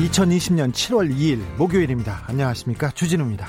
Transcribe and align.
2020년 0.00 0.72
7월 0.72 1.14
2일 1.14 1.40
목요일입니다. 1.58 2.22
안녕하십니까. 2.26 2.90
주진우입니다. 2.92 3.46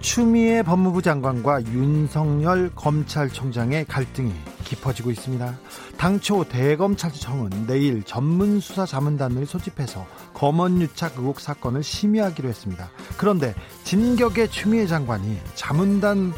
추미애 0.00 0.62
법무부 0.62 1.02
장관과 1.02 1.62
윤석열 1.64 2.70
검찰총장의 2.74 3.84
갈등이 3.84 4.32
깊어지고 4.64 5.10
있습니다. 5.10 5.58
당초 5.98 6.44
대검찰청은 6.44 7.66
내일 7.66 8.02
전문수사자문단을 8.02 9.44
소집해서 9.44 10.06
검언유착 10.32 11.18
의혹 11.18 11.40
사건을 11.40 11.82
심의하기로 11.82 12.48
했습니다. 12.48 12.88
그런데 13.18 13.54
진격의 13.84 14.48
추미애 14.50 14.86
장관이 14.86 15.38
자문단을 15.54 16.32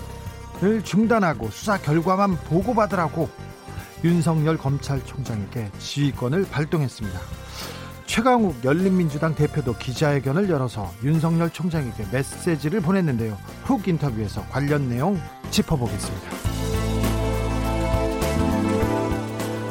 중단하고 0.82 1.51
수사 1.51 1.79
결과만 1.79 2.37
보고받으라고 2.48 3.29
윤석열 4.02 4.59
검찰총장에게 4.59 5.70
지휘권을 5.79 6.46
발동했습니다. 6.51 7.45
최강욱 8.16 8.64
열린민주당 8.64 9.34
대표도 9.34 9.74
기자회견을 9.74 10.48
열어서 10.48 10.90
윤석열 11.04 11.50
총장에게 11.50 12.06
메시지를 12.10 12.80
보냈는데요. 12.80 13.36
훅 13.64 13.86
인터뷰에서 13.86 14.40
관련 14.48 14.88
내용 14.88 15.20
짚어보겠습니다. 15.50 16.30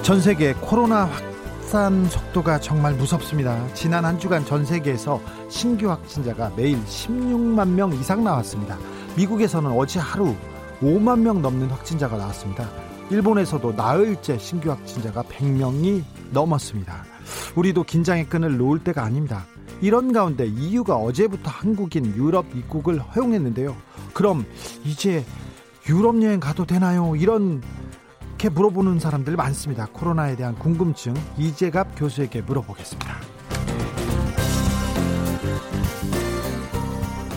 전 0.03 0.21
세계 0.21 0.53
코로나 0.53 1.05
확산 1.05 2.05
속도가 2.05 2.59
정말 2.59 2.93
무섭습니다. 2.93 3.67
지난 3.73 4.05
한 4.05 4.19
주간 4.19 4.45
전 4.45 4.63
세계에서 4.63 5.19
신규 5.49 5.89
확진자가 5.89 6.51
매일 6.55 6.77
16만 6.85 7.69
명 7.69 7.93
이상 7.93 8.23
나왔습니다. 8.23 8.77
미국에서는 9.17 9.71
어제 9.71 9.99
하루 9.99 10.35
5만 10.83 11.21
명 11.21 11.41
넘는 11.41 11.71
확진자가 11.71 12.15
나왔습니다. 12.15 12.69
일본에서도 13.09 13.73
나흘째 13.73 14.37
신규 14.37 14.69
확진자가 14.71 15.23
100명이 15.23 16.03
넘었습니다. 16.31 17.05
우리도 17.55 17.83
긴장의 17.83 18.27
끈을 18.29 18.57
놓을 18.57 18.83
때가 18.83 19.03
아닙니다. 19.03 19.45
이런 19.81 20.13
가운데 20.13 20.45
EU가 20.45 20.95
어제부터 20.95 21.49
한국인 21.49 22.15
유럽 22.15 22.45
입국을 22.55 22.99
허용했는데요. 22.99 23.75
그럼 24.13 24.45
이제 24.83 25.23
유럽 25.87 26.21
여행 26.23 26.39
가도 26.39 26.65
되나요? 26.65 27.15
이런 27.15 27.61
게 28.37 28.49
물어보는 28.49 28.99
사람들 28.99 29.35
많습니다. 29.35 29.87
코로나에 29.91 30.35
대한 30.35 30.55
궁금증 30.55 31.13
이재갑 31.37 31.97
교수에게 31.97 32.41
물어보겠습니다. 32.41 33.15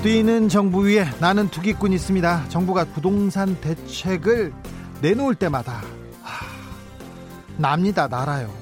뛰는 0.03 0.49
정부 0.49 0.87
위에 0.87 1.05
나는 1.21 1.49
투기꾼 1.49 1.93
있습니다. 1.93 2.49
정부가 2.49 2.85
부동산 2.85 3.61
대책을 3.61 4.53
내놓을 5.01 5.35
때마다 5.35 5.83
하, 6.23 6.47
납니다. 7.57 8.09
날아요. 8.09 8.53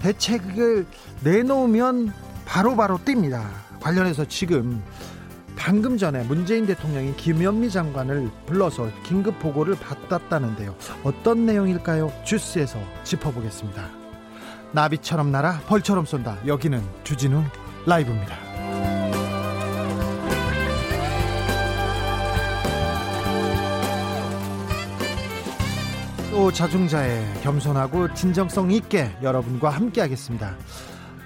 대책을 0.00 0.86
내놓으면 1.22 2.12
바로바로 2.44 2.96
바로 2.96 2.98
뜁니다. 2.98 3.42
관련해서 3.80 4.24
지금 4.26 4.82
방금 5.56 5.96
전에 5.96 6.24
문재인 6.24 6.66
대통령이 6.66 7.16
김현미 7.16 7.70
장관을 7.70 8.30
불러서 8.46 8.90
긴급 9.04 9.38
보고를 9.38 9.76
받았다는데요. 9.76 10.74
어떤 11.04 11.46
내용일까요? 11.46 12.12
주스에서 12.24 12.78
짚어보겠습니다. 13.04 13.88
나비처럼 14.72 15.30
날아 15.30 15.60
벌처럼 15.66 16.04
쏜다. 16.06 16.38
여기는 16.46 16.82
주진우 17.04 17.44
라이브입니다. 17.86 18.51
또 26.42 26.50
자중자의 26.50 27.34
겸손하고 27.42 28.14
진정성 28.14 28.72
있게 28.72 29.16
여러분과 29.22 29.70
함께하겠습니다. 29.70 30.56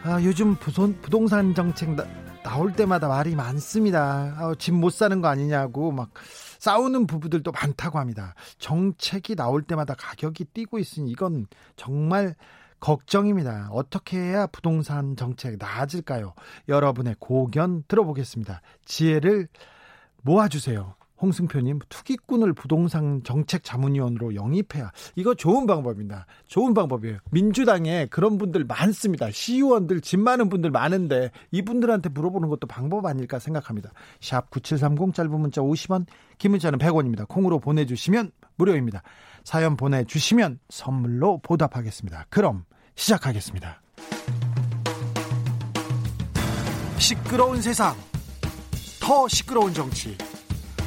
아, 0.05 0.23
요즘 0.23 0.57
부동산 0.57 1.55
정책 1.55 1.95
나, 1.95 2.05
나올 2.43 2.75
때마다 2.75 3.09
말이 3.09 3.35
많습니다. 3.35 4.35
아, 4.37 4.55
집못 4.59 4.93
사는 4.93 5.23
거 5.23 5.29
아니냐고 5.29 5.91
막 5.91 6.11
싸우는 6.59 7.07
부부들도 7.07 7.51
많다고 7.51 7.99
합니다. 7.99 8.35
정책이 8.59 9.37
나올 9.37 9.63
때마다 9.63 9.95
가격이 9.95 10.45
뛰고 10.53 10.79
있으니 10.79 11.11
이건 11.13 11.47
정말 11.77 12.35
걱정입니다. 12.81 13.71
어떻게 13.73 14.19
해야 14.19 14.47
부동산 14.47 15.17
정책 15.17 15.57
나아질까요? 15.59 16.35
여러분의 16.69 17.17
고견 17.19 17.85
들어보겠습니다. 17.89 18.61
지혜를 18.85 19.49
모아주세요. 20.21 20.95
홍승표님 21.21 21.81
투기꾼을 21.89 22.53
부동산 22.53 23.23
정책 23.25 23.65
자문위원으로 23.65 24.35
영입해야 24.35 24.93
이거 25.15 25.35
좋은 25.35 25.67
방법입니다. 25.67 26.27
좋은 26.47 26.75
방법이에요. 26.75 27.19
민주당에 27.31 28.07
그런 28.07 28.39
분들 28.39 28.65
많습니다. 28.65 29.31
시의원들 29.31 30.01
집 30.01 30.21
많은 30.21 30.49
분들 30.49 30.71
많은데 30.71 31.31
이분들한테 31.51 32.11
물어보는 32.11 32.49
것도 32.49 32.67
방법 32.67 33.07
아닐까 33.07 33.39
생각합니다. 33.39 33.93
샵 34.21 34.51
9730 34.51 35.15
짧은 35.15 35.41
문자 35.41 35.61
50원 35.61 36.07
긴 36.39 36.53
문자는 36.53 36.79
100원입니다. 36.79 37.27
콩으로 37.29 37.59
보내주시면 37.61 38.33
무료입니다. 38.57 39.03
사연 39.45 39.77
보내주시면 39.77 40.59
선물로 40.69 41.39
보답하겠습니다. 41.43 42.27
그럼 42.29 42.65
시작하겠습니다. 42.95 43.81
시끄러운 46.99 47.63
세상 47.63 47.95
더 49.01 49.29
시끄러운 49.29 49.73
정치 49.73 50.17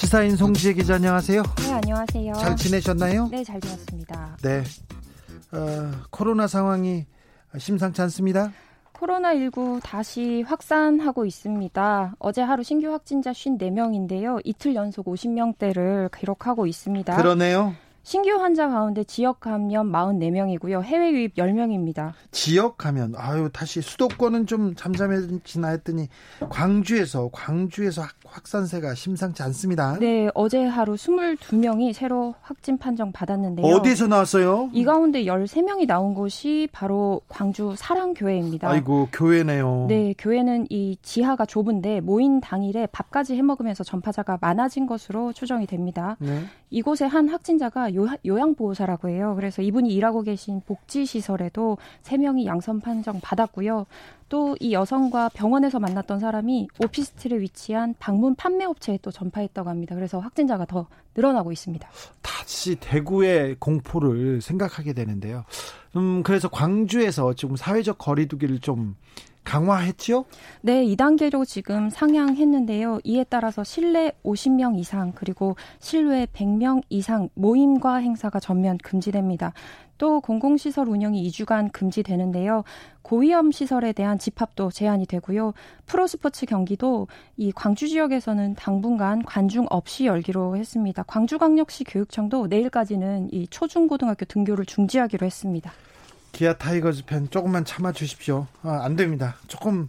시사인 0.00 0.34
송지혜 0.34 0.72
기자 0.72 0.94
안녕하세요. 0.94 1.42
네 1.58 1.72
안녕하세요. 1.74 2.32
잘 2.32 2.56
지내셨나요? 2.56 3.28
네잘 3.28 3.60
지냈습니다. 3.60 4.38
네 4.42 4.62
어, 5.52 5.90
코로나 6.08 6.46
상황이 6.46 7.04
심상치 7.58 8.00
않습니다. 8.00 8.50
코로나19 8.94 9.80
다시 9.82 10.40
확산하고 10.40 11.26
있습니다. 11.26 12.14
어제 12.18 12.40
하루 12.40 12.62
신규 12.62 12.90
확진자 12.90 13.32
54명인데요. 13.32 14.40
이틀 14.42 14.74
연속 14.74 15.04
50명대를 15.04 16.10
기록하고 16.18 16.66
있습니다. 16.66 17.14
그러네요. 17.14 17.74
신규 18.02 18.30
환자 18.30 18.68
가운데 18.68 19.04
지역 19.04 19.40
감염 19.40 19.92
44명이고요. 19.92 20.82
해외 20.82 21.12
유입 21.12 21.34
10명입니다. 21.34 22.12
지역 22.30 22.78
감염. 22.78 23.12
아유, 23.16 23.50
다시 23.52 23.82
수도권은 23.82 24.46
좀 24.46 24.74
잠잠해지나 24.74 25.68
했더니 25.68 26.08
광주에서 26.48 27.28
광주에서 27.30 28.02
확산세가 28.30 28.94
심상치 28.94 29.42
않습니다. 29.42 29.98
네, 29.98 30.30
어제 30.34 30.64
하루 30.64 30.94
22명이 30.94 31.92
새로 31.92 32.34
확진 32.42 32.78
판정 32.78 33.12
받았는데요. 33.12 33.66
어디서 33.66 34.06
나왔어요? 34.06 34.70
이 34.72 34.84
가운데 34.84 35.24
13명이 35.24 35.86
나온 35.86 36.14
곳이 36.14 36.68
바로 36.72 37.20
광주 37.28 37.74
사랑교회입니다. 37.76 38.68
아이고, 38.68 39.08
교회네요. 39.12 39.86
네, 39.88 40.14
교회는 40.16 40.66
이 40.70 40.96
지하가 41.02 41.44
좁은데 41.44 42.00
모인 42.00 42.40
당일에 42.40 42.86
밥까지 42.86 43.36
해 43.36 43.42
먹으면서 43.42 43.84
전파자가 43.84 44.38
많아진 44.40 44.86
것으로 44.86 45.32
추정이 45.32 45.66
됩니다. 45.66 46.16
네. 46.20 46.44
이곳에 46.70 47.04
한 47.04 47.28
확진자가 47.28 47.94
요, 47.94 48.06
요양보호사라고 48.24 49.08
해요. 49.08 49.34
그래서 49.36 49.60
이분이 49.60 49.90
일하고 49.90 50.22
계신 50.22 50.60
복지시설에도 50.66 51.78
3명이 52.04 52.46
양성 52.46 52.80
판정 52.80 53.20
받았고요. 53.20 53.86
또 54.30 54.50
이 54.60 54.72
여성과 54.72 55.30
병원에서 55.30 55.80
만났던 55.80 56.20
사람이 56.20 56.68
오피스텔에 56.84 57.40
위치한 57.40 57.94
방문 57.98 58.34
판매 58.34 58.66
업체에 58.66 58.98
또 59.00 59.10
전파했다고 59.10 59.70
합니다. 59.70 59.94
그래서 59.94 60.18
확진자가 60.18 60.66
더 60.66 60.86
늘어나고 61.14 61.50
있습니다. 61.50 61.88
다시 62.20 62.76
대구의 62.76 63.56
공포를 63.58 64.42
생각하게 64.42 64.92
되는데요. 64.92 65.44
음, 65.96 66.22
그래서 66.22 66.48
광주에서 66.48 67.32
지금 67.34 67.56
사회적 67.56 67.96
거리두기를 67.98 68.60
좀 68.60 68.96
강화했죠? 69.50 70.26
네, 70.62 70.84
2단계로 70.84 71.44
지금 71.44 71.90
상향했는데요. 71.90 73.00
이에 73.02 73.24
따라서 73.24 73.64
실내 73.64 74.12
50명 74.24 74.78
이상 74.78 75.10
그리고 75.16 75.56
실외 75.80 76.26
100명 76.26 76.82
이상 76.88 77.28
모임과 77.34 77.96
행사가 77.96 78.38
전면 78.38 78.78
금지됩니다. 78.78 79.52
또 79.98 80.20
공공시설 80.20 80.88
운영이 80.88 81.28
2주간 81.28 81.72
금지되는데요. 81.72 82.62
고위험 83.02 83.50
시설에 83.50 83.92
대한 83.92 84.18
집합도 84.18 84.70
제한이 84.70 85.06
되고요. 85.06 85.52
프로스포츠 85.84 86.46
경기도 86.46 87.08
이 87.36 87.50
광주 87.50 87.88
지역에서는 87.88 88.54
당분간 88.54 89.22
관중 89.24 89.66
없이 89.68 90.06
열기로 90.06 90.56
했습니다. 90.56 91.02
광주광역시 91.02 91.84
교육청도 91.84 92.46
내일까지는 92.46 93.30
이 93.32 93.48
초중고등학교 93.48 94.24
등교를 94.26 94.64
중지하기로 94.64 95.26
했습니다. 95.26 95.72
기아 96.32 96.54
타이거즈 96.54 97.04
팬 97.06 97.28
조금만 97.30 97.64
참아 97.64 97.92
주십시오. 97.92 98.46
아, 98.62 98.80
안 98.82 98.96
됩니다. 98.96 99.36
조금 99.46 99.88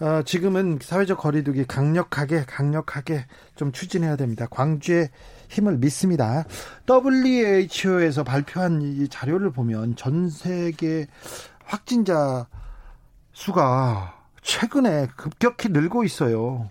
어, 0.00 0.22
지금은 0.24 0.78
사회적 0.80 1.18
거리두기 1.18 1.66
강력하게 1.66 2.44
강력하게 2.46 3.26
좀 3.54 3.70
추진해야 3.70 4.16
됩니다. 4.16 4.46
광주의 4.50 5.10
힘을 5.50 5.76
믿습니다. 5.76 6.44
WHO에서 6.88 8.24
발표한 8.24 8.80
이 8.80 9.08
자료를 9.08 9.50
보면 9.50 9.96
전 9.96 10.30
세계 10.30 11.06
확진자 11.64 12.46
수가 13.32 14.18
최근에 14.42 15.08
급격히 15.16 15.68
늘고 15.68 16.04
있어요. 16.04 16.70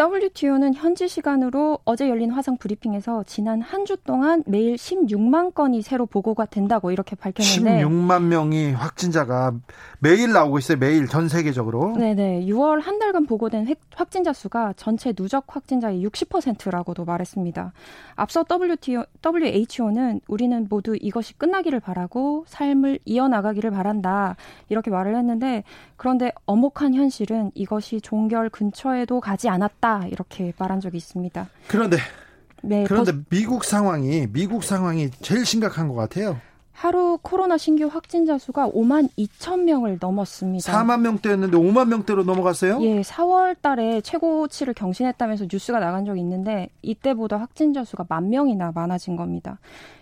WTO는 0.00 0.72
현지 0.72 1.08
시간으로 1.08 1.78
어제 1.84 2.08
열린 2.08 2.30
화상 2.30 2.56
브리핑에서 2.56 3.24
지난 3.26 3.60
한 3.60 3.84
주 3.84 3.96
동안 3.98 4.42
매일 4.46 4.76
16만 4.76 5.52
건이 5.52 5.82
새로 5.82 6.06
보고가 6.06 6.46
된다고 6.46 6.90
이렇게 6.92 7.16
밝혔는데 7.16 7.82
16만 7.84 8.22
명이 8.24 8.72
확진자가 8.72 9.52
매일 9.98 10.32
나오고 10.32 10.58
있어요. 10.58 10.78
매일 10.78 11.06
전 11.08 11.28
세계적으로. 11.28 11.94
네네. 11.98 12.46
6월 12.46 12.80
한 12.82 12.98
달간 12.98 13.26
보고된 13.26 13.66
확진자 13.94 14.32
수가 14.32 14.72
전체 14.76 15.12
누적 15.12 15.44
확진자의 15.48 16.06
60%라고도 16.06 17.04
말했습니다. 17.04 17.72
앞서 18.16 18.44
WTO, 18.48 19.04
WHO는 19.26 20.20
우리는 20.28 20.66
모두 20.70 20.96
이것이 20.98 21.34
끝나기를 21.36 21.80
바라고 21.80 22.44
삶을 22.46 23.00
이어나가기를 23.04 23.70
바란다 23.70 24.36
이렇게 24.68 24.90
말을 24.90 25.16
했는데 25.16 25.64
그런데 25.96 26.32
엄혹한 26.46 26.94
현실은 26.94 27.50
이것이 27.54 28.00
종결 28.00 28.48
근처에도 28.50 29.20
가지 29.20 29.48
않았다. 29.48 29.89
있다 29.90 30.06
이렇게 30.06 30.52
말한 30.56 30.80
적이 30.80 30.98
있습니다. 30.98 31.48
그런데 31.66 31.96
네, 32.62 32.84
그런데 32.86 33.12
버... 33.12 33.18
미국 33.30 33.64
상황이 33.64 34.26
미국 34.32 34.62
상황이 34.62 35.10
제일 35.22 35.44
심각한 35.44 35.88
것 35.88 35.94
같아요. 35.94 36.40
하루 36.72 37.18
코로나 37.20 37.58
신규 37.58 37.88
확진자 37.88 38.38
수가 38.38 38.70
5만 38.70 39.10
2천 39.18 39.64
명을 39.64 39.98
넘었습니다. 40.00 40.72
4만 40.72 41.00
명대였는데 41.00 41.58
5만 41.58 41.88
명대로 41.88 42.24
넘어갔어요? 42.24 42.80
예, 42.82 43.02
4월 43.02 43.60
달에 43.60 44.00
최고치를 44.00 44.72
경신했다면서 44.72 45.46
뉴스가 45.52 45.78
나간 45.78 46.06
적이 46.06 46.20
있는데 46.20 46.70
이때보다 46.80 47.36
확진자 47.36 47.84
수가 47.84 48.06
만 48.08 48.30
명이나 48.30 48.72
많아진 48.74 49.16
겁니다. 49.16 49.58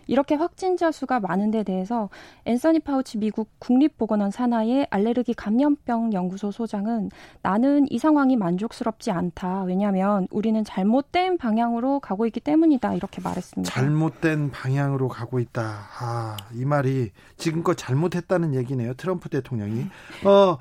이렇게 0.09 0.35
확진자 0.35 0.91
수가 0.91 1.21
많은 1.21 1.53
데 1.53 1.63
대해서 1.63 2.09
앤서니 2.47 2.81
파우치 2.81 3.19
미국 3.19 3.49
국립보건원 3.61 4.31
산하의 4.33 4.89
알레르기 4.91 5.35
감염병 5.35 6.13
연구소 6.15 6.51
소장은 6.51 7.11
나는 7.43 7.87
이 7.91 7.99
상황이 7.99 8.37
만족스럽지 8.37 9.11
않다. 9.11 9.63
왜냐하면 9.63 10.27
우리는 10.31 10.65
잘못된 10.65 11.39
방향으로 11.39 12.01
가고 12.01 12.27
있기 12.27 12.41
때문이다. 12.41 12.95
이렇게 12.95 13.21
말했습니다. 13.21 13.71
잘못된 13.73 14.51
방향으로 14.51 15.09
가고 15.09 15.39
있다. 15.39 15.87
아, 16.01 16.37
이 16.55 16.65
말이 16.65 17.13
지금껏 17.37 17.75
잘못했다는 17.75 18.55
얘기네요. 18.55 18.95
트럼프 18.95 19.29
대통령이. 19.29 19.87
어, 20.25 20.57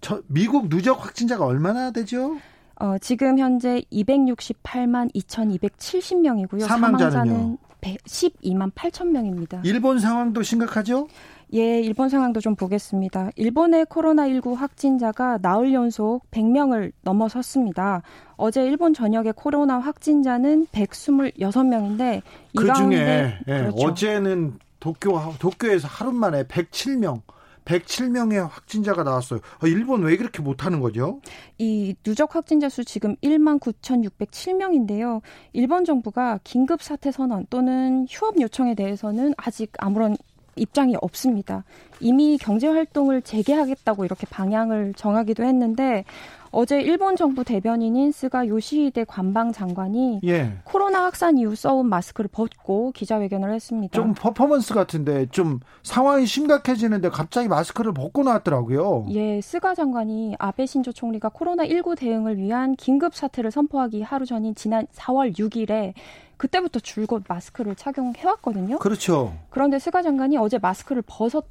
저, 0.00 0.22
미국 0.28 0.68
누적 0.68 1.04
확진자가 1.04 1.44
얼마나 1.44 1.90
되죠? 1.90 2.38
어, 2.80 2.96
지금 2.98 3.40
현재 3.40 3.82
268만 3.92 5.12
2,270명이고요. 5.12 6.60
사망자는요? 6.60 7.10
사망자는 7.10 7.58
12만 7.80 8.72
8천 8.72 9.08
명입니다. 9.08 9.60
일본 9.64 9.98
상황도 9.98 10.42
심각하죠? 10.42 11.08
예, 11.54 11.80
일본 11.80 12.08
상황도 12.10 12.40
좀 12.40 12.54
보겠습니다. 12.56 13.30
일본의 13.36 13.86
코로나19 13.86 14.54
확진자가 14.54 15.38
나흘 15.40 15.72
연속 15.72 16.30
100명을 16.30 16.92
넘어섰습니다. 17.02 18.02
어제 18.36 18.62
일본 18.64 18.92
전역의 18.92 19.32
코로나 19.34 19.78
확진자는 19.78 20.66
126명인데 20.66 22.22
그 22.56 22.72
중에 22.74 23.38
예, 23.48 23.52
그렇죠. 23.52 23.76
어제는 23.76 24.58
도쿄 24.78 25.34
도쿄에서 25.38 25.88
하루 25.88 26.12
만에 26.12 26.44
107명 26.44 27.22
107명의 27.68 28.48
확진자가 28.48 29.02
나왔어요. 29.02 29.40
아, 29.60 29.66
일본 29.66 30.02
왜 30.02 30.16
그렇게 30.16 30.42
못하는 30.42 30.80
거죠? 30.80 31.20
이 31.58 31.94
누적 32.02 32.34
확진자 32.34 32.68
수 32.68 32.84
지금 32.84 33.14
1만 33.16 33.60
9,607명인데요. 33.60 35.20
일본 35.52 35.84
정부가 35.84 36.40
긴급 36.44 36.82
사태 36.82 37.12
선언 37.12 37.46
또는 37.50 38.06
휴업 38.08 38.40
요청에 38.40 38.74
대해서는 38.74 39.34
아직 39.36 39.72
아무런 39.78 40.16
입장이 40.56 40.96
없습니다. 41.00 41.64
이미 42.00 42.38
경제 42.38 42.66
활동을 42.66 43.22
재개하겠다고 43.22 44.04
이렇게 44.04 44.26
방향을 44.28 44.94
정하기도 44.94 45.44
했는데 45.44 46.04
어제 46.50 46.80
일본 46.80 47.16
정부 47.16 47.44
대변인인 47.44 48.12
스가 48.12 48.46
요시히데 48.46 49.04
관방 49.04 49.52
장관이 49.52 50.20
예. 50.24 50.58
코로나 50.64 51.04
확산 51.04 51.38
이후 51.38 51.54
써온 51.54 51.88
마스크를 51.88 52.28
벗고 52.32 52.92
기자회견을 52.92 53.52
했습니다. 53.52 53.94
좀 53.94 54.14
퍼포먼스 54.14 54.74
같은데 54.74 55.26
좀 55.30 55.60
상황이 55.82 56.26
심각해지는데 56.26 57.10
갑자기 57.10 57.48
마스크를 57.48 57.92
벗고 57.92 58.22
나왔더라고요. 58.22 59.06
예, 59.10 59.40
스가 59.40 59.74
장관이 59.74 60.36
아베 60.38 60.66
신조 60.66 60.92
총리가 60.92 61.30
코로나 61.30 61.66
19 61.66 61.96
대응을 61.96 62.38
위한 62.38 62.76
긴급 62.76 63.14
사태를 63.14 63.50
선포하기 63.50 64.02
하루 64.02 64.24
전인 64.24 64.54
지난 64.54 64.86
4월 64.94 65.38
6일에 65.38 65.92
그때부터 66.36 66.78
줄곧 66.80 67.24
마스크를 67.28 67.74
착용해왔거든요. 67.74 68.78
그렇죠. 68.78 69.34
그런데 69.50 69.78
스가 69.78 70.02
장관이 70.02 70.38
어제 70.38 70.58
마스크를 70.58 71.02
벗었 71.06 71.44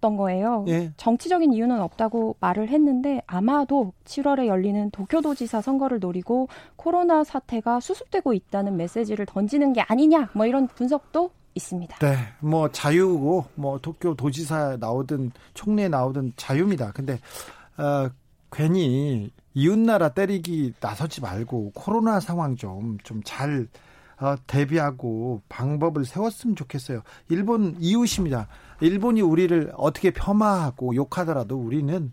던 0.00 0.16
거예요. 0.16 0.64
예. 0.68 0.92
정치적인 0.96 1.52
이유는 1.52 1.80
없다고 1.80 2.36
말을 2.40 2.68
했는데 2.68 3.22
아마도 3.26 3.92
7월에 4.04 4.46
열리는 4.46 4.90
도쿄도지사 4.90 5.60
선거를 5.60 5.98
노리고 6.00 6.48
코로나 6.76 7.24
사태가 7.24 7.80
수습되고 7.80 8.32
있다는 8.32 8.76
메시지를 8.76 9.26
던지는 9.26 9.72
게 9.72 9.82
아니냐 9.82 10.30
뭐 10.32 10.46
이런 10.46 10.66
분석도 10.68 11.30
있습니다. 11.54 11.98
네, 11.98 12.16
뭐 12.40 12.70
자유고 12.70 13.46
뭐 13.54 13.78
도쿄 13.78 14.14
도지사 14.14 14.76
나오든 14.78 15.32
총리에 15.54 15.88
나오든 15.88 16.34
자유입니다. 16.36 16.92
근데 16.92 17.18
어, 17.76 18.08
괜히 18.52 19.30
이웃나라 19.54 20.10
때리기 20.10 20.74
나서지 20.80 21.20
말고 21.20 21.72
코로나 21.74 22.20
상황 22.20 22.56
좀 22.56 22.98
좀잘 23.02 23.68
어, 24.20 24.36
대비하고 24.46 25.42
방법을 25.48 26.04
세웠으면 26.04 26.54
좋겠어요. 26.54 27.02
일본 27.28 27.76
이웃입니다. 27.80 28.48
일본이 28.80 29.20
우리를 29.20 29.72
어떻게 29.76 30.10
폄하하고 30.10 30.94
욕하더라도 30.94 31.56
우리는 31.58 32.12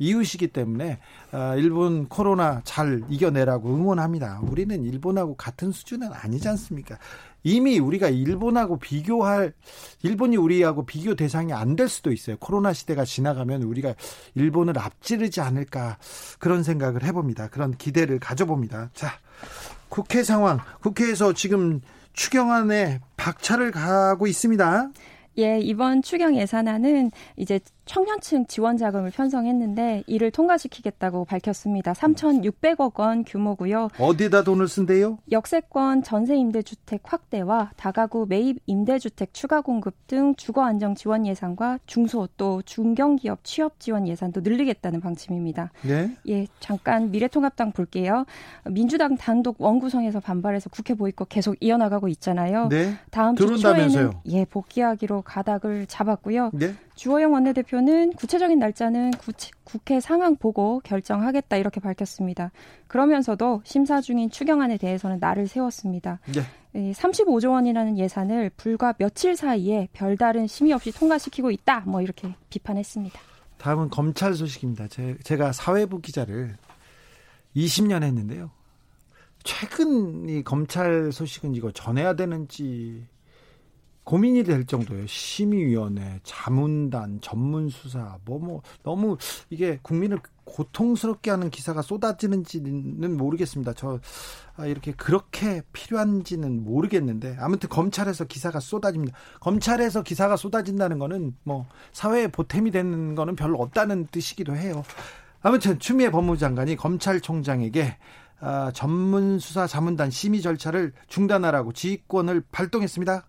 이웃이기 0.00 0.48
때문에 0.48 0.98
어, 1.32 1.54
일본 1.56 2.08
코로나 2.08 2.60
잘 2.64 3.02
이겨내라고 3.08 3.74
응원합니다. 3.74 4.40
우리는 4.42 4.84
일본하고 4.84 5.34
같은 5.34 5.72
수준은 5.72 6.12
아니지 6.12 6.48
않습니까? 6.48 6.98
이미 7.42 7.78
우리가 7.78 8.08
일본하고 8.08 8.78
비교할 8.78 9.54
일본이 10.02 10.36
우리하고 10.36 10.86
비교 10.86 11.14
대상이 11.14 11.52
안 11.52 11.74
될 11.76 11.88
수도 11.88 12.12
있어요. 12.12 12.36
코로나 12.38 12.72
시대가 12.72 13.04
지나가면 13.04 13.62
우리가 13.62 13.94
일본을 14.34 14.78
앞지르지 14.78 15.40
않을까 15.40 15.98
그런 16.38 16.62
생각을 16.62 17.02
해봅니다. 17.04 17.48
그런 17.48 17.76
기대를 17.76 18.18
가져봅니다. 18.20 18.90
자, 18.94 19.12
국회 19.88 20.22
상황, 20.22 20.58
국회에서 20.80 21.32
지금 21.32 21.80
추경안에 22.12 23.00
박차를 23.16 23.70
가고 23.70 24.26
있습니다. 24.26 24.90
예, 25.38 25.60
이번 25.60 26.02
추경 26.02 26.34
예산안은 26.36 27.10
이제 27.36 27.60
청년층 27.88 28.46
지원 28.46 28.76
자금을 28.76 29.10
편성했는데 29.10 30.04
이를 30.06 30.30
통과시키겠다고 30.30 31.24
밝혔습니다. 31.24 31.94
3,600억 31.94 33.00
원 33.00 33.24
규모고요. 33.24 33.88
어디에다 33.98 34.44
돈을 34.44 34.68
쓴대요? 34.68 35.18
역세권 35.32 36.02
전세 36.02 36.36
임대주택 36.36 37.00
확대와 37.04 37.72
다가구 37.76 38.26
매입 38.28 38.58
임대주택 38.66 39.32
추가 39.32 39.62
공급 39.62 39.94
등 40.06 40.34
주거 40.36 40.64
안정 40.64 40.94
지원 40.94 41.26
예산과 41.26 41.78
중소 41.86 42.28
또 42.36 42.60
중견기업 42.62 43.42
취업 43.42 43.80
지원 43.80 44.06
예산도 44.06 44.42
늘리겠다는 44.42 45.00
방침입니다. 45.00 45.72
네. 45.82 46.14
예, 46.28 46.46
잠깐 46.60 47.10
미래통합당 47.10 47.72
볼게요. 47.72 48.26
민주당 48.70 49.16
단독 49.16 49.60
원구성에서 49.60 50.20
반발해서 50.20 50.68
국회 50.68 50.92
보이콧 50.92 51.30
계속 51.30 51.56
이어나가고 51.60 52.08
있잖아요. 52.08 52.68
네. 52.68 52.96
다음 53.10 53.34
주 53.34 53.56
초에는 53.56 54.12
예, 54.26 54.44
복귀하기로 54.44 55.22
가닥을 55.22 55.86
잡았고요. 55.86 56.50
네. 56.52 56.74
주호영 56.98 57.32
원내대표는 57.32 58.14
구체적인 58.14 58.58
날짜는 58.58 59.12
구치, 59.12 59.52
국회 59.62 60.00
상황 60.00 60.34
보고 60.34 60.80
결정하겠다 60.80 61.56
이렇게 61.56 61.78
밝혔습니다. 61.78 62.50
그러면서도 62.88 63.62
심사 63.64 64.00
중인 64.00 64.30
추경안에 64.30 64.78
대해서는 64.78 65.18
날을 65.20 65.46
세웠습니다. 65.46 66.18
네. 66.72 66.92
35조 66.92 67.52
원이라는 67.52 67.98
예산을 67.98 68.50
불과 68.56 68.94
며칠 68.94 69.36
사이에 69.36 69.86
별다른 69.92 70.48
심의 70.48 70.72
없이 70.72 70.90
통과시키고 70.90 71.52
있다. 71.52 71.84
뭐 71.86 72.02
이렇게 72.02 72.34
비판했습니다. 72.50 73.16
다음은 73.58 73.90
검찰 73.90 74.34
소식입니다. 74.34 74.88
제, 74.88 75.36
가 75.36 75.52
사회부 75.52 76.00
기자를 76.00 76.56
20년 77.54 78.02
했는데요. 78.02 78.50
최근 79.44 80.28
이 80.28 80.42
검찰 80.42 81.12
소식은 81.12 81.54
이거 81.54 81.70
전해야 81.70 82.16
되는지 82.16 83.06
고민이 84.08 84.42
될 84.42 84.64
정도예요. 84.64 85.06
심의위원회, 85.06 86.20
자문단, 86.22 87.18
전문수사, 87.20 88.16
뭐, 88.24 88.38
뭐, 88.38 88.62
너무 88.82 89.18
이게 89.50 89.78
국민을 89.82 90.20
고통스럽게 90.44 91.30
하는 91.30 91.50
기사가 91.50 91.82
쏟아지는지는 91.82 93.18
모르겠습니다. 93.18 93.74
저, 93.74 94.00
아, 94.56 94.64
이렇게 94.64 94.92
그렇게 94.92 95.60
필요한지는 95.74 96.64
모르겠는데, 96.64 97.36
아무튼 97.38 97.68
검찰에서 97.68 98.24
기사가 98.24 98.60
쏟아집니다. 98.60 99.14
검찰에서 99.40 100.02
기사가 100.02 100.36
쏟아진다는 100.36 100.98
거는 100.98 101.36
뭐, 101.44 101.66
사회에 101.92 102.28
보탬이 102.28 102.70
되는 102.70 103.14
거는 103.14 103.36
별로 103.36 103.58
없다는 103.58 104.06
뜻이기도 104.06 104.56
해요. 104.56 104.84
아무튼 105.42 105.78
추미애 105.78 106.10
법무장관이 106.10 106.76
검찰총장에게 106.76 107.98
아, 108.40 108.70
전문수사 108.72 109.66
자문단 109.66 110.10
심의 110.10 110.40
절차를 110.40 110.94
중단하라고 111.08 111.74
지휘권을 111.74 112.44
발동했습니다. 112.50 113.26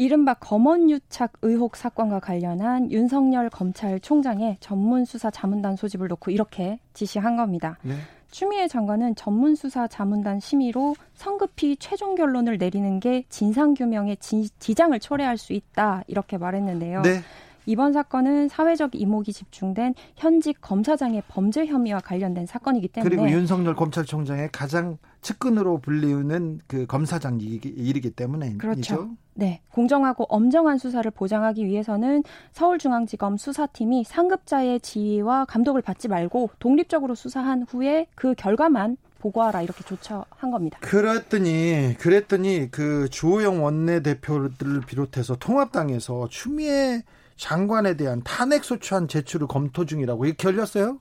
이른바 0.00 0.32
검언유착 0.32 1.32
의혹 1.42 1.76
사건과 1.76 2.20
관련한 2.20 2.90
윤석열 2.90 3.50
검찰총장의 3.50 4.56
전문수사 4.58 5.30
자문단 5.30 5.76
소집을 5.76 6.08
놓고 6.08 6.30
이렇게 6.30 6.78
지시한 6.94 7.36
겁니다. 7.36 7.76
네. 7.82 7.96
추미애 8.30 8.66
장관은 8.66 9.14
전문수사 9.14 9.88
자문단 9.88 10.40
심의로 10.40 10.96
성급히 11.16 11.76
최종 11.76 12.14
결론을 12.14 12.56
내리는 12.56 12.98
게 12.98 13.24
진상규명의 13.28 14.16
지장을 14.58 14.98
초래할 14.98 15.36
수 15.36 15.52
있다 15.52 16.02
이렇게 16.06 16.38
말했는데요. 16.38 17.02
네. 17.02 17.20
이번 17.66 17.92
사건은 17.92 18.48
사회적 18.48 18.94
이목이 18.94 19.32
집중된 19.32 19.94
현직 20.16 20.60
검사장의 20.60 21.22
범죄 21.28 21.66
혐의와 21.66 22.00
관련된 22.00 22.46
사건이기 22.46 22.88
때문에 22.88 23.08
그리고 23.08 23.30
윤석열 23.30 23.74
검찰총장의 23.74 24.50
가장 24.52 24.98
측근으로 25.20 25.78
불리우는 25.78 26.60
그 26.66 26.86
검사장 26.86 27.38
일이기 27.40 28.10
때문에 28.10 28.56
그렇죠. 28.56 29.10
네, 29.34 29.60
공정하고 29.72 30.24
엄정한 30.24 30.78
수사를 30.78 31.10
보장하기 31.10 31.64
위해서는 31.66 32.22
서울중앙지검 32.52 33.36
수사팀이 33.36 34.04
상급자의 34.04 34.80
지휘와 34.80 35.44
감독을 35.46 35.82
받지 35.82 36.08
말고 36.08 36.50
독립적으로 36.58 37.14
수사한 37.14 37.64
후에 37.68 38.06
그 38.14 38.34
결과만 38.34 38.96
보고하라 39.20 39.62
이렇게 39.62 39.84
조처한 39.84 40.50
겁니다. 40.50 40.78
그랬더니 40.80 41.94
그랬더니 41.98 42.68
그 42.70 43.08
주호영 43.10 43.62
원내대표를 43.62 44.80
비롯해서 44.86 45.36
통합당에서 45.36 46.28
추미애 46.28 47.02
장관에 47.40 47.96
대한 47.96 48.20
탄핵 48.22 48.64
소추안 48.64 49.08
제출을 49.08 49.46
검토 49.46 49.86
중이라고 49.86 50.26
이렇게 50.26 50.46
열렸어요? 50.46 50.98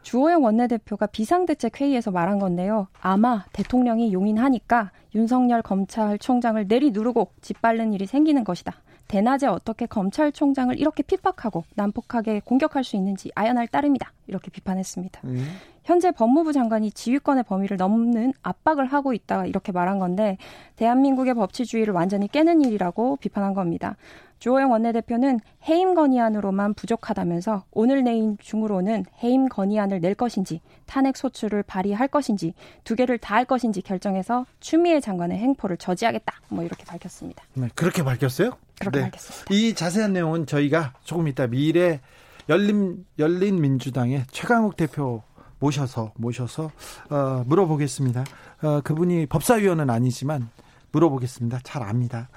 주호영 0.00 0.42
원내대표가 0.42 1.06
비상대책회의에서 1.06 2.10
말한 2.10 2.38
건데요. 2.38 2.88
아마 3.00 3.44
대통령이 3.52 4.14
용인하니까 4.14 4.92
윤석열 5.14 5.60
검찰총장을 5.60 6.66
내리누르고 6.66 7.32
짓밟는 7.42 7.92
일이 7.92 8.06
생기는 8.06 8.44
것이다. 8.44 8.74
대낮에 9.08 9.46
어떻게 9.46 9.86
검찰총장을 9.86 10.78
이렇게 10.78 11.02
핍박하고 11.02 11.64
난폭하게 11.74 12.40
공격할 12.44 12.84
수 12.84 12.96
있는지 12.96 13.30
아연할 13.34 13.68
따름이다. 13.68 14.12
이렇게 14.26 14.50
비판했습니다. 14.50 15.20
음. 15.24 15.46
현재 15.84 16.10
법무부 16.10 16.52
장관이 16.54 16.92
지휘권의 16.92 17.44
범위를 17.44 17.76
넘는 17.76 18.32
압박을 18.42 18.86
하고 18.86 19.12
있다 19.12 19.44
이렇게 19.44 19.70
말한 19.70 19.98
건데 19.98 20.38
대한민국의 20.76 21.34
법치주의를 21.34 21.92
완전히 21.92 22.26
깨는 22.28 22.62
일이라고 22.62 23.16
비판한 23.16 23.52
겁니다. 23.52 23.96
주호영 24.38 24.72
원내대표는 24.72 25.40
해임 25.68 25.94
건의안으로만 25.94 26.74
부족하다면서 26.74 27.64
오늘 27.70 28.02
내일 28.02 28.36
중으로는 28.40 29.04
해임 29.22 29.48
건의안을 29.48 30.00
낼 30.00 30.14
것인지 30.14 30.60
탄핵 30.86 31.16
소추를 31.16 31.62
발의할 31.62 32.08
것인지 32.08 32.54
두 32.82 32.94
개를 32.94 33.18
다 33.18 33.34
할 33.34 33.44
것인지 33.44 33.82
결정해서 33.82 34.46
추미애 34.60 35.00
장관의 35.00 35.38
행포를 35.38 35.76
저지하겠다. 35.76 36.34
뭐 36.50 36.62
이렇게 36.62 36.84
밝혔습니다. 36.84 37.42
네, 37.54 37.68
그렇게 37.74 38.04
밝혔어요? 38.04 38.52
그렇게 38.78 38.98
네. 38.98 39.04
밝혔습니다. 39.04 39.54
이 39.54 39.74
자세한 39.74 40.12
내용은 40.12 40.46
저희가 40.46 40.94
조금 41.04 41.28
이따 41.28 41.46
미래 41.46 42.00
열린 42.48 43.04
열린 43.18 43.60
민주당의 43.60 44.24
최강욱 44.30 44.76
대표 44.76 45.22
모셔서 45.58 46.12
모셔서 46.16 46.70
어, 47.10 47.44
물어보겠습니다. 47.46 48.24
어, 48.62 48.80
그분이 48.82 49.26
법사위원은 49.26 49.88
아니지만 49.90 50.48
물어보겠습니다. 50.92 51.60
잘 51.62 51.82
압니다. 51.82 52.28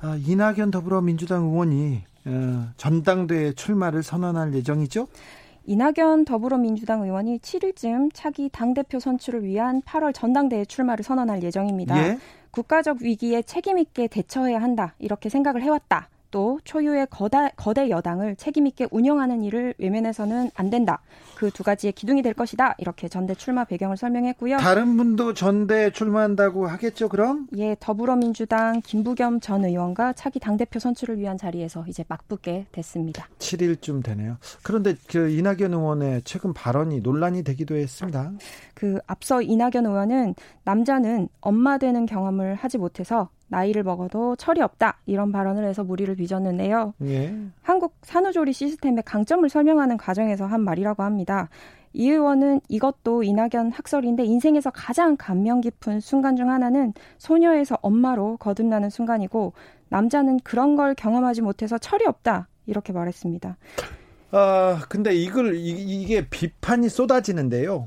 아, 0.00 0.16
이낙연 0.16 0.70
더불어민주당 0.70 1.44
의원이 1.44 2.02
어, 2.26 2.68
전당대회 2.76 3.52
출마를 3.52 4.02
선언할 4.02 4.54
예정이죠? 4.54 5.08
이낙연 5.66 6.24
더불어민주당 6.24 7.02
의원이 7.02 7.38
7일쯤 7.38 8.10
차기 8.12 8.48
당대표 8.50 8.98
선출을 8.98 9.44
위한 9.44 9.82
8월 9.82 10.12
전당대회 10.14 10.64
출마를 10.64 11.04
선언할 11.04 11.42
예정입니다. 11.42 11.96
예? 11.98 12.18
국가적 12.50 12.98
위기에 13.02 13.42
책임있게 13.42 14.08
대처해야 14.08 14.60
한다. 14.60 14.94
이렇게 14.98 15.28
생각을 15.28 15.62
해왔다. 15.62 16.08
또 16.30 16.60
초유의 16.64 17.08
거다, 17.10 17.50
거대 17.50 17.90
여당을 17.90 18.36
책임있게 18.36 18.88
운영하는 18.90 19.42
일을 19.44 19.74
외면해서는 19.78 20.50
안 20.54 20.70
된다. 20.70 21.00
그 21.36 21.50
두 21.60 21.62
가지의 21.62 21.92
기둥이 21.92 22.22
될 22.22 22.32
것이다. 22.32 22.74
이렇게 22.78 23.08
전대 23.08 23.34
출마 23.34 23.64
배경을 23.64 23.96
설명했고요. 23.96 24.56
다른 24.58 24.96
분도 24.96 25.34
전대 25.34 25.90
출마한다고 25.90 26.66
하겠죠, 26.66 27.08
그럼? 27.10 27.48
예, 27.56 27.76
더불어민주당 27.78 28.80
김부겸 28.80 29.40
전 29.40 29.64
의원과 29.64 30.14
차기 30.14 30.38
당대표 30.38 30.78
선출을 30.78 31.18
위한 31.18 31.36
자리에서 31.36 31.84
이제 31.86 32.04
맞붙게 32.08 32.66
됐습니다. 32.72 33.28
7일쯤 33.38 34.02
되네요. 34.02 34.38
그런데 34.62 34.94
그 35.08 35.28
이낙연 35.30 35.74
의원의 35.74 36.22
최근 36.24 36.54
발언이 36.54 37.00
논란이 37.00 37.42
되기도 37.44 37.76
했습니다. 37.76 38.32
그 38.74 38.98
앞서 39.06 39.42
이낙연 39.42 39.84
의원은 39.84 40.34
남자는 40.64 41.28
엄마 41.40 41.78
되는 41.78 42.06
경험을 42.06 42.54
하지 42.54 42.78
못해서 42.78 43.28
나이를 43.50 43.82
먹어도 43.82 44.36
철이 44.36 44.62
없다 44.62 44.98
이런 45.06 45.32
발언을 45.32 45.64
해서 45.64 45.84
무리를 45.84 46.14
빚었는데요. 46.14 46.94
예. 47.02 47.34
한국 47.62 47.94
산후조리 48.02 48.52
시스템의 48.52 49.02
강점을 49.04 49.46
설명하는 49.48 49.96
과정에서 49.96 50.46
한 50.46 50.62
말이라고 50.62 51.02
합니다. 51.02 51.48
이 51.92 52.08
의원은 52.08 52.60
이것도 52.68 53.24
이낙연 53.24 53.72
학설인데 53.72 54.24
인생에서 54.24 54.70
가장 54.70 55.16
감명 55.16 55.60
깊은 55.60 55.98
순간 55.98 56.36
중 56.36 56.48
하나는 56.48 56.94
소녀에서 57.18 57.76
엄마로 57.82 58.36
거듭나는 58.36 58.90
순간이고 58.90 59.52
남자는 59.88 60.38
그런 60.44 60.76
걸 60.76 60.94
경험하지 60.94 61.42
못해서 61.42 61.78
철이 61.78 62.06
없다 62.06 62.46
이렇게 62.66 62.92
말했습니다. 62.92 63.56
아 64.30 64.82
근데 64.88 65.12
이걸 65.12 65.56
이, 65.56 65.70
이게 65.70 66.28
비판이 66.28 66.88
쏟아지는데요. 66.88 67.86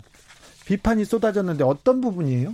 비판이 0.66 1.06
쏟아졌는데 1.06 1.64
어떤 1.64 2.02
부분이에요? 2.02 2.52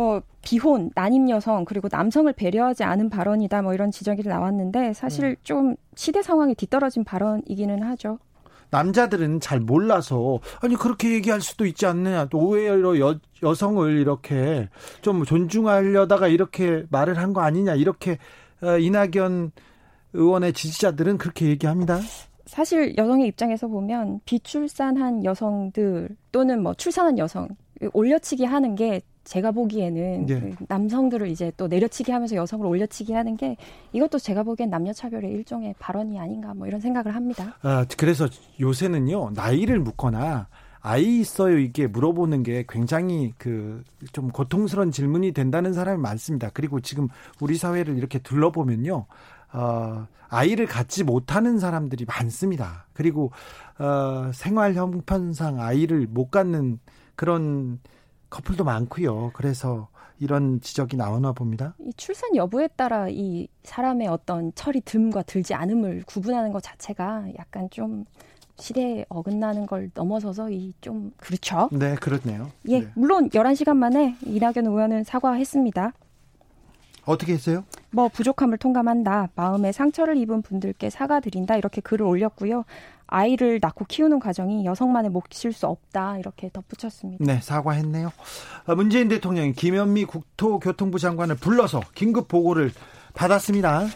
뭐 0.00 0.22
비혼, 0.40 0.90
난임 0.94 1.28
여성 1.28 1.66
그리고 1.66 1.88
남성을 1.92 2.32
배려하지 2.32 2.84
않은 2.84 3.10
발언이다 3.10 3.60
뭐 3.60 3.74
이런 3.74 3.90
지적이 3.90 4.26
나왔는데 4.26 4.94
사실 4.94 5.26
음. 5.26 5.36
좀 5.42 5.76
시대 5.94 6.22
상황에 6.22 6.54
뒤떨어진 6.54 7.04
발언이기는 7.04 7.82
하죠. 7.82 8.18
남자들은 8.70 9.40
잘 9.40 9.60
몰라서 9.60 10.40
아니 10.62 10.74
그렇게 10.76 11.12
얘기할 11.12 11.42
수도 11.42 11.66
있지 11.66 11.84
않느냐 11.84 12.28
또 12.30 12.38
오히려 12.38 12.98
여, 12.98 13.18
여성을 13.42 13.98
이렇게 13.98 14.70
좀 15.02 15.22
존중하려다가 15.26 16.28
이렇게 16.28 16.84
말을 16.88 17.18
한 17.18 17.34
거 17.34 17.42
아니냐 17.42 17.74
이렇게 17.74 18.16
어, 18.62 18.78
이낙연 18.78 19.52
의원의 20.14 20.54
지지자들은 20.54 21.18
그렇게 21.18 21.44
얘기합니다. 21.46 21.98
사실 22.46 22.96
여성의 22.96 23.26
입장에서 23.28 23.68
보면 23.68 24.20
비출산한 24.24 25.26
여성들 25.26 26.16
또는 26.32 26.62
뭐 26.62 26.72
출산한 26.72 27.18
여성 27.18 27.48
올려치기 27.92 28.44
하는 28.46 28.74
게 28.74 29.02
제가 29.24 29.52
보기에는 29.52 30.26
네. 30.26 30.40
그 30.40 30.64
남성들을 30.68 31.28
이제 31.28 31.52
또 31.56 31.68
내려치기 31.68 32.10
하면서 32.10 32.36
여성을 32.36 32.66
올려치기 32.66 33.12
하는 33.12 33.36
게 33.36 33.56
이것도 33.92 34.18
제가 34.18 34.42
보기엔 34.42 34.70
남녀 34.70 34.92
차별의 34.92 35.30
일종의 35.30 35.74
발언이 35.78 36.18
아닌가 36.18 36.54
뭐 36.54 36.66
이런 36.66 36.80
생각을 36.80 37.14
합니다. 37.14 37.56
아, 37.62 37.84
그래서 37.96 38.26
요새는요 38.60 39.30
나이를 39.34 39.78
묻거나 39.80 40.48
아이 40.80 41.20
있어요 41.20 41.58
이게 41.58 41.86
물어보는 41.86 42.42
게 42.42 42.64
굉장히 42.68 43.32
그 43.38 43.84
좀 44.12 44.30
고통스러운 44.30 44.90
질문이 44.90 45.32
된다는 45.32 45.72
사람이 45.72 46.00
많습니다. 46.00 46.50
그리고 46.52 46.80
지금 46.80 47.08
우리 47.40 47.56
사회를 47.56 47.96
이렇게 47.96 48.18
둘러보면요. 48.18 49.06
어, 49.52 50.06
아이를 50.28 50.66
갖지 50.66 51.04
못하는 51.04 51.58
사람들이 51.58 52.04
많습니다. 52.06 52.86
그리고 52.92 53.32
어, 53.78 54.30
생활 54.32 54.74
형편상 54.74 55.60
아이를 55.60 56.06
못 56.08 56.30
갖는 56.30 56.78
그런 57.16 57.80
커플도 58.30 58.64
많고요. 58.64 59.32
그래서 59.34 59.88
이런 60.18 60.60
지적이 60.60 60.96
나오나 60.96 61.32
봅니다. 61.32 61.74
이 61.80 61.92
출산 61.96 62.34
여부에 62.36 62.68
따라 62.76 63.08
이 63.08 63.48
사람의 63.64 64.06
어떤 64.08 64.52
철이 64.54 64.82
듬과 64.82 65.22
들지 65.22 65.54
않음을 65.54 66.04
구분하는 66.06 66.52
것 66.52 66.62
자체가 66.62 67.26
약간 67.38 67.68
좀 67.70 68.04
시대에 68.58 69.06
어긋나는 69.08 69.64
걸 69.66 69.90
넘어서서 69.94 70.50
이 70.50 70.74
좀 70.82 71.12
그렇죠. 71.16 71.68
네, 71.72 71.94
그렇네요. 71.94 72.50
예, 72.68 72.80
네. 72.80 72.88
물론 72.94 73.30
11시간 73.30 73.76
만에 73.76 74.16
이낙연 74.22 74.66
의원은 74.66 75.04
사과했습니다. 75.04 75.92
어떻게 77.06 77.32
했어요? 77.32 77.64
뭐 77.90 78.08
부족함을 78.08 78.58
통감한다. 78.58 79.30
마음에 79.34 79.72
상처를 79.72 80.16
입은 80.18 80.42
분들께 80.42 80.90
사과드린다. 80.90 81.56
이렇게 81.56 81.80
글을 81.80 82.04
올렸고요. 82.06 82.64
아이를 83.10 83.58
낳고 83.60 83.84
키우는 83.84 84.20
과정이 84.20 84.64
여성만의 84.64 85.10
몫일 85.10 85.52
수 85.52 85.66
없다. 85.66 86.18
이렇게 86.18 86.48
덧붙였습니다. 86.52 87.24
네, 87.24 87.40
사과했네요. 87.40 88.12
어, 88.66 88.74
문재인 88.74 89.08
대통령이 89.08 89.52
김현미 89.52 90.04
국토교통부 90.06 90.98
장관을 90.98 91.36
불러서 91.36 91.80
긴급 91.94 92.28
보고를 92.28 92.72
받았습니다. 93.14 93.86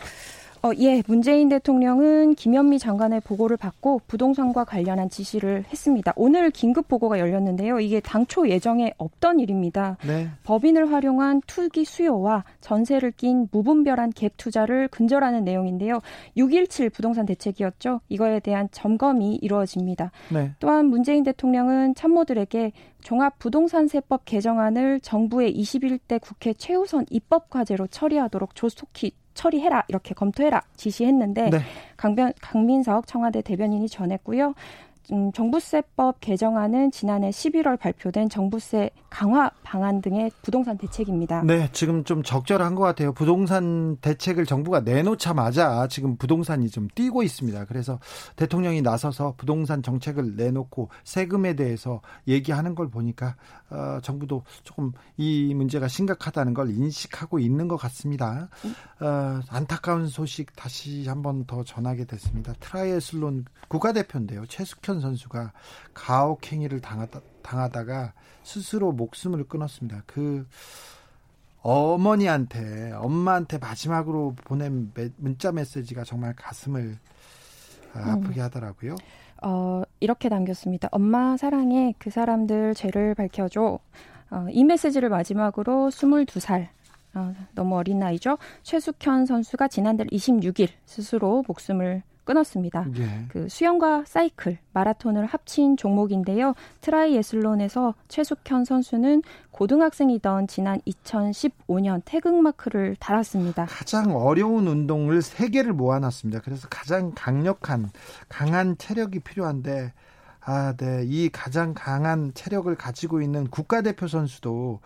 어, 0.65 0.71
예, 0.79 1.03
문재인 1.07 1.51
대통령은 1.51 2.37
김현미 2.37 2.79
장관의 2.79 3.21
보고를 3.21 3.59
받고 3.59 4.01
부동산과 4.07 4.65
관련한 4.65 5.11
지시를 5.11 5.65
했습니다. 5.71 6.15
오늘 6.17 6.51
긴급 6.51 6.89
보고가 6.89 7.19
열렸는데요. 7.19 7.81
이게 7.81 8.01
당초 8.01 8.49
예정에 8.49 8.95
없던 8.97 9.41
일입니다. 9.41 9.99
네. 10.07 10.27
법인을 10.45 10.91
활용한 10.91 11.43
투기 11.47 11.85
수요와 11.85 12.45
전세를 12.63 13.11
낀 13.11 13.47
무분별한 13.53 14.13
갭 14.13 14.31
투자를 14.39 14.89
근절하는 14.89 15.45
내용인데요. 15.45 15.99
6.17 16.39 16.95
부동산 16.95 17.27
대책이었죠. 17.27 18.01
이거에 18.09 18.41
대한 18.41 18.71
점검이 18.73 19.41
이루어집니다. 19.43 20.13
네. 20.33 20.53
또한 20.61 20.87
문재인 20.87 21.25
대통령은 21.25 21.95
참모들에게 21.95 22.73
종합부동산세법 23.03 24.25
개정안을 24.25 25.01
정부의 25.01 25.55
21대 25.55 26.19
국회 26.23 26.55
최우선 26.55 27.05
입법 27.11 27.51
과제로 27.51 27.87
처리하도록 27.87 28.55
조속히 28.55 29.13
처리해라 29.35 29.85
이렇게 29.89 30.15
검토해라 30.15 30.63
지시했는데 30.77 31.51
네. 31.51 31.59
강변, 31.97 32.33
강민석 32.41 33.07
청와대 33.07 33.43
대변인이 33.43 33.89
전했고요. 33.89 34.55
음, 35.13 35.33
정부세법 35.33 36.21
개정안은 36.21 36.91
지난해 36.91 37.31
11월 37.31 37.79
발표된 37.79 38.29
정부세 38.29 38.91
강화 39.11 39.51
방안 39.63 40.01
등의 40.01 40.31
부동산 40.43 40.79
대책입니다. 40.79 41.43
네, 41.43 41.69
지금 41.73 42.05
좀 42.05 42.23
적절한 42.23 42.75
것 42.75 42.83
같아요. 42.83 43.13
부동산 43.13 43.97
대책을 43.99 44.47
정부가 44.47 44.81
내놓자마자 44.81 45.87
지금 45.89 46.17
부동산이 46.17 46.71
좀 46.71 46.89
뛰고 46.95 47.23
있습니다. 47.23 47.67
그래서 47.67 47.99
대통령이 48.37 48.83
나서서 48.83 49.35
부동산 49.37 49.83
정책을 49.83 50.37
내놓고 50.37 50.89
세금에 51.05 51.55
대해서 51.55 52.01
얘기하는 52.27 52.75
걸 52.75 52.89
보니까 52.89 53.37
어, 53.71 53.99
정부도 54.03 54.43
조금 54.63 54.93
이 55.17 55.53
문제가 55.55 55.89
심각하다는 55.89 56.55
걸 56.55 56.71
인식하고 56.71 57.39
있는 57.39 57.69
것 57.69 57.77
같습니다. 57.77 58.49
어, 59.01 59.41
안타까운 59.49 60.09
소식 60.09 60.55
다시 60.57 61.07
한번 61.09 61.45
더 61.45 61.63
전하게 61.63 62.05
됐습니다. 62.05 62.55
트라이애슬론 62.61 63.45
국가대표인데요. 63.69 64.47
최숙현 64.47 64.94
선수가 65.01 65.53
가혹행위를 65.93 66.81
당하다, 66.81 67.21
당하다가 67.43 68.13
스스로 68.43 68.93
목숨을 68.93 69.45
끊었습니다. 69.45 70.03
그 70.07 70.47
어머니한테 71.63 72.93
엄마한테 72.93 73.59
마지막으로 73.59 74.35
보낸 74.45 74.93
문자 75.17 75.51
메시지가 75.51 76.05
정말 76.05 76.35
가슴을 76.37 76.99
아프게 77.95 78.41
하더라고요. 78.41 78.97
어, 79.43 79.83
이렇게 80.01 80.29
남겼습니다. 80.29 80.89
엄마 80.91 81.37
사랑해 81.37 81.95
그 81.99 82.11
사람들 82.11 82.75
죄를 82.75 83.15
밝혀줘. 83.15 83.79
어, 84.31 84.47
이 84.51 84.65
메시지를 84.65 85.09
마지막으로 85.09 85.91
22살 85.91 86.69
어, 87.15 87.35
너무 87.55 87.77
어린 87.77 87.99
나이죠. 87.99 88.39
최숙현 88.63 89.27
선수가 89.27 89.69
지난달 89.69 90.07
26일 90.09 90.69
스스로 90.85 91.45
목숨을 91.47 92.03
끊었습니다. 92.25 92.87
예. 92.97 93.27
그 93.29 93.49
수영과 93.49 94.05
사이클, 94.07 94.59
마라톤을 94.73 95.27
합친 95.27 95.77
종목인데요. 95.77 96.55
트라이애슬론에서 96.81 97.95
최숙현 98.09 98.65
선수는 98.65 99.23
고등학생이던 99.51 100.49
지난 100.49 100.81
2015년 100.81 102.03
태극마크를 102.05 102.97
달았습니다. 102.99 103.67
가장 103.67 104.17
어려운 104.17 104.67
운동을 104.67 105.23
세 105.23 105.49
개를 105.49 105.73
모아놨습니다. 105.73 106.41
그래서 106.41 106.67
가장 106.69 107.13
강력한 107.15 107.91
강한 108.29 108.77
체력이 108.79 109.21
필요한데 109.21 109.93
아, 110.47 110.75
네. 110.77 111.03
이 111.07 111.31
가장 111.31 111.73
강한 111.75 112.33
체력을 112.35 112.75
가지고 112.75 113.23
있는 113.23 113.47
국가대표 113.47 114.09
선수도 114.09 114.81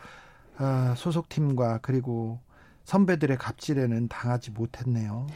아, 0.56 0.94
소속팀과 0.96 1.78
그리고 1.82 2.38
선배들의 2.84 3.36
갑질에는 3.38 4.08
당하지 4.08 4.52
못했네요. 4.52 5.26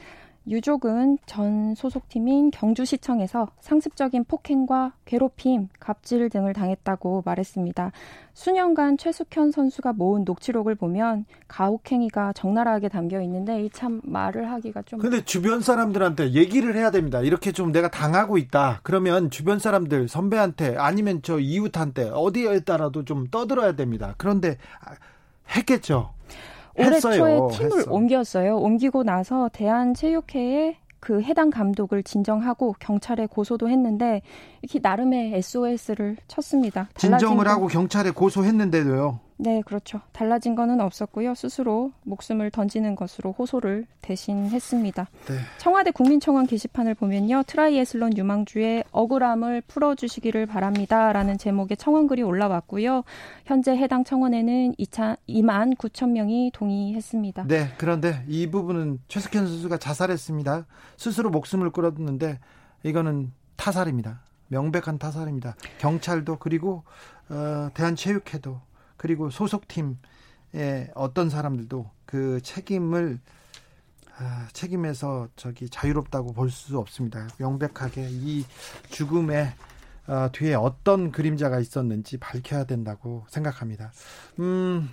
유족은 0.48 1.18
전 1.26 1.74
소속팀인 1.76 2.50
경주시청에서 2.50 3.48
상습적인 3.60 4.24
폭행과 4.24 4.92
괴롭힘, 5.04 5.68
갑질 5.78 6.28
등을 6.30 6.52
당했다고 6.52 7.22
말했습니다. 7.24 7.92
수년간 8.34 8.96
최숙현 8.98 9.52
선수가 9.52 9.92
모은 9.92 10.24
녹취록을 10.24 10.74
보면 10.74 11.26
가혹행위가 11.48 12.32
적나라하게 12.32 12.88
담겨 12.88 13.20
있는데 13.22 13.64
이 13.64 13.70
참 13.72 14.00
말을 14.04 14.50
하기가 14.50 14.82
좀. 14.82 14.98
근데 14.98 15.24
주변 15.24 15.60
사람들한테 15.60 16.32
얘기를 16.32 16.74
해야 16.74 16.90
됩니다. 16.90 17.20
이렇게 17.20 17.52
좀 17.52 17.72
내가 17.72 17.88
당하고 17.90 18.36
있다. 18.36 18.80
그러면 18.82 19.30
주변 19.30 19.58
사람들, 19.58 20.08
선배한테 20.08 20.76
아니면 20.76 21.20
저 21.22 21.38
이웃한테 21.38 22.10
어디에 22.12 22.60
따라도 22.60 23.04
좀 23.04 23.26
떠들어야 23.28 23.72
됩니다. 23.76 24.14
그런데 24.18 24.58
했겠죠. 25.56 26.14
올해 26.78 26.96
했어요. 26.96 27.16
초에 27.50 27.56
팀을 27.58 27.78
했어. 27.78 27.92
옮겼어요. 27.92 28.56
옮기고 28.58 29.02
나서 29.04 29.48
대한체육회에 29.52 30.76
그 31.00 31.20
해당 31.20 31.50
감독을 31.50 32.02
진정하고 32.04 32.76
경찰에 32.78 33.26
고소도 33.26 33.68
했는데 33.68 34.22
이렇게 34.62 34.78
나름의 34.80 35.34
SOS를 35.34 36.16
쳤습니다. 36.28 36.88
진정을 36.96 37.38
건- 37.38 37.46
하고 37.48 37.66
경찰에 37.66 38.10
고소했는데도요. 38.12 39.18
네, 39.42 39.60
그렇죠. 39.66 40.00
달라진 40.12 40.54
거는 40.54 40.80
없었고요. 40.80 41.34
스스로 41.34 41.90
목숨을 42.04 42.52
던지는 42.52 42.94
것으로 42.94 43.32
호소를 43.32 43.86
대신했습니다. 44.00 45.08
네. 45.26 45.34
청와대 45.58 45.90
국민청원 45.90 46.46
게시판을 46.46 46.94
보면요. 46.94 47.42
트라이애슬론 47.48 48.16
유망주의 48.16 48.84
억울함을 48.92 49.62
풀어주시기를 49.62 50.46
바랍니다 50.46 51.12
라는 51.12 51.38
제목의 51.38 51.76
청원글이 51.76 52.22
올라왔고요. 52.22 53.02
현재 53.44 53.76
해당 53.76 54.04
청원에는 54.04 54.76
2만 54.76 55.76
9천 55.76 56.10
명이 56.10 56.52
동의했습니다. 56.54 57.44
네, 57.48 57.72
그런데 57.78 58.24
이 58.28 58.48
부분은 58.48 59.00
최석현 59.08 59.48
선수가 59.48 59.78
자살했습니다. 59.78 60.66
스스로 60.96 61.30
목숨을 61.30 61.70
끊었는데 61.70 62.38
이거는 62.84 63.32
타살입니다. 63.56 64.20
명백한 64.46 64.98
타살입니다. 64.98 65.56
경찰도 65.78 66.36
그리고 66.38 66.84
어, 67.28 67.70
대한체육회도 67.74 68.60
그리고 69.02 69.30
소속팀의 69.30 70.92
어떤 70.94 71.28
사람들도 71.28 71.90
그 72.06 72.40
책임을 72.40 73.18
아, 74.16 74.46
책임에서 74.52 75.28
저기 75.34 75.68
자유롭다고 75.68 76.32
볼 76.32 76.50
수 76.50 76.78
없습니다. 76.78 77.26
명백하게 77.38 78.06
이 78.08 78.44
죽음의 78.90 79.54
어, 80.06 80.28
뒤에 80.30 80.54
어떤 80.54 81.10
그림자가 81.10 81.58
있었는지 81.58 82.16
밝혀야 82.18 82.62
된다고 82.62 83.26
생각합니다. 83.28 83.90
음, 84.38 84.88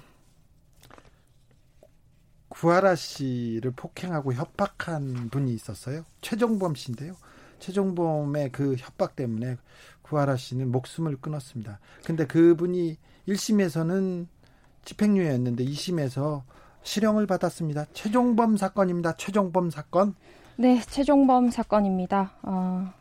구하라 2.48 2.96
씨를 2.96 3.70
폭행하고 3.76 4.34
협박한 4.34 5.30
분이 5.30 5.54
있었어요. 5.54 6.04
최종범 6.22 6.74
씨인데요. 6.74 7.14
최종범의 7.60 8.52
그 8.54 8.76
협박 8.76 9.16
때문에 9.16 9.58
구하라 10.02 10.36
씨는 10.36 10.72
목숨을 10.72 11.18
끊었습니다. 11.18 11.80
근데 12.04 12.26
그분이 12.26 12.98
1심에서는 13.30 14.28
집행유예였는데 14.86 15.64
2심에서 15.66 16.42
실형을 16.84 17.28
받았습니다. 17.28 17.86
최종범 17.94 18.58
사건입니다. 18.58 19.14
최종범 19.18 19.70
사건. 19.70 20.16
네, 20.56 20.82
최종범 20.82 21.52
사건입니다. 21.52 22.32
어, 22.42 22.92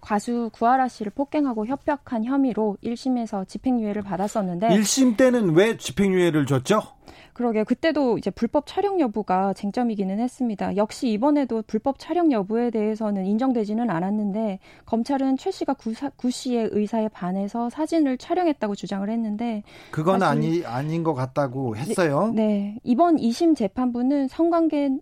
가수 0.00 0.50
구하라 0.52 0.88
씨를 0.88 1.12
폭행하고 1.14 1.66
협박한 1.66 2.24
혐의로 2.24 2.76
1심에서 2.84 3.46
집행유예를 3.48 4.02
받았었는데 4.02 4.68
1심 4.68 5.16
때는 5.16 5.54
왜 5.54 5.76
집행유예를 5.76 6.46
줬죠? 6.46 6.95
그러게 7.36 7.64
그때도 7.64 8.16
이제 8.16 8.30
불법 8.30 8.66
촬영 8.66 8.98
여부가 8.98 9.52
쟁점이기는 9.52 10.20
했습니다. 10.20 10.74
역시 10.76 11.10
이번에도 11.10 11.62
불법 11.66 11.98
촬영 11.98 12.32
여부에 12.32 12.70
대해서는 12.70 13.26
인정되지는 13.26 13.90
않았는데 13.90 14.58
검찰은 14.86 15.36
최 15.36 15.50
씨가 15.50 15.74
구, 15.74 15.92
사, 15.92 16.08
구 16.16 16.30
씨의 16.30 16.70
의사에 16.72 17.08
반해서 17.08 17.68
사진을 17.68 18.16
촬영했다고 18.16 18.74
주장을 18.74 19.06
했는데 19.10 19.64
그건 19.90 20.22
아니 20.22 20.64
아닌 20.64 21.02
것 21.02 21.12
같다고 21.12 21.76
했어요. 21.76 22.32
네 22.34 22.78
이번 22.82 23.16
2심 23.18 23.54
재판부는 23.54 24.28
성관계 24.28 24.96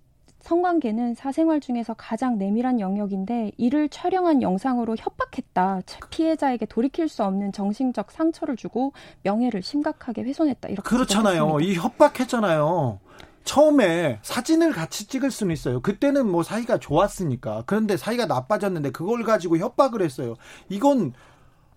성관계는 0.44 1.14
사생활 1.14 1.58
중에서 1.58 1.94
가장 1.94 2.36
내밀한 2.36 2.78
영역인데 2.78 3.52
이를 3.56 3.88
촬영한 3.88 4.42
영상으로 4.42 4.94
협박했다. 4.94 5.80
피해자에게 6.10 6.66
돌이킬 6.66 7.08
수 7.08 7.24
없는 7.24 7.50
정신적 7.50 8.10
상처를 8.10 8.54
주고 8.54 8.92
명예를 9.22 9.62
심각하게 9.62 10.22
훼손했다. 10.22 10.68
이렇게 10.68 10.86
그렇잖아요. 10.86 11.60
이 11.60 11.74
협박했잖아요. 11.76 13.00
처음에 13.44 14.18
사진을 14.20 14.72
같이 14.72 15.06
찍을 15.06 15.30
수는 15.30 15.54
있어요. 15.54 15.80
그때는 15.80 16.30
뭐 16.30 16.42
사이가 16.42 16.76
좋았으니까. 16.76 17.62
그런데 17.64 17.96
사이가 17.96 18.26
나빠졌는데 18.26 18.90
그걸 18.90 19.22
가지고 19.22 19.56
협박을 19.56 20.02
했어요. 20.02 20.34
이건 20.68 21.14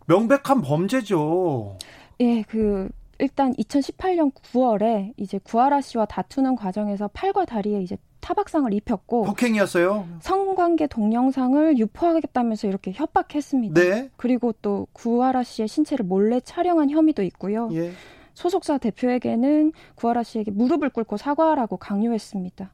명백한 0.07 0.61
범죄죠. 0.61 1.77
예, 2.19 2.41
그 2.41 2.89
일단 3.19 3.53
2018년 3.53 4.33
9월에 4.33 5.13
이제 5.15 5.39
구하라 5.41 5.79
씨와 5.79 6.05
다투는 6.05 6.57
과정에서 6.57 7.07
팔과 7.13 7.45
다리에 7.45 7.81
이제 7.81 7.97
타박상을 8.19 8.73
입혔고 8.73 9.23
폭행이었어요. 9.23 10.07
성관계 10.19 10.87
동영상을 10.87 11.77
유포하겠다면서 11.77 12.67
이렇게 12.67 12.91
협박했습니다. 12.91 13.81
네. 13.81 14.09
그리고 14.17 14.53
또 14.61 14.87
구하라 14.93 15.43
씨의 15.43 15.67
신체를 15.67 16.05
몰래 16.05 16.39
촬영한 16.39 16.89
혐의도 16.89 17.23
있고요. 17.23 17.69
예. 17.73 17.91
소속사 18.33 18.77
대표에게는 18.77 19.73
구하라 19.95 20.23
씨에게 20.23 20.51
무릎을 20.51 20.89
꿇고 20.89 21.17
사과하라고 21.17 21.77
강요했습니다. 21.77 22.71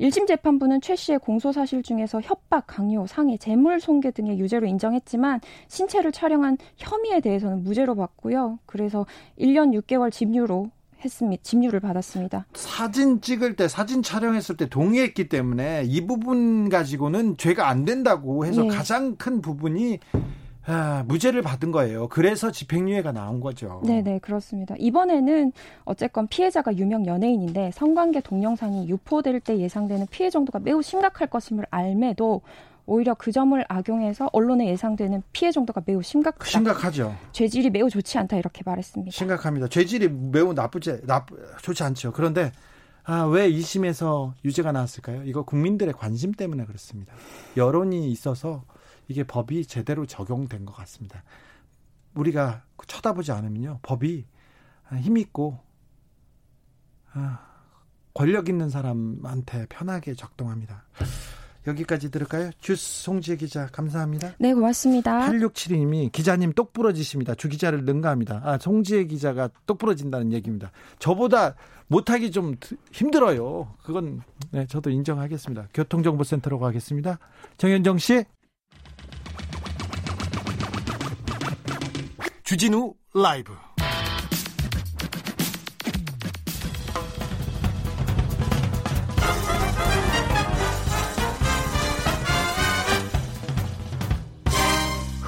1심 0.00 0.26
재판부는 0.26 0.80
최 0.80 0.96
씨의 0.96 1.18
공소 1.18 1.52
사실 1.52 1.82
중에서 1.82 2.20
협박, 2.22 2.66
강요, 2.66 3.06
상해, 3.06 3.36
재물 3.36 3.80
손괴 3.80 4.10
등의 4.12 4.38
유죄로 4.38 4.66
인정했지만 4.66 5.40
신체를 5.68 6.10
촬영한 6.10 6.56
혐의에 6.76 7.20
대해서는 7.20 7.62
무죄로 7.64 7.94
봤고요. 7.96 8.58
그래서 8.64 9.04
1년 9.38 9.78
6개월 9.78 10.10
집유로 10.10 10.70
했습니다. 11.04 11.42
집유를 11.42 11.80
받았습니다. 11.80 12.46
사진 12.54 13.20
찍을 13.20 13.56
때 13.56 13.68
사진 13.68 14.02
촬영했을 14.02 14.56
때 14.56 14.68
동의했기 14.68 15.28
때문에 15.28 15.84
이 15.86 16.06
부분 16.06 16.68
가지고는 16.68 17.36
죄가 17.36 17.68
안 17.68 17.84
된다고 17.84 18.46
해서 18.46 18.62
네. 18.62 18.68
가장 18.68 19.16
큰 19.16 19.40
부분이 19.40 19.98
아, 20.66 21.04
무죄를 21.08 21.42
받은 21.42 21.72
거예요. 21.72 22.08
그래서 22.08 22.50
집행유예가 22.52 23.12
나온 23.12 23.40
거죠. 23.40 23.80
네, 23.84 24.02
네, 24.02 24.18
그렇습니다. 24.18 24.74
이번에는 24.78 25.52
어쨌건 25.84 26.28
피해자가 26.28 26.76
유명 26.76 27.06
연예인인데 27.06 27.70
성관계 27.72 28.20
동영상이 28.20 28.88
유포될 28.88 29.40
때 29.40 29.58
예상되는 29.58 30.06
피해 30.10 30.30
정도가 30.30 30.60
매우 30.60 30.82
심각할 30.82 31.28
것임을 31.28 31.66
알매도 31.70 32.42
오히려 32.86 33.14
그 33.14 33.32
점을 33.32 33.62
악용해서 33.68 34.30
언론에 34.32 34.68
예상되는 34.68 35.22
피해 35.32 35.52
정도가 35.52 35.82
매우 35.86 36.02
심각하다. 36.02 36.44
심각하죠. 36.44 37.16
죄질이 37.32 37.70
매우 37.70 37.88
좋지 37.88 38.18
않다 38.18 38.36
이렇게 38.36 38.62
말했습니다. 38.64 39.12
심각합니다. 39.12 39.68
죄질이 39.68 40.08
매우 40.08 40.52
나쁘지 40.52 41.06
나 41.06 41.24
좋지 41.62 41.82
않죠. 41.82 42.12
그런데 42.12 42.52
아, 43.04 43.22
왜 43.24 43.50
2심에서 43.50 44.34
유죄가 44.44 44.72
나왔을까요? 44.72 45.24
이거 45.24 45.42
국민들의 45.44 45.94
관심 45.94 46.32
때문에 46.32 46.64
그렇습니다. 46.64 47.14
여론이 47.56 48.10
있어서 48.10 48.64
이게 49.08 49.24
법이 49.24 49.66
제대로 49.66 50.06
적용된 50.06 50.64
것 50.64 50.72
같습니다. 50.74 51.24
우리가 52.14 52.62
쳐다보지 52.86 53.32
않으면요, 53.32 53.80
법이 53.82 54.26
힘 55.00 55.16
있고 55.16 55.58
아, 57.12 57.40
권력 58.14 58.48
있는 58.48 58.68
사람한테 58.68 59.66
편하게 59.68 60.14
작동합니다. 60.14 60.84
여기까지 61.70 62.10
들을까요? 62.10 62.50
주스 62.60 63.04
송지혜 63.04 63.36
기자 63.36 63.66
감사합니다. 63.66 64.34
네 64.38 64.52
고맙습니다. 64.52 65.30
8672님이 65.30 66.12
기자님 66.12 66.52
똑부러지십니다. 66.52 67.34
주 67.34 67.48
기자를 67.48 67.84
능가합니다. 67.84 68.42
아 68.44 68.58
송지혜 68.58 69.04
기자가 69.04 69.48
똑부러진다는 69.66 70.32
얘기입니다. 70.32 70.70
저보다 70.98 71.54
못하기 71.88 72.30
좀 72.30 72.54
힘들어요. 72.92 73.74
그건 73.82 74.22
네, 74.52 74.66
저도 74.66 74.90
인정하겠습니다. 74.90 75.68
교통정보센터로 75.74 76.58
가겠습니다. 76.58 77.18
정현정 77.56 77.98
씨. 77.98 78.24
주진우 82.44 82.94
라이브 83.14 83.52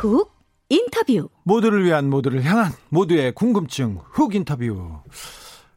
훅 0.03 0.33
인터뷰 0.69 1.29
모두를 1.45 1.85
위한 1.85 2.11
모두를 2.11 2.43
향한 2.43 2.73
모두의 2.89 3.33
궁금증 3.33 4.01
훅 4.11 4.35
인터뷰 4.35 5.01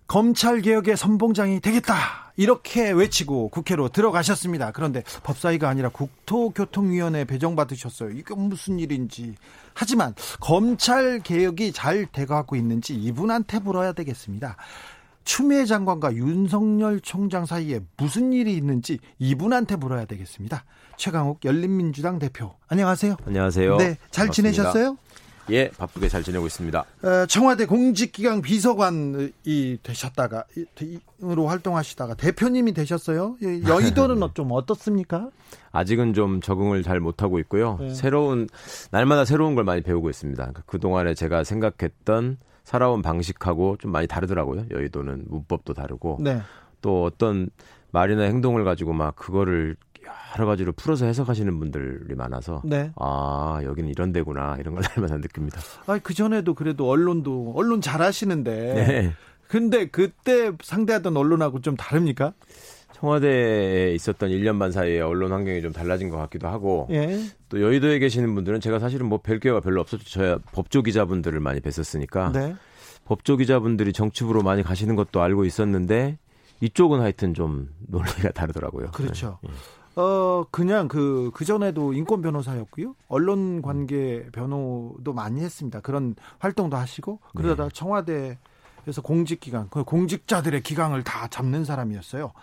검찰 0.08 0.62
개혁의 0.62 0.98
선봉장이 0.98 1.60
되겠다 1.60 2.34
이렇게 2.36 2.92
외치고 2.92 3.50
국회로 3.50 3.90
들어가셨습니다. 3.90 4.72
그런데 4.72 5.04
법사위가 5.24 5.70
아니라 5.70 5.90
국토교통위원회 5.90 7.24
배정받으셨어요. 7.26 8.10
이게 8.10 8.34
무슨 8.36 8.78
일인지. 8.80 9.36
하지만 9.74 10.14
검찰 10.42 11.20
개혁이 11.20 11.72
잘 11.72 12.08
돼가고 12.12 12.56
있는지 12.56 12.94
이분한테 12.96 13.60
물어야 13.60 13.94
되겠습니다. 13.94 14.58
추미애 15.24 15.66
장관과 15.66 16.16
윤석열 16.16 17.00
총장 17.00 17.46
사이에 17.46 17.80
무슨 17.96 18.34
일이 18.34 18.56
있는지 18.56 19.00
이분한테 19.20 19.76
물어야 19.76 20.06
되겠습니다. 20.06 20.66
최강욱 20.98 21.44
열린민주당 21.46 22.20
대표. 22.20 22.54
안녕하세요. 22.68 23.18
안녕하세요. 23.26 23.78
네, 23.78 23.98
잘 24.12 24.28
반갑습니다. 24.28 24.32
지내셨어요? 24.34 24.98
예, 25.52 25.70
바쁘게 25.70 26.10
잘 26.10 26.24
지내고 26.24 26.48
있습니다. 26.48 26.80
어, 27.04 27.26
청와대 27.28 27.66
공직기강 27.68 28.42
비서관이 28.42 29.78
되셨다가 29.84 30.44
으로 31.24 31.48
활동하시다가 31.48 32.16
대표님이 32.16 32.74
되셨어요. 32.74 33.38
여의도는 33.68 34.28
좀 34.34 34.52
어떻습니까? 34.52 35.30
아직은 35.72 36.14
좀 36.14 36.42
적응을 36.42 36.82
잘 36.82 37.00
못하고 37.00 37.38
있고요. 37.40 37.78
네. 37.80 37.94
새로운 37.94 38.48
날마다 38.90 39.24
새로운 39.24 39.54
걸 39.54 39.64
많이 39.66 39.82
배우고 39.82 40.10
있습니다. 40.10 40.42
그러니까 40.42 40.64
그 40.66 40.80
동안에 40.80 41.14
제가 41.14 41.44
생각했던 41.44 42.38
살아온 42.64 43.04
방식하고 43.04 43.78
좀 43.78 43.92
많이 43.92 44.08
다르더라고요. 44.08 44.66
여의도는 44.72 45.26
문법도 45.28 45.76
다르고 45.76 46.18
네. 46.22 46.42
또 46.82 47.04
어떤 47.04 47.50
말이나 47.92 48.24
행동을 48.24 48.64
가지고 48.64 48.94
막 48.94 49.16
그거를 49.16 49.76
여러 50.38 50.46
가지로 50.46 50.72
풀어서 50.74 51.06
해석하시는 51.06 51.60
분들이 51.60 52.16
많아서 52.16 52.62
네. 52.66 52.92
아 52.98 53.62
여기는 53.64 53.90
이런 53.90 54.12
데구나 54.12 54.58
이런 54.60 54.76
걸 54.76 54.84
날마다 54.84 55.18
느낍니다. 55.18 55.60
아그 55.88 56.14
전에도 56.14 56.54
그래도 56.54 56.90
언론도 56.90 57.54
언론 57.56 57.82
잘하시는데 57.82 58.74
네. 58.74 59.14
근데 59.48 59.86
그때 59.88 60.52
상대하던 60.62 61.16
언론하고 61.16 61.62
좀 61.62 61.76
다릅니까? 61.76 62.34
청와대에 62.94 63.94
있었던 63.94 64.30
1년 64.30 64.58
반 64.58 64.72
사이에 64.72 65.02
언론 65.02 65.32
환경이 65.34 65.62
좀 65.62 65.74
달라진 65.74 66.10
것 66.10 66.18
같기도 66.18 66.48
하고 66.48 66.88
예. 66.92 67.20
또 67.50 67.62
여의도에 67.62 68.00
계시는 68.00 68.34
분들은 68.36 68.62
제가 68.62 68.80
사실은 68.80 69.08
뭐 69.08 69.20
뵐 69.20 69.40
기회가 69.40 69.60
별로 69.60 69.82
없었죠. 69.82 70.06
저야 70.06 70.38
법조 70.54 70.82
기자분들을 70.82 71.40
많이 71.42 71.60
뵀었으니까 71.60 72.32
네. 72.32 72.56
법조 73.06 73.38
기자분들이 73.38 73.92
정치부로 73.94 74.42
많이 74.44 74.64
가시는 74.64 74.96
것도 74.96 75.22
알고 75.22 75.46
있었는데 75.46 76.18
이쪽은 76.62 77.02
하여튼 77.02 77.34
좀 77.34 77.70
논리가 77.88 78.32
다르더라고요. 78.32 78.92
그렇죠. 78.92 79.40
네. 79.44 79.50
어 79.96 80.44
그냥 80.52 80.88
그 80.88 81.32
그전에도 81.34 81.94
인권 81.94 82.22
변호사였고요. 82.22 82.96
언론 83.08 83.62
관계 83.62 84.26
변호도 84.34 85.14
많이 85.14 85.42
했습니다. 85.42 85.80
그런 85.80 86.16
활동도 86.40 86.76
하시고 86.76 87.20
그러다 87.36 87.64
네. 87.64 87.70
청와대에서 87.74 89.02
공직 89.04 89.40
기강, 89.40 89.70
그 89.70 89.84
공직자들의 89.84 90.62
기강을 90.64 91.04
다 91.04 91.28
잡는 91.28 91.64
사람이었어요. 91.64 92.34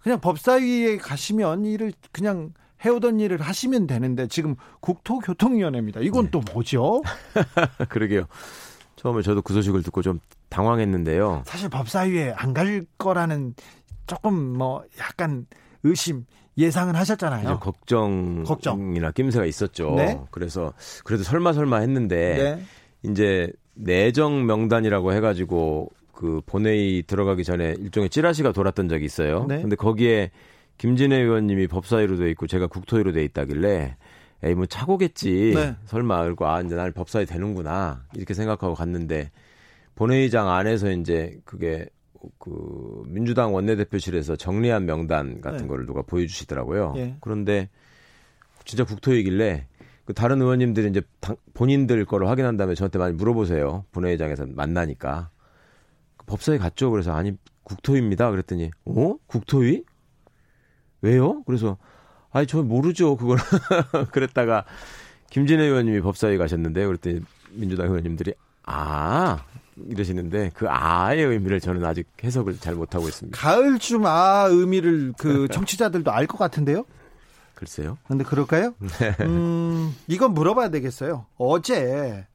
그냥 0.00 0.20
법사위에 0.20 0.98
가시면 0.98 1.64
일을 1.64 1.92
그냥 2.12 2.52
해오던 2.84 3.18
일을 3.18 3.40
하시면 3.40 3.86
되는데 3.86 4.28
지금 4.28 4.54
국토교통위원회입니다. 4.80 6.00
이건 6.00 6.26
네. 6.26 6.30
또 6.30 6.42
뭐죠? 6.52 7.02
그러게요. 7.88 8.26
처음에 8.96 9.22
저도 9.22 9.42
그 9.42 9.52
소식을 9.54 9.82
듣고 9.82 10.02
좀 10.02 10.20
당황했는데요. 10.50 11.42
사실 11.46 11.68
법사위에 11.70 12.32
안 12.36 12.54
갈 12.54 12.84
거라는 12.98 13.54
조금 14.06 14.34
뭐 14.34 14.84
약간 15.00 15.46
의심 15.82 16.26
예상은 16.56 16.94
하셨잖아요. 16.94 17.58
걱정이나 17.58 18.44
걱정. 18.44 19.12
낌새가 19.14 19.44
있었죠. 19.46 19.94
네? 19.96 20.18
그래서 20.30 20.72
그래도 21.04 21.24
설마 21.24 21.52
설마 21.52 21.78
했는데 21.78 22.56
네. 22.56 23.10
이제 23.10 23.50
내정 23.74 24.46
명단이라고 24.46 25.12
해가지고 25.12 25.90
그 26.12 26.40
본회의 26.46 27.02
들어가기 27.02 27.44
전에 27.44 27.74
일종의 27.78 28.08
찌라시가 28.08 28.52
돌았던 28.52 28.88
적이 28.88 29.04
있어요. 29.04 29.46
네? 29.48 29.60
근데 29.60 29.74
거기에 29.76 30.30
김진애 30.78 31.16
의원님이 31.16 31.66
법사위로 31.66 32.16
돼 32.16 32.30
있고 32.30 32.46
제가 32.46 32.68
국토위로 32.68 33.12
돼 33.12 33.24
있다길래 33.24 33.96
에이 34.42 34.54
뭐 34.54 34.66
차고겠지. 34.66 35.52
네. 35.54 35.74
설마 35.86 36.24
그리고 36.24 36.46
아 36.46 36.60
이제 36.60 36.74
날 36.74 36.92
법사위 36.92 37.26
되는구나 37.26 38.04
이렇게 38.14 38.34
생각하고 38.34 38.74
갔는데 38.74 39.30
본회의장 39.94 40.48
안에서 40.48 40.90
이제 40.90 41.38
그게 41.44 41.86
그 42.38 43.02
민주당 43.06 43.54
원내대표실에서 43.54 44.36
정리한 44.36 44.86
명단 44.86 45.40
같은 45.40 45.62
네. 45.62 45.66
거를 45.66 45.86
누가 45.86 46.02
보여주시더라고요. 46.02 46.94
예. 46.96 47.16
그런데 47.20 47.68
진짜 48.64 48.84
국토이길래 48.84 49.66
그 50.04 50.12
다른 50.12 50.40
의원님들이 50.42 50.90
이제 50.90 51.02
당, 51.20 51.36
본인들 51.54 52.04
거를 52.04 52.28
확인한 52.28 52.56
다음에 52.56 52.74
저한테 52.74 52.98
많이 52.98 53.14
물어보세요. 53.14 53.84
본회의장에서 53.92 54.46
만나니까 54.46 55.30
그 56.16 56.26
법사위 56.26 56.58
갔죠. 56.58 56.90
그래서 56.90 57.12
아니 57.12 57.32
국토위입니다. 57.64 58.30
그랬더니 58.30 58.70
어 58.84 59.14
국토위? 59.26 59.84
왜요? 61.00 61.42
그래서 61.44 61.78
아니 62.30 62.46
저 62.46 62.62
모르죠 62.62 63.16
그걸 63.16 63.38
그랬다가 64.12 64.64
김진애 65.30 65.64
의원님이 65.64 66.00
법사위 66.00 66.36
가셨는데 66.38 66.86
그랬더니 66.86 67.20
민주당 67.52 67.86
의원님들이 67.86 68.34
아 68.64 69.44
이러시는데 69.88 70.50
그 70.54 70.68
아의 70.68 71.22
의미를 71.24 71.60
저는 71.60 71.84
아직 71.84 72.06
해석을 72.22 72.58
잘 72.58 72.74
못하고 72.74 73.08
있습니다. 73.08 73.36
가을쯤 73.38 74.06
아 74.06 74.46
의미를 74.50 75.12
그 75.18 75.48
청취자들도 75.48 76.10
알 76.10 76.26
것 76.26 76.38
같은데요? 76.38 76.84
글쎄요. 77.54 77.98
근데 78.08 78.24
그럴까요? 78.24 78.74
네. 78.98 79.16
음, 79.20 79.94
이건 80.08 80.34
물어봐야 80.34 80.70
되겠어요. 80.70 81.26
어제 81.38 82.26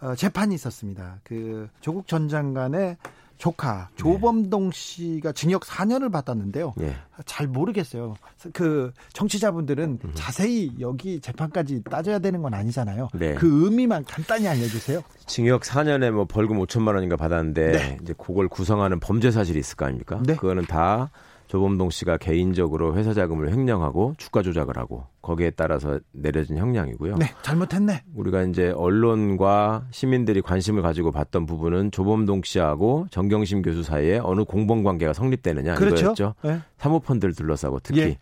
어, 0.00 0.14
재판이 0.14 0.54
있었습니다. 0.54 1.20
그 1.24 1.68
조국 1.80 2.06
전 2.08 2.28
장관의 2.28 2.96
조카 3.38 3.88
네. 3.90 3.96
조범동 3.96 4.70
씨가 4.72 5.32
징역 5.32 5.62
4년을 5.62 6.10
받았는데요. 6.10 6.74
네. 6.76 6.94
잘 7.24 7.46
모르겠어요. 7.46 8.16
그 8.52 8.92
정치자분들은 9.12 9.98
음. 10.04 10.10
자세히 10.14 10.72
여기 10.80 11.20
재판까지 11.20 11.82
따져야 11.84 12.18
되는 12.18 12.42
건 12.42 12.54
아니잖아요. 12.54 13.08
네. 13.14 13.34
그 13.34 13.64
의미만 13.64 14.04
간단히 14.04 14.48
알려주세요. 14.48 15.02
징역 15.26 15.62
4년에 15.62 16.10
뭐 16.10 16.24
벌금 16.24 16.58
5천만 16.58 16.94
원인가 16.94 17.16
받았는데 17.16 17.72
네. 17.72 17.98
이제 18.02 18.14
그걸 18.16 18.48
구성하는 18.48 19.00
범죄 19.00 19.30
사실이 19.30 19.58
있을 19.58 19.76
거 19.76 19.86
아닙니까? 19.86 20.20
네. 20.24 20.36
그거는 20.36 20.64
다 20.66 21.10
조범동 21.56 21.88
씨가 21.88 22.18
개인적으로 22.18 22.96
회사 22.96 23.14
자금을 23.14 23.50
횡령하고 23.50 24.12
주가 24.18 24.42
조작을 24.42 24.76
하고 24.76 25.06
거기에 25.22 25.48
따라서 25.50 25.98
내려진 26.12 26.58
형량이고요. 26.58 27.16
네, 27.16 27.32
잘못했네. 27.40 28.02
우리가 28.14 28.42
이제 28.42 28.74
언론과 28.76 29.86
시민들이 29.90 30.42
관심을 30.42 30.82
가지고 30.82 31.12
봤던 31.12 31.46
부분은 31.46 31.92
조범동 31.92 32.42
씨하고 32.44 33.06
정경심 33.10 33.62
교수 33.62 33.82
사이에 33.82 34.18
어느 34.18 34.44
공범 34.44 34.84
관계가 34.84 35.14
성립되느냐 35.14 35.76
그렇죠? 35.76 36.12
이거였죠. 36.12 36.34
네. 36.42 36.60
사모펀드를 36.76 37.34
둘러싸고 37.34 37.80
특히 37.82 38.00
예. 38.00 38.18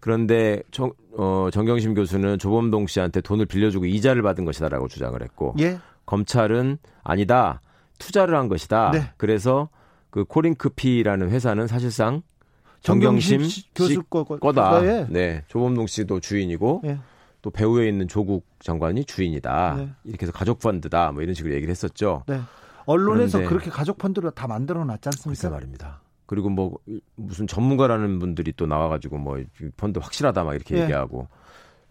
그런데 0.00 0.60
정, 0.72 0.90
어, 1.16 1.50
정경심 1.52 1.94
교수는 1.94 2.40
조범동 2.40 2.88
씨한테 2.88 3.20
돈을 3.20 3.46
빌려주고 3.46 3.86
이자를 3.86 4.22
받은 4.22 4.44
것이다라고 4.44 4.88
주장을 4.88 5.22
했고 5.22 5.54
예. 5.60 5.78
검찰은 6.06 6.78
아니다 7.04 7.60
투자를 8.00 8.34
한 8.34 8.48
것이다. 8.48 8.90
네. 8.90 9.12
그래서 9.16 9.68
그 10.10 10.24
코링크피라는 10.24 11.30
회사는 11.30 11.68
사실상 11.68 12.22
정경심, 12.84 13.40
교수 13.74 14.02
거, 14.04 14.52
다 14.52 14.84
예. 14.84 15.06
네, 15.08 15.42
조범동 15.48 15.86
씨도 15.86 16.20
주인이고 16.20 16.82
예. 16.84 16.98
또 17.40 17.50
배우에 17.50 17.88
있는 17.88 18.08
조국 18.08 18.46
장관이 18.60 19.06
주인이다. 19.06 19.74
네. 19.78 19.88
이렇게 20.04 20.26
해서 20.26 20.32
가족 20.32 20.58
펀드다. 20.58 21.10
뭐 21.12 21.22
이런 21.22 21.34
식으로 21.34 21.54
얘기를 21.54 21.70
했었죠. 21.70 22.24
네. 22.26 22.40
언론에서 22.84 23.48
그렇게 23.48 23.70
가족 23.70 23.96
펀드를 23.96 24.30
다 24.32 24.46
만들어 24.46 24.84
놨지 24.84 25.08
않습니까? 25.08 25.48
말입니다. 25.48 26.02
그리고 26.26 26.50
뭐 26.50 26.78
무슨 27.16 27.46
전문가라는 27.46 28.18
분들이 28.18 28.52
또 28.54 28.66
나와가지고 28.66 29.16
뭐 29.16 29.42
펀드 29.78 29.98
확실하다 29.98 30.44
막 30.44 30.54
이렇게 30.54 30.76
예. 30.76 30.82
얘기하고 30.82 31.28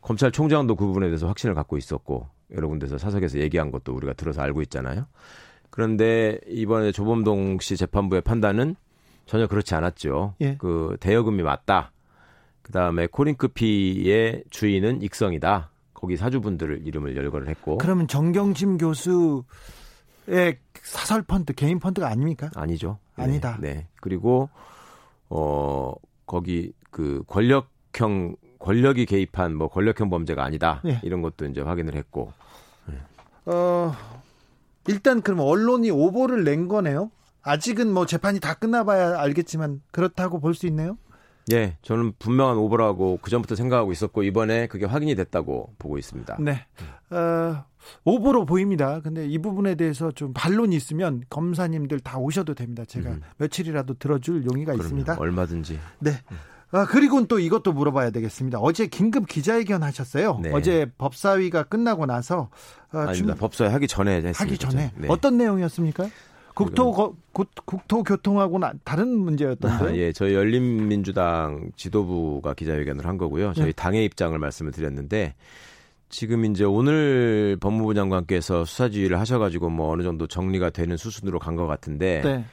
검찰총장도 0.01 0.75
그 0.75 0.85
부분에 0.85 1.07
대해서 1.07 1.27
확신을 1.27 1.55
갖고 1.55 1.77
있었고 1.77 2.27
여러 2.55 2.67
군데서 2.67 2.99
사석에서 2.99 3.39
얘기한 3.39 3.71
것도 3.71 3.95
우리가 3.95 4.13
들어서 4.13 4.41
알고 4.41 4.61
있잖아요. 4.63 5.07
그런데 5.71 6.39
이번에 6.47 6.91
조범동 6.91 7.59
씨 7.61 7.77
재판부의 7.77 8.21
판단은 8.21 8.75
전혀 9.25 9.47
그렇지 9.47 9.75
않았죠. 9.75 10.35
예. 10.41 10.57
그 10.57 10.97
대여금이 10.99 11.43
맞다. 11.43 11.91
그 12.61 12.71
다음에 12.71 13.07
코링크피의 13.07 14.45
주인은 14.49 15.01
익성이다. 15.01 15.69
거기 15.93 16.17
사주분들을 16.17 16.85
이름을 16.85 17.15
열거를 17.15 17.47
했고. 17.49 17.77
그러면 17.77 18.07
정경심 18.07 18.77
교수의 18.77 19.43
사설 20.81 21.21
펀드, 21.21 21.53
개인 21.53 21.79
펀드가 21.79 22.07
아닙니까? 22.07 22.49
아니죠. 22.55 22.99
네, 23.15 23.23
아니다. 23.23 23.57
네. 23.59 23.87
그리고 24.01 24.49
어 25.29 25.93
거기 26.25 26.73
그 26.91 27.23
권력형 27.27 28.35
권력이 28.59 29.05
개입한 29.05 29.55
뭐 29.55 29.67
권력형 29.67 30.09
범죄가 30.09 30.43
아니다. 30.43 30.81
네. 30.83 30.99
이런 31.03 31.21
것도 31.21 31.45
이제 31.45 31.61
확인을 31.61 31.95
했고. 31.95 32.31
네. 32.85 32.95
어 33.45 33.93
일단 34.87 35.21
그럼 35.21 35.39
언론이 35.39 35.89
오보를 35.91 36.43
낸 36.43 36.67
거네요. 36.67 37.11
아직은 37.43 37.91
뭐 37.93 38.05
재판이 38.05 38.39
다 38.39 38.53
끝나봐야 38.55 39.19
알겠지만 39.19 39.81
그렇다고 39.91 40.39
볼 40.39 40.53
수 40.55 40.65
있네요. 40.67 40.97
예, 41.51 41.75
저는 41.81 42.13
분명한 42.19 42.55
오보라고 42.57 43.19
그 43.21 43.29
전부터 43.29 43.55
생각하고 43.55 43.91
있었고 43.91 44.23
이번에 44.23 44.67
그게 44.67 44.85
확인이 44.85 45.13
됐다고 45.13 45.73
보고 45.77 45.97
있습니다. 45.97 46.37
네, 46.39 46.65
어, 47.09 47.65
오보로 48.05 48.45
보입니다. 48.45 49.01
근데 49.01 49.27
이 49.27 49.37
부분에 49.39 49.75
대해서 49.75 50.09
좀 50.11 50.31
반론이 50.33 50.73
있으면 50.73 51.21
검사님들 51.29 51.99
다 51.99 52.17
오셔도 52.17 52.53
됩니다. 52.53 52.85
제가 52.85 53.09
음. 53.09 53.21
며칠이라도 53.39 53.95
들어줄 53.95 54.45
용의가 54.45 54.71
그럼요, 54.71 54.83
있습니다. 54.85 55.15
얼마든지. 55.19 55.79
네. 55.99 56.11
아, 56.71 56.85
그리고 56.85 57.27
또 57.27 57.39
이것도 57.39 57.73
물어봐야 57.73 58.11
되겠습니다. 58.11 58.59
어제 58.59 58.87
긴급 58.87 59.27
기자회견 59.27 59.83
하셨어요. 59.83 60.39
네. 60.41 60.51
어제 60.53 60.89
법사위가 60.97 61.63
끝나고 61.63 62.05
나서 62.05 62.49
어, 62.93 62.99
아닙니다. 62.99 63.33
중... 63.33 63.35
법사위 63.35 63.69
하기 63.69 63.87
전에. 63.89 64.31
하기 64.33 64.57
전에 64.57 64.93
네. 64.95 65.07
어떤 65.09 65.37
내용이었습니까? 65.37 66.07
국토 66.53 66.91
거, 66.91 67.15
국, 67.31 67.49
국토교통하고는 67.65 68.79
다른 68.83 69.09
문제였던데. 69.09 69.85
아, 69.85 69.95
예, 69.95 70.11
저희 70.11 70.33
열린민주당 70.33 71.71
지도부가 71.75 72.53
기자회견을 72.53 73.05
한 73.05 73.17
거고요. 73.17 73.53
저희 73.53 73.67
네. 73.67 73.71
당의 73.73 74.05
입장을 74.05 74.37
말씀을 74.37 74.71
드렸는데 74.71 75.35
지금 76.09 76.45
이제 76.45 76.63
오늘 76.63 77.57
법무부 77.59 77.93
장관께서 77.95 78.65
수사 78.65 78.89
지휘를 78.89 79.19
하셔가지고 79.19 79.69
뭐 79.69 79.91
어느 79.91 80.03
정도 80.03 80.27
정리가 80.27 80.69
되는 80.69 80.95
수순으로 80.97 81.39
간 81.39 81.55
것 81.55 81.65
같은데 81.67 82.21
네. 82.21 82.45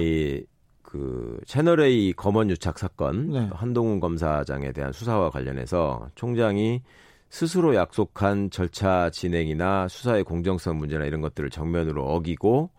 이 0.00 0.44
그 0.90 1.38
채널 1.46 1.80
A 1.80 2.12
검언 2.14 2.50
유착 2.50 2.76
사건 2.76 3.30
네. 3.30 3.48
한동훈 3.52 4.00
검사장에 4.00 4.72
대한 4.72 4.92
수사와 4.92 5.30
관련해서 5.30 6.08
총장이 6.16 6.82
스스로 7.28 7.76
약속한 7.76 8.50
절차 8.50 9.08
진행이나 9.10 9.86
수사의 9.86 10.24
공정성 10.24 10.78
문제나 10.78 11.04
이런 11.04 11.20
것들을 11.20 11.48
정면으로 11.50 12.04
어기고 12.06 12.70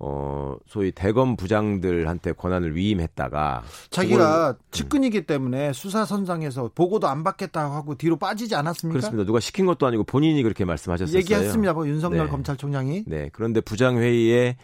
어 0.00 0.56
소위 0.66 0.92
대검 0.92 1.36
부장들한테 1.36 2.32
권한을 2.32 2.76
위임했다가 2.76 3.64
자기가 3.90 4.56
측근이기 4.70 5.26
때문에 5.26 5.72
수사 5.72 6.04
선상에서 6.04 6.70
보고도 6.72 7.08
안 7.08 7.24
받겠다고 7.24 7.74
하고 7.74 7.96
뒤로 7.96 8.16
빠지지 8.16 8.54
않았습니까? 8.54 9.00
그렇습니다. 9.00 9.26
누가 9.26 9.40
시킨 9.40 9.66
것도 9.66 9.88
아니고 9.88 10.04
본인이 10.04 10.40
그렇게 10.44 10.64
말씀하셨었어요. 10.64 11.18
얘기했습니다. 11.18 11.72
뭐 11.72 11.88
윤석열 11.88 12.26
네. 12.26 12.30
검찰총장이. 12.30 13.04
네. 13.06 13.28
그런데 13.32 13.60
부장회의에 13.60 14.56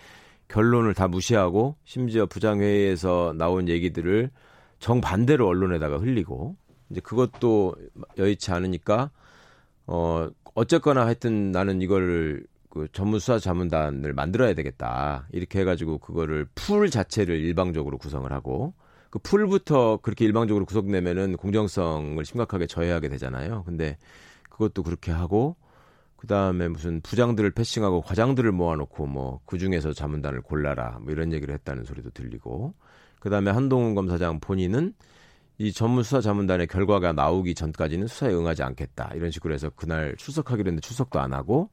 결론을 0.47 0.95
다 0.95 1.09
무시하고 1.09 1.77
심지어 1.85 2.27
부장회의에서 2.27 3.35
나온 3.37 3.69
얘기들을 3.69 4.31
정반대로 4.79 5.49
언론에다가 5.49 5.99
흘리고 5.99 6.55
이제 6.91 7.01
그것도 7.01 7.75
여의치 8.19 8.53
않으니까 8.53 9.11
어 9.87 10.29
어쨌거나 10.55 11.05
하여튼 11.07 11.51
나는 11.51 11.83
이걸 11.83 12.45
그 12.75 12.89
전문 12.93 13.21
수사 13.21 13.39
자문단을 13.39 14.13
만들어야 14.13 14.53
되겠다. 14.55 15.29
이렇게 15.33 15.61
해가지고 15.61 15.99
그거를 15.99 16.47
풀 16.57 16.91
자체를 16.91 17.37
일방적으로 17.37 17.99
구성을 17.99 18.31
하고 18.33 18.75
그 19.11 19.21
풀부터 19.21 19.99
그렇게 20.03 20.25
일방적으로 20.25 20.65
구성되면은 20.67 21.37
공정성을 21.37 22.23
심각하게 22.25 22.67
저해하게 22.67 23.09
되잖아요. 23.11 23.63
근데 23.65 23.97
그것도 24.51 24.83
그렇게 24.83 25.13
하고 25.13 25.57
그 26.17 26.27
다음에 26.27 26.69
무슨 26.69 27.01
부장들을 27.03 27.51
패싱하고 27.53 28.01
과장들을 28.01 28.51
모아놓고 28.51 29.07
뭐 29.07 29.41
그 29.47 29.59
중에서 29.59 29.93
자문단을 29.93 30.41
골라라 30.43 30.99
뭐 31.01 31.13
이런 31.13 31.33
얘기를 31.33 31.55
했다는 31.55 31.85
소리도 31.85 32.11
들리고 32.11 32.75
그 33.21 33.31
다음에 33.31 33.51
한동훈 33.51 33.95
검사장 33.95 34.41
본인은 34.41 34.95
이 35.59 35.73
전문 35.73 36.03
수사 36.03 36.21
자문단의 36.21 36.67
결과가 36.67 37.13
나오기 37.13 37.55
전까지는 37.55 38.09
수사에 38.09 38.33
응하지 38.35 38.65
않겠다 38.65 39.13
이런 39.15 39.31
식으로 39.31 39.55
해서 39.55 39.71
그날 39.77 40.17
출석하기로 40.17 40.67
했는데 40.67 40.81
출석도 40.81 41.21
안 41.21 41.33
하고 41.33 41.71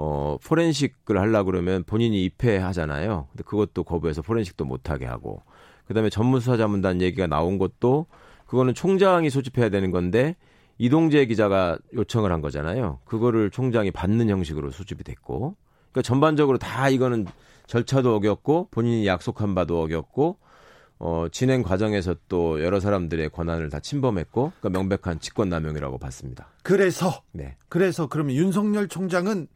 어, 0.00 0.38
포렌식을 0.44 1.18
하려 1.18 1.42
그러면 1.42 1.82
본인이 1.82 2.24
입회하잖아요. 2.24 3.26
근데 3.32 3.42
그것도 3.42 3.82
거부해서 3.82 4.22
포렌식도 4.22 4.64
못 4.64 4.90
하게 4.90 5.06
하고. 5.06 5.42
그 5.88 5.94
다음에 5.94 6.08
전문수사자문단 6.08 7.02
얘기가 7.02 7.26
나온 7.26 7.58
것도 7.58 8.06
그거는 8.46 8.74
총장이 8.74 9.28
소집해야 9.28 9.70
되는 9.70 9.90
건데 9.90 10.36
이동재 10.78 11.26
기자가 11.26 11.78
요청을 11.94 12.30
한 12.30 12.40
거잖아요. 12.40 13.00
그거를 13.06 13.50
총장이 13.50 13.90
받는 13.90 14.28
형식으로 14.28 14.70
소집이 14.70 15.02
됐고. 15.02 15.56
그러니까 15.90 16.02
전반적으로 16.02 16.58
다 16.58 16.88
이거는 16.88 17.26
절차도 17.66 18.14
어겼고 18.14 18.68
본인이 18.70 19.04
약속한 19.04 19.56
바도 19.56 19.82
어겼고 19.82 20.38
어, 21.00 21.26
진행 21.32 21.64
과정에서 21.64 22.14
또 22.28 22.62
여러 22.62 22.78
사람들의 22.78 23.30
권한을 23.30 23.70
다 23.70 23.78
침범했고, 23.78 24.52
그러니까 24.58 24.80
명백한 24.80 25.20
직권남용이라고 25.20 25.98
봤습니다. 25.98 26.48
그래서, 26.64 27.22
네. 27.30 27.56
그래서 27.68 28.08
그러면 28.08 28.34
윤석열 28.34 28.88
총장은 28.88 29.46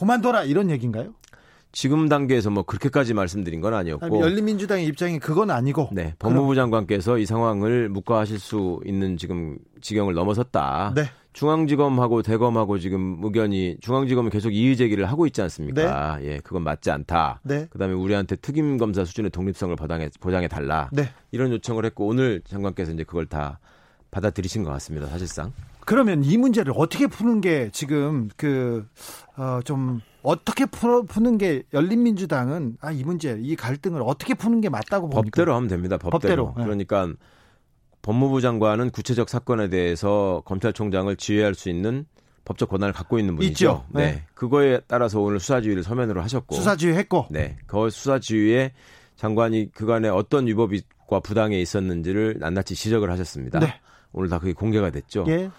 그만둬라 0.00 0.44
이런 0.44 0.70
얘기인가요? 0.70 1.12
지금 1.72 2.08
단계에서 2.08 2.50
뭐 2.50 2.64
그렇게까지 2.64 3.14
말씀드린 3.14 3.60
건 3.60 3.74
아니었고 3.74 4.06
아니, 4.06 4.20
열린민주당의 4.20 4.86
입장이 4.86 5.20
그건 5.20 5.50
아니고 5.50 5.90
네 5.92 6.14
법무부 6.18 6.54
장관께서 6.54 7.18
이 7.18 7.26
상황을 7.26 7.88
묵과하실 7.90 8.40
수 8.40 8.80
있는 8.84 9.16
지금 9.16 9.58
지경을 9.80 10.14
넘어섰다. 10.14 10.94
네. 10.96 11.04
중앙지검하고 11.32 12.22
대검하고 12.22 12.80
지금 12.80 13.20
의견이 13.22 13.76
중앙지검은 13.80 14.30
계속 14.30 14.52
이의 14.52 14.76
제기를 14.76 15.04
하고 15.04 15.26
있지 15.26 15.42
않습니까? 15.42 16.16
네. 16.18 16.26
예, 16.26 16.38
그건 16.38 16.64
맞지 16.64 16.90
않다. 16.90 17.40
네. 17.44 17.68
그다음에 17.70 17.94
우리한테 17.94 18.34
특임 18.36 18.78
검사 18.78 19.04
수준의 19.04 19.30
독립성을 19.30 19.76
보장해 19.76 20.10
보장해 20.18 20.48
달라. 20.48 20.88
네. 20.92 21.10
이런 21.30 21.52
요청을 21.52 21.84
했고 21.84 22.08
오늘 22.08 22.40
장관께서 22.48 22.92
이제 22.92 23.04
그걸 23.04 23.26
다 23.26 23.60
받아들이신 24.10 24.64
것 24.64 24.70
같습니다. 24.72 25.06
사실상. 25.06 25.52
그러면 25.86 26.22
이 26.24 26.36
문제를 26.36 26.72
어떻게 26.76 27.06
푸는 27.06 27.40
게 27.40 27.70
지금 27.72 28.28
그어좀 28.36 30.00
어떻게 30.22 30.66
풀어 30.66 31.02
푸는 31.02 31.38
게 31.38 31.62
열린민주당은 31.72 32.76
아 32.80 32.92
이 32.92 33.04
문제 33.04 33.38
이 33.40 33.56
갈등을 33.56 34.02
어떻게 34.04 34.34
푸는 34.34 34.60
게 34.60 34.68
맞다고 34.68 35.08
봅니까? 35.08 35.22
법대로 35.36 35.54
하면 35.54 35.68
됩니다. 35.68 35.96
법대로. 35.96 36.46
법대로. 36.46 36.54
네. 36.56 36.64
그러니까 36.64 37.12
법무부 38.02 38.40
장관은 38.40 38.90
구체적 38.90 39.28
사건에 39.28 39.68
대해서 39.68 40.42
검찰총장을 40.46 41.14
지휘할 41.16 41.54
수 41.54 41.68
있는 41.68 42.06
법적 42.44 42.68
권한을 42.70 42.92
갖고 42.92 43.18
있는 43.18 43.36
분이죠. 43.36 43.52
있죠. 43.52 43.84
네. 43.90 44.02
네. 44.12 44.24
그거에 44.34 44.80
따라서 44.86 45.20
오늘 45.20 45.38
수사지휘를 45.40 45.82
서면으로 45.82 46.20
하셨고 46.22 46.54
수사지휘 46.56 46.94
했고 46.94 47.26
네. 47.30 47.56
그 47.66 47.90
수사지휘에 47.90 48.72
장관이 49.16 49.70
그간에 49.72 50.08
어떤 50.08 50.46
위법과 50.46 51.20
부당에 51.20 51.60
있었는지를 51.60 52.36
낱낱이 52.40 52.74
지적을 52.74 53.10
하셨습니다. 53.10 53.58
네. 53.60 53.80
오늘 54.12 54.28
다 54.28 54.38
그게 54.38 54.52
공개가 54.54 54.90
됐죠. 54.90 55.24
예. 55.28 55.50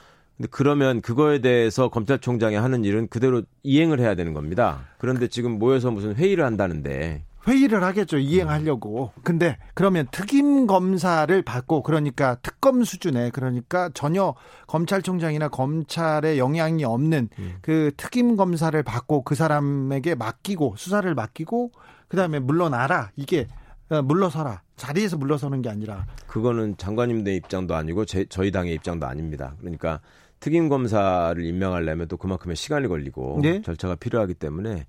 근데 0.41 0.47
그러면 0.49 1.01
그거에 1.01 1.39
대해서 1.39 1.89
검찰총장이 1.89 2.56
하는 2.56 2.84
일은 2.84 3.08
그대로 3.10 3.43
이행을 3.62 3.99
해야 3.99 4.15
되는 4.15 4.34
겁니다. 4.34 4.88
그런데 4.97 5.27
지금 5.27 5.60
모여서 5.60 5.91
무슨 5.91 6.15
회의를 6.15 6.43
한다는데 6.43 7.23
회의를 7.47 7.84
하겠죠. 7.84 8.17
이행하려고. 8.17 9.12
근데 9.23 9.58
그러면 9.75 10.08
특임 10.10 10.65
검사를 10.65 11.39
받고 11.43 11.84
그러니까 11.84 12.38
특검 12.41 12.84
수준에 12.84 13.30
그러니까 13.30 13.91
전혀 13.93 14.34
검찰총장이나 14.65 15.49
검찰에 15.49 16.39
영향이 16.39 16.86
없는 16.86 17.30
음. 17.38 17.54
그 17.62 17.91
특임 17.95 18.36
검사를 18.36 18.82
받고 18.82 19.21
그 19.21 19.36
사람에게 19.36 20.15
맡기고 20.15 20.73
수사를 20.75 21.13
맡기고 21.13 21.71
그다음에 22.08 22.39
물러나라. 22.39 23.12
이게 23.15 23.45
어, 23.91 24.01
물러서라. 24.01 24.62
자리에서 24.81 25.15
물러서는 25.15 25.61
게 25.61 25.69
아니라 25.69 26.07
그거는 26.25 26.75
장관님의 26.75 27.35
입장도 27.35 27.75
아니고 27.75 28.05
제, 28.05 28.25
저희 28.25 28.49
당의 28.49 28.73
입장도 28.73 29.05
아닙니다. 29.05 29.55
그러니까 29.59 29.99
특임 30.39 30.69
검사를 30.69 31.39
임명하려면 31.39 32.07
또 32.07 32.17
그만큼의 32.17 32.55
시간이 32.55 32.87
걸리고 32.87 33.41
네? 33.43 33.61
절차가 33.61 33.93
필요하기 33.93 34.33
때문에 34.33 34.87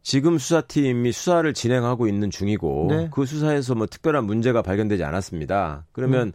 지금 0.00 0.38
수사팀이 0.38 1.10
수사를 1.10 1.52
진행하고 1.52 2.06
있는 2.06 2.30
중이고 2.30 2.86
네. 2.88 3.08
그 3.12 3.26
수사에서 3.26 3.74
뭐 3.74 3.86
특별한 3.86 4.24
문제가 4.24 4.62
발견되지 4.62 5.02
않았습니다. 5.02 5.86
그러면 5.90 6.28
음. 6.28 6.32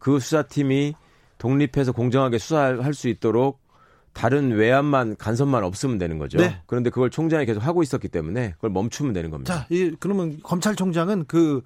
그 0.00 0.18
수사팀이 0.18 0.94
독립해서 1.38 1.92
공정하게 1.92 2.38
수사할 2.38 2.92
수 2.92 3.08
있도록 3.08 3.60
다른 4.12 4.50
외압만 4.50 5.14
간섭만 5.16 5.62
없으면 5.62 5.98
되는 5.98 6.18
거죠. 6.18 6.38
네. 6.38 6.60
그런데 6.66 6.90
그걸 6.90 7.08
총장이 7.08 7.46
계속 7.46 7.60
하고 7.60 7.84
있었기 7.84 8.08
때문에 8.08 8.54
그걸 8.54 8.70
멈추면 8.70 9.12
되는 9.12 9.30
겁니다. 9.30 9.54
자, 9.54 9.66
이, 9.70 9.94
그러면 10.00 10.40
검찰총장은 10.42 11.26
그 11.28 11.62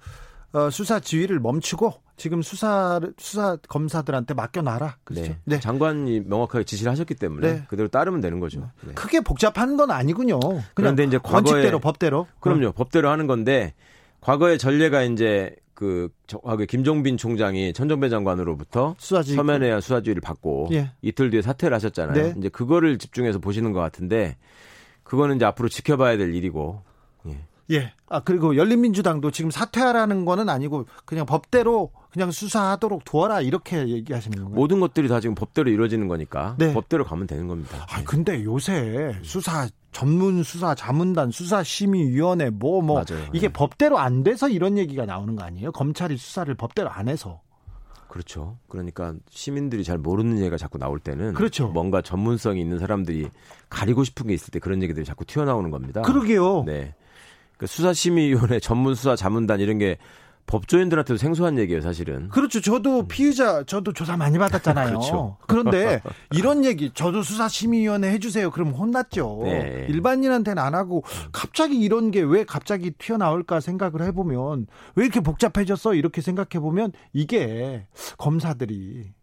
어, 0.53 0.69
수사 0.69 0.99
지휘를 0.99 1.39
멈추고 1.39 1.93
지금 2.15 2.43
수사 2.43 3.01
수사 3.17 3.57
검사들한테 3.67 4.35
맡겨놔라. 4.35 4.97
그렇죠. 5.03 5.23
네. 5.23 5.37
네. 5.45 5.59
장관이 5.59 6.21
명확하게 6.21 6.63
지시를 6.63 6.91
하셨기 6.91 7.15
때문에 7.15 7.53
네. 7.53 7.63
그대로 7.67 7.87
따르면 7.89 8.21
되는 8.21 8.39
거죠. 8.39 8.69
네. 8.85 8.93
크게 8.93 9.21
복잡한 9.21 9.77
건 9.77 9.89
아니군요. 9.89 10.39
그런데 10.75 11.03
이제 11.05 11.17
과거에 11.17 11.53
원칙대로 11.53 11.79
법대로. 11.79 12.27
그럼요. 12.39 12.67
어. 12.67 12.71
법대로 12.71 13.09
하는 13.09 13.25
건데 13.25 13.73
과거의 14.21 14.59
전례가 14.59 15.01
이제 15.01 15.55
그 15.73 16.09
김종빈 16.69 17.17
총장이 17.17 17.73
천정배 17.73 18.09
장관으로부터 18.09 18.95
수사지 18.99 19.33
서면에 19.33 19.81
수사지휘를 19.81 20.21
받고 20.21 20.69
예. 20.71 20.91
이틀 21.01 21.31
뒤에 21.31 21.41
사퇴를 21.41 21.73
하셨잖아요. 21.73 22.13
네. 22.13 22.35
이제 22.37 22.49
그거를 22.49 22.99
집중해서 22.99 23.39
보시는 23.39 23.73
것 23.73 23.79
같은데 23.79 24.37
그거는 25.03 25.37
이제 25.37 25.45
앞으로 25.45 25.67
지켜봐야 25.67 26.15
될 26.17 26.35
일이고. 26.35 26.83
예. 27.27 27.37
예. 27.71 27.93
아 28.07 28.19
그리고 28.19 28.55
열린민주당도 28.55 29.31
지금 29.31 29.51
사퇴하라는 29.51 30.25
거는 30.25 30.49
아니고 30.49 30.85
그냥 31.05 31.25
법대로 31.25 31.91
그냥 32.11 32.31
수사하도록 32.31 33.03
도와라 33.05 33.41
이렇게 33.41 33.87
얘기하시는 33.87 34.37
거예요. 34.37 34.55
모든 34.55 34.79
것들이 34.79 35.07
다 35.07 35.19
지금 35.19 35.35
법대로 35.35 35.69
이루어지는 35.69 36.07
거니까 36.07 36.55
네. 36.59 36.73
법대로 36.73 37.05
가면 37.05 37.27
되는 37.27 37.47
겁니다. 37.47 37.85
아 37.89 38.03
근데 38.03 38.43
요새 38.43 39.15
수사 39.23 39.67
전문 39.91 40.43
수사 40.43 40.75
자문단 40.75 41.31
수사 41.31 41.63
심의 41.63 42.09
위원회 42.09 42.49
뭐뭐 42.49 42.81
뭐 42.81 43.03
이게 43.33 43.47
네. 43.47 43.53
법대로 43.53 43.97
안 43.99 44.23
돼서 44.23 44.49
이런 44.49 44.77
얘기가 44.77 45.05
나오는 45.05 45.35
거 45.35 45.43
아니에요? 45.43 45.71
검찰이 45.71 46.17
수사를 46.17 46.53
법대로 46.55 46.89
안 46.89 47.07
해서. 47.07 47.41
그렇죠. 48.07 48.59
그러니까 48.67 49.15
시민들이 49.29 49.83
잘 49.83 49.97
모르는 49.97 50.37
얘기가 50.37 50.55
자꾸 50.55 50.77
나올 50.77 50.99
때는 50.99 51.33
그렇죠. 51.33 51.69
뭔가 51.69 52.03
전문성이 52.03 52.61
있는 52.61 52.77
사람들이 52.77 53.27
가리고 53.69 54.03
싶은 54.03 54.27
게 54.27 54.35
있을 54.35 54.51
때 54.51 54.59
그런 54.59 54.83
얘기들이 54.83 55.03
자꾸 55.03 55.25
튀어나오는 55.25 55.71
겁니다. 55.71 56.03
그러게요. 56.03 56.63
네. 56.63 56.93
그 57.63 57.67
수사심의위원회 57.67 58.59
전문 58.59 58.93
수사 58.93 59.15
자문단 59.15 59.61
이런 59.61 59.77
게 59.77 59.97
법조인들한테도 60.47 61.17
생소한 61.17 61.57
얘기예요, 61.59 61.79
사실은. 61.79 62.27
그렇죠. 62.27 62.59
저도 62.59 62.99
음. 62.99 63.07
피의자, 63.07 63.63
저도 63.63 63.93
조사 63.93 64.17
많이 64.17 64.37
받았잖아요. 64.37 64.87
그렇죠. 64.99 65.37
그런데 65.47 66.01
이런 66.33 66.65
얘기, 66.65 66.91
저도 66.93 67.23
수사심의위원회 67.23 68.11
해주세요. 68.11 68.51
그럼 68.51 68.71
혼났죠. 68.71 69.43
네. 69.45 69.85
일반인한테는 69.87 70.61
안 70.61 70.75
하고 70.75 71.05
갑자기 71.31 71.79
이런 71.79 72.11
게 72.11 72.19
왜 72.21 72.43
갑자기 72.43 72.91
튀어나올까 72.91 73.61
생각을 73.61 74.01
해보면 74.07 74.67
왜 74.95 75.05
이렇게 75.05 75.21
복잡해졌어? 75.21 75.93
이렇게 75.93 76.19
생각해보면 76.19 76.91
이게 77.13 77.87
검사들이, 78.17 79.13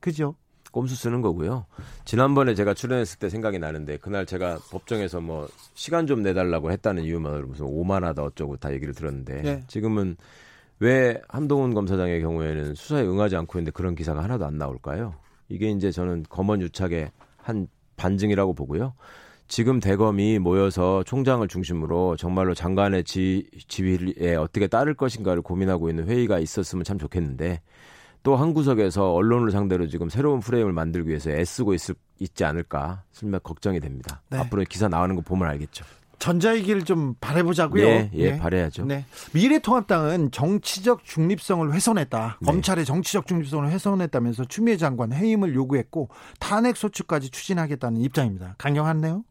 그죠? 0.00 0.36
꼼수 0.70 0.94
쓰는 0.94 1.20
거고요. 1.20 1.66
지난번에 2.04 2.54
제가 2.54 2.74
출연했을 2.74 3.18
때 3.18 3.28
생각이 3.28 3.58
나는데 3.58 3.98
그날 3.98 4.26
제가 4.26 4.58
법정에서 4.70 5.20
뭐 5.20 5.48
시간 5.74 6.06
좀 6.06 6.22
내달라고 6.22 6.70
했다는 6.70 7.04
이유만으로 7.04 7.46
무슨 7.48 7.66
오만하다 7.66 8.22
어쩌고 8.22 8.56
다 8.56 8.72
얘기를 8.72 8.94
들었는데 8.94 9.42
네. 9.42 9.64
지금은 9.66 10.16
왜 10.78 11.20
한동훈 11.28 11.74
검사장의 11.74 12.20
경우에는 12.22 12.74
수사에 12.74 13.02
응하지 13.02 13.36
않고 13.36 13.58
있는데 13.58 13.70
그런 13.72 13.94
기사가 13.94 14.22
하나도 14.22 14.46
안 14.46 14.56
나올까요? 14.58 15.14
이게 15.48 15.70
이제 15.70 15.90
저는 15.90 16.24
검언 16.28 16.62
유착의 16.62 17.10
한 17.36 17.68
반증이라고 17.96 18.54
보고요. 18.54 18.94
지금 19.46 19.80
대검이 19.80 20.38
모여서 20.38 21.02
총장을 21.02 21.46
중심으로 21.48 22.16
정말로 22.16 22.54
장관의 22.54 23.02
지, 23.02 23.50
지휘에 23.66 24.36
어떻게 24.36 24.68
따를 24.68 24.94
것인가를 24.94 25.42
고민하고 25.42 25.90
있는 25.90 26.06
회의가 26.06 26.38
있었으면 26.38 26.84
참 26.84 26.98
좋겠는데 26.98 27.60
또 28.22 28.36
한 28.36 28.52
구석에서 28.54 29.12
언론을 29.12 29.50
상대로 29.50 29.86
지금 29.88 30.08
새로운 30.08 30.40
프레임을 30.40 30.72
만들기 30.72 31.08
위해서 31.08 31.30
애쓰고 31.30 31.74
있을, 31.74 31.94
있지 32.18 32.44
않을까 32.44 33.02
슬쩍 33.12 33.42
걱정이 33.42 33.80
됩니다. 33.80 34.22
네. 34.30 34.38
앞으로 34.38 34.64
기사 34.68 34.88
나오는 34.88 35.14
거 35.16 35.22
보면 35.22 35.48
알겠죠. 35.48 35.84
전자이기를 36.18 36.84
좀 36.84 37.14
바래보자고요. 37.20 37.84
네, 37.84 38.10
예, 38.12 38.32
네. 38.32 38.38
바래야죠. 38.38 38.84
네. 38.84 39.06
미래통합당은 39.32 40.30
정치적 40.30 41.04
중립성을 41.04 41.72
훼손했다. 41.72 42.38
네. 42.40 42.46
검찰의 42.46 42.84
정치적 42.84 43.26
중립성을 43.26 43.68
훼손했다면서 43.68 44.44
추미애 44.44 44.76
장관 44.76 45.12
해임을 45.12 45.54
요구했고 45.54 46.10
탄핵 46.38 46.76
소추까지 46.76 47.30
추진하겠다는 47.30 48.02
입장입니다. 48.02 48.54
강경한데요? 48.58 49.24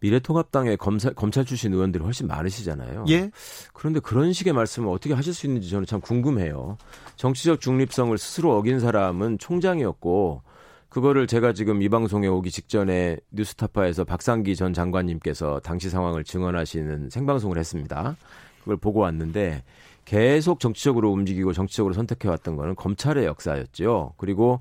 미래통합당의 0.00 0.76
검사, 0.76 1.10
검찰 1.10 1.44
출신 1.44 1.74
의원들이 1.74 2.02
훨씬 2.04 2.26
많으시잖아요. 2.26 3.04
예. 3.08 3.30
그런데 3.72 4.00
그런 4.00 4.32
식의 4.32 4.52
말씀을 4.52 4.88
어떻게 4.88 5.12
하실 5.12 5.34
수 5.34 5.46
있는지 5.46 5.68
저는 5.70 5.86
참 5.86 6.00
궁금해요. 6.00 6.78
정치적 7.18 7.60
중립성을 7.60 8.16
스스로 8.16 8.56
어긴 8.56 8.78
사람은 8.78 9.38
총장이었고 9.38 10.42
그거를 10.88 11.26
제가 11.26 11.52
지금 11.52 11.82
이 11.82 11.88
방송에 11.88 12.28
오기 12.28 12.50
직전에 12.52 13.18
뉴스타파에서 13.32 14.04
박상기 14.04 14.54
전 14.54 14.72
장관님께서 14.72 15.60
당시 15.64 15.90
상황을 15.90 16.22
증언하시는 16.22 17.10
생방송을 17.10 17.58
했습니다. 17.58 18.16
그걸 18.60 18.76
보고 18.76 19.00
왔는데 19.00 19.64
계속 20.04 20.60
정치적으로 20.60 21.10
움직이고 21.10 21.52
정치적으로 21.52 21.92
선택해왔던 21.92 22.54
거는 22.56 22.76
검찰의 22.76 23.26
역사였죠. 23.26 24.14
그리고 24.16 24.60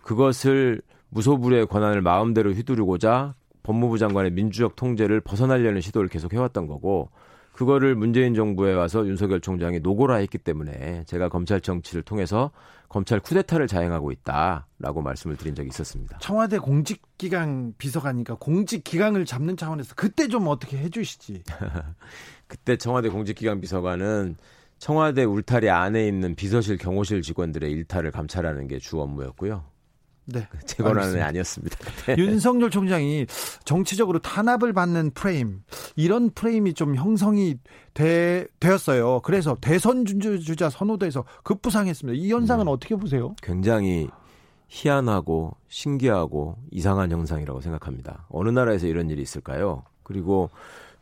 그것을 0.00 0.80
무소불위의 1.10 1.66
권한을 1.66 2.00
마음대로 2.00 2.52
휘두르고자 2.52 3.34
법무부 3.62 3.98
장관의 3.98 4.32
민주적 4.32 4.76
통제를 4.76 5.20
벗어나려는 5.20 5.82
시도를 5.82 6.08
계속 6.08 6.32
해왔던 6.32 6.68
거고 6.68 7.10
그거를 7.58 7.96
문재인 7.96 8.34
정부에 8.34 8.72
와서 8.72 9.04
윤석열 9.04 9.40
총장이 9.40 9.80
노고라 9.80 10.18
했기 10.18 10.38
때문에 10.38 11.02
제가 11.08 11.28
검찰 11.28 11.60
정치를 11.60 12.04
통해서 12.04 12.52
검찰 12.88 13.18
쿠데타를 13.18 13.66
자행하고 13.66 14.12
있다라고 14.12 15.02
말씀을 15.02 15.36
드린 15.36 15.56
적이 15.56 15.70
있었습니다. 15.70 16.18
청와대 16.20 16.58
공직기강 16.58 17.74
비서관이니까 17.76 18.36
공직기강을 18.36 19.24
잡는 19.24 19.56
차원에서 19.56 19.96
그때 19.96 20.28
좀 20.28 20.46
어떻게 20.46 20.78
해주시지. 20.78 21.42
그때 22.46 22.76
청와대 22.76 23.08
공직기강 23.08 23.60
비서관은 23.60 24.36
청와대 24.78 25.24
울타리 25.24 25.68
안에 25.68 26.06
있는 26.06 26.36
비서실 26.36 26.78
경호실 26.78 27.22
직원들의 27.22 27.68
일탈을 27.72 28.12
감찰하는 28.12 28.68
게 28.68 28.78
주 28.78 29.00
업무였고요. 29.00 29.64
네. 30.30 30.46
제 30.66 30.82
권한은 30.82 31.22
아니었습니다. 31.22 31.76
네. 32.06 32.16
윤석열 32.18 32.70
총장이 32.70 33.26
정치적으로 33.64 34.18
탄압을 34.18 34.72
받는 34.74 35.12
프레임 35.12 35.62
이런 35.96 36.30
프레임이 36.30 36.74
좀 36.74 36.96
형성이 36.96 37.56
되, 37.94 38.46
되었어요. 38.60 39.20
그래서 39.20 39.56
대선 39.60 40.04
주자 40.04 40.68
선호도에서 40.68 41.24
급부상했습니다. 41.44 42.20
이 42.20 42.30
현상은 42.30 42.66
음, 42.66 42.68
어떻게 42.68 42.94
보세요? 42.94 43.34
굉장히 43.42 44.08
희한하고 44.68 45.56
신기하고 45.68 46.56
이상한 46.70 47.10
현상이라고 47.10 47.60
생각합니다. 47.62 48.26
어느 48.28 48.50
나라에서 48.50 48.86
이런 48.86 49.08
일이 49.08 49.22
있을까요? 49.22 49.84
그리고 50.02 50.50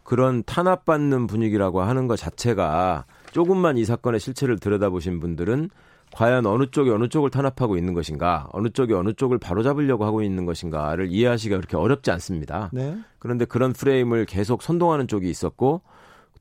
그런 0.04 0.44
탄압받는 0.44 1.26
분위기라고 1.26 1.82
하는 1.82 2.06
것 2.06 2.16
자체가 2.16 3.06
조금만 3.32 3.76
이 3.76 3.84
사건의 3.84 4.20
실체를 4.20 4.60
들여다보신 4.60 5.18
분들은 5.18 5.68
과연 6.16 6.46
어느 6.46 6.70
쪽이 6.70 6.88
어느 6.88 7.10
쪽을 7.10 7.28
탄압하고 7.28 7.76
있는 7.76 7.92
것인가, 7.92 8.48
어느 8.52 8.70
쪽이 8.70 8.94
어느 8.94 9.12
쪽을 9.12 9.36
바로잡으려고 9.36 10.06
하고 10.06 10.22
있는 10.22 10.46
것인가를 10.46 11.08
이해하시기가 11.10 11.58
그렇게 11.58 11.76
어렵지 11.76 12.10
않습니다. 12.10 12.70
네. 12.72 12.96
그런데 13.18 13.44
그런 13.44 13.74
프레임을 13.74 14.24
계속 14.24 14.62
선동하는 14.62 15.08
쪽이 15.08 15.28
있었고 15.28 15.82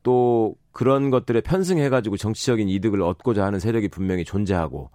또 0.01 0.55
그런 0.71 1.09
것들에 1.09 1.41
편승해가지고 1.41 2.15
정치적인 2.15 2.69
이득을 2.69 3.01
얻고자 3.01 3.43
하는 3.43 3.59
세력이 3.59 3.89
분명히 3.89 4.23
존재하고 4.23 4.91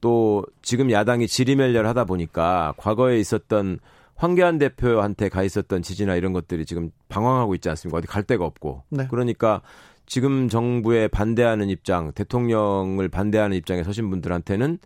또 0.00 0.46
지금 0.62 0.90
야당이 0.90 1.26
지리멸렬하다 1.26 2.06
보니까 2.06 2.72
과거에 2.78 3.18
있었던 3.18 3.80
황교안 4.14 4.56
대표한테 4.56 5.28
가 5.28 5.42
있었던 5.42 5.82
지지나 5.82 6.14
이런 6.14 6.32
것들이 6.32 6.64
지금 6.64 6.90
방황하고 7.10 7.54
있지 7.56 7.68
않습니까? 7.68 7.98
어디 7.98 8.06
갈 8.06 8.22
데가 8.22 8.46
없고. 8.46 8.84
네. 8.88 9.06
그러니까 9.10 9.60
지금 10.06 10.48
정부에 10.48 11.08
반대하는 11.08 11.68
입장, 11.68 12.12
대통령을 12.12 13.08
반대하는 13.08 13.56
입장에 13.56 13.82
서신 13.82 14.10
분들한테는 14.10 14.78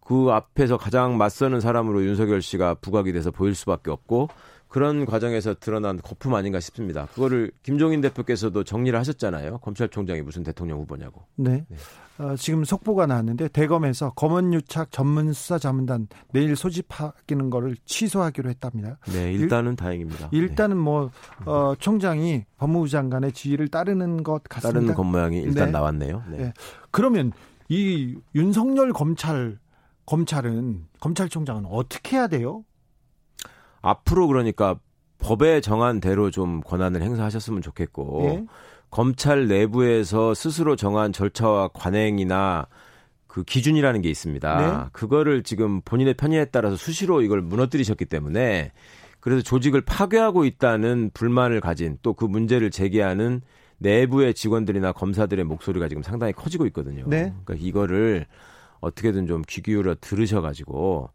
그 0.00 0.28
앞에서 0.30 0.76
가장 0.76 1.16
맞서는 1.16 1.60
사람으로 1.60 2.04
윤석열 2.04 2.42
씨가 2.42 2.74
부각이 2.74 3.12
돼서 3.12 3.30
보일 3.30 3.54
수밖에 3.54 3.90
없고 3.90 4.28
그런 4.74 5.06
과정에서 5.06 5.54
드러난 5.54 6.00
거품 6.02 6.34
아닌가 6.34 6.58
싶습니다. 6.58 7.06
그거를 7.14 7.52
김종인 7.62 8.00
대표께서도 8.00 8.64
정리를 8.64 8.98
하셨잖아요. 8.98 9.58
검찰총장이 9.58 10.22
무슨 10.22 10.42
대통령 10.42 10.80
후보냐고. 10.80 11.22
네. 11.36 11.64
네. 11.68 11.76
어, 12.18 12.34
지금 12.34 12.64
속보가 12.64 13.06
나왔는데 13.06 13.46
대검에서 13.48 14.10
검언유착 14.14 14.90
전문 14.90 15.32
수사자문단 15.32 16.08
내일 16.32 16.56
소집하기는 16.56 17.50
거를 17.50 17.76
취소하기로 17.84 18.50
했답니다. 18.50 18.98
네, 19.12 19.32
일단은 19.32 19.70
일, 19.70 19.76
다행입니다. 19.76 20.28
일단은 20.32 20.76
뭐 20.76 21.12
어, 21.46 21.74
총장이 21.78 22.44
법무부 22.58 22.88
장관의 22.88 23.30
지휘를 23.30 23.68
따르는 23.68 24.24
것 24.24 24.42
같습니다. 24.42 24.72
따르는 24.72 24.94
것 24.96 25.04
모양이 25.04 25.38
일단 25.40 25.66
네. 25.66 25.70
나왔네요. 25.70 26.24
네. 26.32 26.36
네. 26.36 26.52
그러면 26.90 27.30
이 27.68 28.16
윤석열 28.34 28.92
검찰 28.92 29.56
검찰은 30.06 30.88
검찰총장은 30.98 31.64
어떻게 31.66 32.16
해야 32.16 32.26
돼요? 32.26 32.64
앞으로 33.84 34.26
그러니까 34.26 34.76
법에 35.18 35.60
정한 35.60 36.00
대로 36.00 36.30
좀 36.30 36.60
권한을 36.60 37.02
행사하셨으면 37.02 37.62
좋겠고 37.62 38.22
예? 38.24 38.44
검찰 38.90 39.46
내부에서 39.48 40.34
스스로 40.34 40.76
정한 40.76 41.12
절차와 41.12 41.68
관행이나 41.68 42.66
그 43.26 43.42
기준이라는 43.42 44.00
게 44.02 44.10
있습니다. 44.10 44.56
네? 44.60 44.88
그거를 44.92 45.42
지금 45.42 45.80
본인의 45.80 46.14
편의에 46.14 46.44
따라서 46.46 46.76
수시로 46.76 47.20
이걸 47.22 47.42
무너뜨리셨기 47.42 48.04
때문에 48.04 48.72
그래서 49.20 49.42
조직을 49.42 49.80
파괴하고 49.80 50.44
있다는 50.44 51.10
불만을 51.14 51.60
가진 51.60 51.98
또 52.02 52.12
그 52.14 52.24
문제를 52.26 52.70
제기하는 52.70 53.40
내부의 53.78 54.34
직원들이나 54.34 54.92
검사들의 54.92 55.44
목소리가 55.44 55.88
지금 55.88 56.02
상당히 56.02 56.32
커지고 56.32 56.66
있거든요. 56.66 57.04
네? 57.08 57.32
그러니까 57.44 57.54
이거를 57.58 58.26
어떻게든 58.80 59.26
좀 59.26 59.42
귀 59.48 59.62
기울여 59.62 59.96
들으셔가지고 60.00 61.10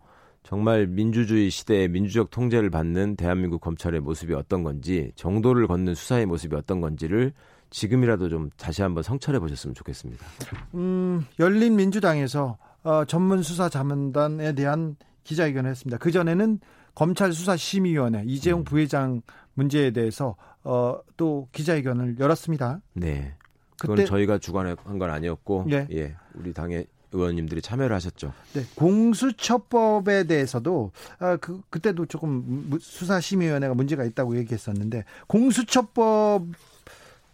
정말 0.49 0.87
민주주의 0.87 1.51
시대에 1.51 1.87
민주적 1.87 2.31
통제를 2.31 2.71
받는 2.71 3.17
대한민국 3.17 3.61
검찰의 3.61 3.99
모습이 3.99 4.33
어떤 4.33 4.63
건지 4.63 5.11
정도를 5.13 5.67
걷는 5.67 5.93
수사의 5.93 6.25
모습이 6.25 6.55
어떤 6.55 6.81
건지를 6.81 7.33
지금이라도 7.69 8.29
좀 8.29 8.49
다시 8.57 8.81
한번 8.81 9.03
성찰해 9.03 9.37
보셨으면 9.37 9.75
좋겠습니다. 9.75 10.25
음, 10.73 11.23
열린 11.37 11.75
민주당에서 11.75 12.57
어, 12.81 13.05
전문 13.05 13.43
수사 13.43 13.69
자문단에 13.69 14.53
대한 14.55 14.95
기자회견을 15.23 15.69
했습니다. 15.69 15.99
그 15.99 16.09
전에는 16.09 16.59
검찰 16.95 17.31
수사 17.31 17.55
심의위원회 17.55 18.23
이재용 18.25 18.61
음. 18.61 18.63
부회장 18.63 19.21
문제에 19.53 19.91
대해서 19.91 20.35
어, 20.63 20.97
또 21.15 21.47
기자회견을 21.51 22.17
열었습니다. 22.17 22.81
네. 22.93 23.35
그건 23.79 24.03
저희가 24.03 24.39
주관한 24.39 24.75
건 24.97 25.11
아니었고, 25.11 25.67
예. 25.69 25.87
예, 25.91 26.15
우리 26.33 26.53
당의 26.53 26.87
의원님들이 27.11 27.61
참여를 27.61 27.95
하셨죠. 27.95 28.33
네, 28.53 28.63
공수처법에 28.75 30.25
대해서도 30.25 30.91
아, 31.19 31.37
그 31.37 31.61
그때도 31.69 32.05
조금 32.05 32.77
수사심의위원회가 32.79 33.73
문제가 33.73 34.03
있다고 34.03 34.37
얘기했었는데 34.37 35.05
공수처법 35.27 36.43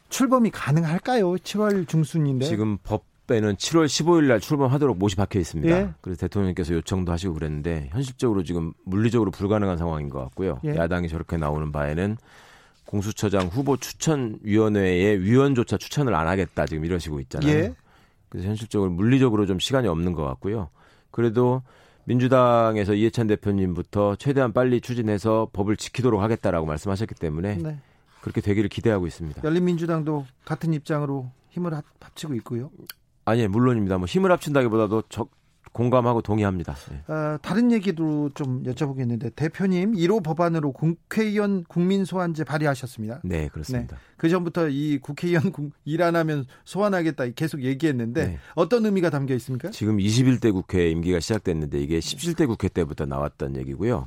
출범이 0.09 0.51
가능할까요? 0.51 1.33
7월 1.33 1.87
중순인데 1.87 2.45
지금 2.45 2.77
법에는 2.83 3.55
7월 3.55 3.85
15일 3.85 4.25
날 4.25 4.39
출범하도록 4.39 4.97
못이 4.97 5.15
박혀 5.15 5.39
있습니다. 5.39 5.75
예? 5.75 5.89
그래서 6.01 6.19
대통령께서 6.21 6.73
요청도 6.75 7.11
하시고 7.11 7.33
그랬는데 7.33 7.89
현실적으로 7.91 8.43
지금 8.43 8.73
물리적으로 8.85 9.31
불가능한 9.31 9.77
상황인 9.77 10.09
것 10.09 10.19
같고요. 10.19 10.61
예? 10.63 10.75
야당이 10.75 11.09
저렇게 11.09 11.37
나오는 11.37 11.71
바에는 11.71 12.17
공수처장 12.85 13.47
후보 13.47 13.77
추천위원회의 13.77 15.19
위원조차 15.21 15.77
추천을 15.77 16.13
안 16.15 16.27
하겠다 16.27 16.65
지금 16.65 16.85
이러시고 16.85 17.19
있잖아요. 17.21 17.51
예? 17.51 17.73
그래서 18.35 18.49
현실적으로 18.49 18.91
물리적으로 18.91 19.45
좀 19.45 19.59
시간이 19.59 19.87
없는 19.87 20.11
것 20.11 20.23
같고요. 20.23 20.69
그래도 21.09 21.61
민주당에서 22.03 22.93
이해찬 22.93 23.27
대표님부터 23.27 24.17
최대한 24.17 24.51
빨리 24.51 24.81
추진해서 24.81 25.49
법을 25.53 25.77
지키도록 25.77 26.21
하겠다라고 26.21 26.65
말씀하셨기 26.65 27.15
때문에 27.15 27.55
네. 27.55 27.79
그렇게 28.21 28.41
되기를 28.41 28.69
기대하고 28.69 29.07
있습니다. 29.07 29.41
열린민주당도 29.41 30.25
같은 30.43 30.73
입장으로 30.73 31.31
힘을 31.49 31.73
합치고 32.01 32.33
있고요. 32.35 32.69
아니, 33.23 33.47
물론입니다. 33.47 33.97
뭐 33.97 34.05
힘을 34.05 34.31
합친다기보다도 34.31 35.03
적, 35.09 35.29
공감하고 35.75 36.21
동의합니다. 36.21 36.73
네. 36.89 37.13
어, 37.13 37.37
다른 37.41 37.69
얘기도 37.69 38.29
좀 38.33 38.63
여쭤보겠는데 38.63 39.35
대표님 39.35 39.91
1호 39.93 40.23
법안으로 40.23 40.71
국회의원 40.71 41.65
국민 41.67 42.05
소환제 42.05 42.45
발의하셨습니다. 42.45 43.19
네, 43.25 43.49
그렇습니다. 43.49 43.97
네. 43.97 44.01
그 44.15 44.29
전부터 44.29 44.69
이 44.69 44.99
국회의원 44.99 45.51
일 45.83 46.01
안 46.01 46.15
하면 46.15 46.45
소환하겠다 46.63 47.29
계속 47.35 47.63
얘기했는데 47.63 48.25
네. 48.25 48.37
어떤 48.53 48.85
의미가 48.85 49.09
담겨 49.09 49.33
있습니까? 49.35 49.69
지금 49.71 49.97
21대 49.97 50.53
국회 50.53 50.89
임기가 50.91 51.19
시작됐는데 51.19 51.79
이게 51.81 51.99
17대 51.99 52.47
국회 52.47 52.69
때부터 52.69 53.05
나왔던 53.05 53.57
얘기고요. 53.57 54.05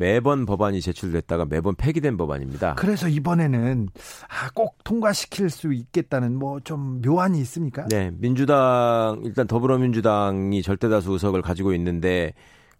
네. 0.00 0.14
매번 0.14 0.46
법안이 0.46 0.80
제출됐다가 0.80 1.44
매번 1.44 1.74
폐기된 1.74 2.16
법안입니다. 2.16 2.74
그래서 2.76 3.06
이번에는 3.08 3.88
아, 4.28 4.50
꼭 4.54 4.78
통과시킬 4.82 5.50
수 5.50 5.72
있겠다는 5.72 6.36
뭐 6.36 6.60
좀 6.64 7.00
묘안이 7.02 7.40
있습니까? 7.40 7.86
네, 7.88 8.10
민주당 8.14 9.20
일단 9.24 9.46
더불어민주당이 9.46 10.62
절대다수 10.62 11.12
의석을 11.12 11.42
가지고 11.42 11.72
있는데 11.74 12.32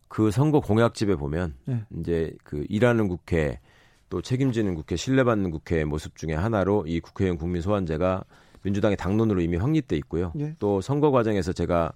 그 0.08 0.30
선거 0.30 0.60
공약집에 0.60 1.16
보면 1.16 1.54
네. 1.64 1.84
이제 1.98 2.32
그 2.44 2.64
일하는 2.68 3.08
국회 3.08 3.60
또 4.08 4.20
책임지는 4.20 4.74
국회, 4.74 4.96
신뢰받는 4.96 5.50
국회의 5.50 5.84
모습 5.84 6.16
중에 6.16 6.34
하나로 6.34 6.84
이 6.86 7.00
국회의원 7.00 7.38
국민 7.38 7.62
소환제가 7.62 8.24
민주당의 8.62 8.96
당론으로 8.96 9.40
이미 9.40 9.56
확립돼 9.56 9.96
있고요. 9.96 10.32
예. 10.38 10.54
또 10.58 10.80
선거 10.80 11.10
과정에서 11.10 11.52
제가 11.52 11.92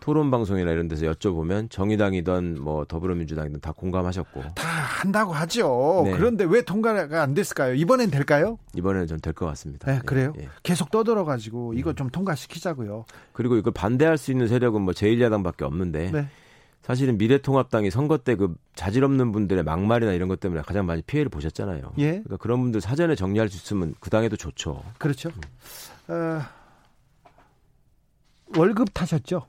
토론 0.00 0.30
방송이나 0.30 0.70
이런 0.70 0.86
데서 0.88 1.06
여쭤보면 1.06 1.70
정의당이든 1.70 2.60
뭐 2.62 2.84
더불어민주당이든 2.84 3.60
다 3.60 3.72
공감하셨고 3.72 4.42
다 4.54 4.66
한다고 4.68 5.32
하죠. 5.32 6.02
네. 6.04 6.12
그런데 6.12 6.44
왜 6.44 6.62
통과가 6.62 7.22
안 7.22 7.34
됐을까요? 7.34 7.74
이번엔 7.74 8.10
될까요? 8.10 8.58
이번에는 8.74 9.06
전 9.08 9.18
될 9.20 9.32
것 9.32 9.46
같습니다. 9.46 9.90
네, 9.90 10.00
그래요? 10.06 10.32
예. 10.38 10.48
계속 10.62 10.90
떠들어 10.90 11.24
가지고 11.24 11.74
이거 11.74 11.90
음. 11.90 11.94
좀 11.96 12.10
통과시키자고요. 12.10 13.04
그리고 13.32 13.56
이걸 13.56 13.72
반대할 13.72 14.16
수 14.18 14.30
있는 14.30 14.46
세력은 14.48 14.82
뭐 14.82 14.92
제1야당밖에 14.94 15.62
없는데 15.62 16.10
네. 16.12 16.28
사실은 16.82 17.18
미래통합당이 17.18 17.90
선거 17.90 18.16
때 18.18 18.36
그 18.36 18.54
자질 18.76 19.02
없는 19.02 19.32
분들의 19.32 19.64
막말이나 19.64 20.12
이런 20.12 20.28
것 20.28 20.38
때문에 20.38 20.62
가장 20.62 20.86
많이 20.86 21.02
피해를 21.02 21.30
보셨잖아요. 21.30 21.94
예. 21.98 22.10
그러니까 22.10 22.36
그런 22.36 22.60
분들 22.62 22.80
사전에 22.80 23.16
정리할 23.16 23.48
수 23.48 23.56
있으면 23.56 23.94
그 23.98 24.08
당에도 24.10 24.36
좋죠. 24.36 24.84
그렇죠. 24.98 25.30
음. 26.10 26.12
어, 26.12 26.42
월급 28.56 28.94
타셨죠? 28.94 29.46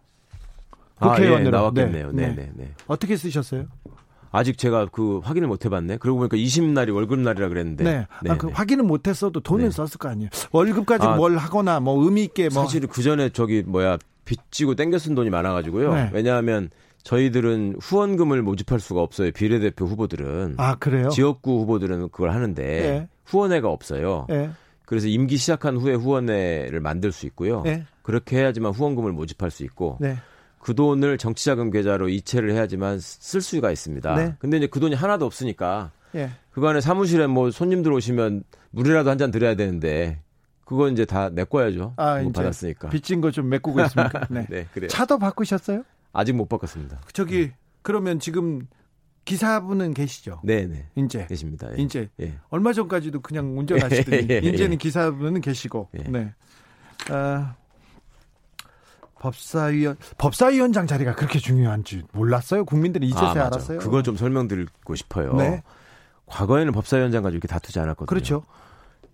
국회의원으로 0.99 1.57
아, 1.57 1.59
예, 1.59 1.61
나왔겠네요. 1.61 2.11
네, 2.11 2.27
네, 2.27 2.35
네. 2.35 2.51
네. 2.55 2.71
어떻게 2.87 3.15
쓰셨어요? 3.17 3.65
아직 4.31 4.57
제가 4.57 4.87
그 4.91 5.19
확인을 5.23 5.47
못 5.47 5.65
해봤네. 5.65 5.97
그러고 5.97 6.19
보니까 6.19 6.37
20날이 6.37 6.93
월급날이라 6.93 7.49
그랬는데. 7.49 7.83
네. 7.83 8.07
네, 8.23 8.31
아, 8.31 8.37
그 8.37 8.47
네. 8.47 8.53
확인을 8.53 8.83
못했어도 8.83 9.39
돈을 9.39 9.65
네. 9.65 9.71
썼을 9.71 9.91
거 9.99 10.09
아니에요. 10.09 10.29
월급까지 10.51 11.05
아, 11.05 11.15
뭘 11.15 11.37
하거나 11.37 11.79
뭐 11.79 12.03
의미 12.03 12.23
있게 12.23 12.49
뭐. 12.53 12.63
사실 12.63 12.85
그 12.87 13.01
전에 13.01 13.29
저기 13.29 13.63
뭐야 13.65 13.97
빚지고 14.25 14.75
땡겨 14.75 14.99
쓴 14.99 15.15
돈이 15.15 15.29
많아가지고요. 15.29 15.93
네. 15.93 16.09
왜냐하면 16.13 16.69
저희들은 17.03 17.77
후원금을 17.79 18.41
모집할 18.41 18.79
수가 18.79 19.01
없어요. 19.01 19.31
비례대표 19.31 19.85
후보들은. 19.85 20.55
아 20.57 20.75
그래요? 20.75 21.09
지역구 21.09 21.61
후보들은 21.61 22.09
그걸 22.09 22.31
하는데 22.31 22.63
네. 22.63 23.07
후원회가 23.25 23.69
없어요. 23.69 24.25
네. 24.27 24.49
그래서 24.85 25.07
임기 25.07 25.37
시작한 25.37 25.77
후에 25.77 25.93
후원회를 25.93 26.79
만들 26.81 27.11
수 27.11 27.25
있고요. 27.27 27.61
네. 27.61 27.85
그렇게 28.01 28.37
해야지만 28.37 28.71
후원금을 28.71 29.13
모집할 29.13 29.51
수 29.51 29.63
있고 29.63 29.97
네. 29.99 30.17
그 30.67 30.75
돈을 30.75 31.17
정치자금 31.17 31.71
계좌로 31.71 32.09
이체를 32.09 32.51
해야지만 32.51 32.99
쓸 32.99 33.39
수가 33.39 33.71
있습니다. 33.71 34.15
네. 34.15 34.35
근데 34.37 34.57
이제 34.57 34.67
그 34.67 34.81
돈이 34.81 34.95
하나도 34.95 35.25
없으니까 35.25 35.91
예. 36.13 36.29
그간에 36.51 36.81
사무실에 36.81 37.25
뭐 37.27 37.51
손님들 37.51 37.93
오시면 37.93 38.43
물이라도 38.71 39.09
한 39.09 39.17
잔 39.17 39.31
드려야 39.31 39.55
되는데 39.55 40.19
그건 40.65 40.91
이제 40.91 41.05
다 41.05 41.29
메꿔야죠. 41.29 41.93
아, 41.95 42.19
이제 42.19 42.31
받았으니까. 42.33 42.89
빚진 42.89 43.21
거 43.21 43.31
좀 43.31 43.47
메꾸고 43.47 43.79
있습니까? 43.85 44.27
네. 44.29 44.45
네, 44.49 44.67
그래요. 44.73 44.89
차도 44.89 45.19
바꾸셨어요? 45.19 45.83
아직 46.11 46.33
못 46.33 46.49
바꿨습니다. 46.49 46.99
저기 47.13 47.47
네. 47.47 47.55
그러면 47.81 48.19
지금 48.19 48.67
기사분은 49.23 49.93
계시죠? 49.93 50.41
네, 50.43 50.65
네. 50.65 50.85
인제 50.95 51.27
계십니다. 51.27 51.69
예. 51.77 51.81
인제 51.81 52.09
예. 52.19 52.33
얼마 52.49 52.73
전까지도 52.73 53.21
그냥 53.21 53.57
운전하시더니 53.57 54.27
예. 54.31 54.37
인제는 54.43 54.77
기사분은 54.79 55.39
계시고. 55.39 55.87
예. 55.97 56.03
네. 56.11 56.33
아, 57.09 57.55
법사위원 59.19 59.97
법사위원장 60.17 60.87
자리가 60.87 61.15
그렇게 61.15 61.39
중요한지 61.39 62.03
몰랐어요. 62.13 62.65
국민들이 62.65 63.07
이제서야 63.07 63.43
아, 63.43 63.47
알았어요. 63.47 63.79
그걸 63.79 64.03
좀 64.03 64.15
설명드리고 64.15 64.95
싶어요. 64.95 65.33
네. 65.35 65.63
과거에는 66.25 66.71
법사위원장 66.73 67.23
가지고 67.23 67.35
이렇게 67.37 67.47
다투지 67.47 67.79
않았거든요. 67.79 68.07
그렇죠. 68.07 68.43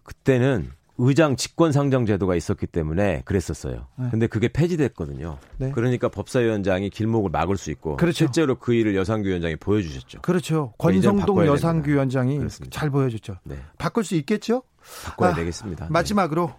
그때는 0.04 0.72
의장 0.98 1.36
직권 1.36 1.72
상정 1.72 2.06
제도가 2.06 2.36
있었기 2.36 2.68
때문에 2.68 3.24
그랬었어요. 3.26 3.88
네. 3.96 4.08
근데 4.12 4.28
그게 4.28 4.48
폐지됐거든요. 4.48 5.38
네. 5.58 5.72
그러니까 5.72 6.08
법사위원장이 6.10 6.90
길목을 6.92 7.32
막을 7.32 7.58
수 7.58 7.72
있고 7.72 7.98
그렇죠. 7.98 8.18
실제로 8.18 8.56
그 8.56 8.74
일을 8.74 8.96
여상규 8.96 9.28
위원장이 9.28 9.56
보여주셨죠. 9.56 10.22
그렇죠. 10.22 10.74
그러니까 10.78 11.12
권성동 11.12 11.48
여상규 11.48 11.90
위원장이 11.92 12.40
잘 12.70 12.90
보여줬죠. 12.92 13.38
네. 13.44 13.58
바꿀 13.78 14.04
수 14.04 14.16
있겠죠? 14.16 14.64
바꿔야 15.06 15.32
아, 15.32 15.34
되겠습니다. 15.34 15.86
네. 15.86 15.92
마지막으로 15.92 16.54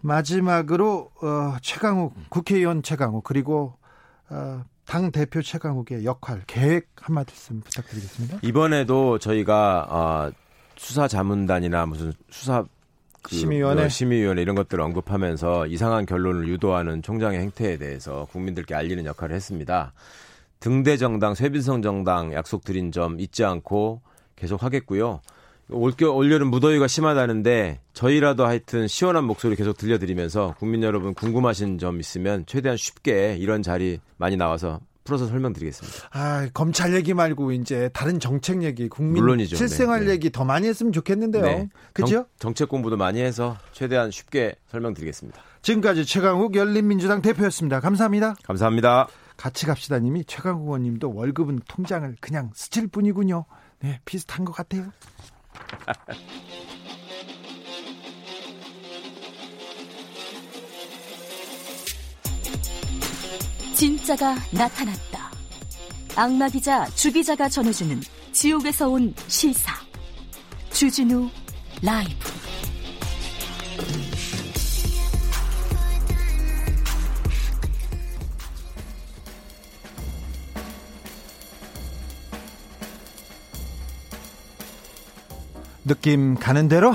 마지막으로 0.00 1.10
어, 1.22 1.56
최강욱 1.62 2.14
국회의원 2.28 2.82
최강욱 2.82 3.24
그리고 3.24 3.74
어, 4.28 4.64
당 4.84 5.10
대표 5.10 5.42
최강욱의 5.42 6.04
역할 6.04 6.42
계획 6.46 6.88
한 7.00 7.14
말씀 7.14 7.60
부탁드리겠습니다. 7.60 8.38
이번에도 8.42 9.18
저희가 9.18 9.86
어, 9.90 10.32
수사 10.76 11.08
자문단이나 11.08 11.86
무슨 11.86 12.12
수사 12.30 12.64
그 13.22 13.34
심의위원회 13.34 13.82
뭐 13.82 13.88
심의위원회 13.88 14.42
이런 14.42 14.54
것들을 14.54 14.82
언급하면서 14.82 15.66
이상한 15.66 16.06
결론을 16.06 16.46
유도하는 16.48 17.02
총장의 17.02 17.40
행태에 17.40 17.76
대해서 17.76 18.28
국민들께 18.30 18.74
알리는 18.74 19.04
역할을 19.04 19.34
했습니다. 19.34 19.92
등대 20.60 20.96
정당, 20.96 21.34
쇠빈성 21.34 21.82
정당 21.82 22.32
약속 22.32 22.64
드린 22.64 22.92
점 22.92 23.18
잊지 23.18 23.44
않고 23.44 24.00
계속 24.36 24.62
하겠고요. 24.62 25.20
올겨 25.70 26.12
올여름 26.12 26.48
무더위가 26.48 26.86
심하다는데 26.86 27.80
저희라도 27.92 28.46
하여튼 28.46 28.86
시원한 28.86 29.24
목소리 29.24 29.56
계속 29.56 29.76
들려드리면서 29.76 30.54
국민 30.58 30.82
여러분 30.82 31.14
궁금하신 31.14 31.78
점 31.78 31.98
있으면 31.98 32.44
최대한 32.46 32.76
쉽게 32.76 33.36
이런 33.38 33.62
자리 33.62 34.00
많이 34.16 34.36
나와서 34.36 34.80
풀어서 35.06 35.26
설명드리겠습니다. 35.26 36.08
아, 36.12 36.48
검찰 36.52 36.92
얘기 36.94 37.14
말고 37.14 37.52
이제 37.52 37.88
다른 37.92 38.18
정책 38.18 38.64
얘기, 38.64 38.88
국민 38.88 39.22
물론이죠. 39.22 39.56
실생활 39.56 40.00
네, 40.00 40.06
네. 40.06 40.12
얘기 40.12 40.30
더 40.30 40.44
많이 40.44 40.66
했으면 40.66 40.92
좋겠는데요. 40.92 41.44
네. 41.44 41.68
그죠? 41.92 42.26
정책 42.38 42.68
공부도 42.68 42.96
많이 42.96 43.20
해서 43.20 43.56
최대한 43.72 44.10
쉽게 44.10 44.56
설명드리겠습니다. 44.70 45.40
지금까지 45.62 46.04
최강욱 46.04 46.56
열린민주당 46.56 47.22
대표였습니다. 47.22 47.80
감사합니다. 47.80 48.34
감사합니다. 48.42 49.06
같이 49.36 49.66
갑시다 49.66 49.98
님이 49.98 50.24
최강욱 50.24 50.66
의원님도 50.66 51.14
월급은 51.14 51.60
통장을 51.68 52.16
그냥 52.20 52.50
스칠 52.54 52.88
뿐이군요. 52.88 53.44
네, 53.80 54.00
비슷한 54.04 54.44
것 54.44 54.52
같아요. 54.52 54.92
진짜가 63.74 64.36
나타났다. 64.52 65.30
악마 66.16 66.48
기자 66.48 66.86
주 66.94 67.12
기자가 67.12 67.48
전해주는 67.48 68.00
지옥에서 68.32 68.88
온 68.88 69.14
실사. 69.28 69.74
주진우 70.72 71.28
라이브. 71.82 72.45
느낌 85.86 86.34
가는 86.34 86.66
대로 86.66 86.92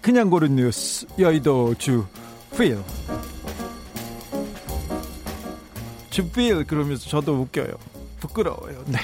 그냥 0.00 0.30
고른 0.30 0.56
뉴스 0.56 1.06
여의도 1.18 1.74
주 1.74 2.06
필. 2.56 2.78
주필 6.08 6.64
그러면서 6.64 7.06
저도 7.06 7.34
웃겨요. 7.34 7.74
부끄러워요. 8.18 8.82
네. 8.86 8.98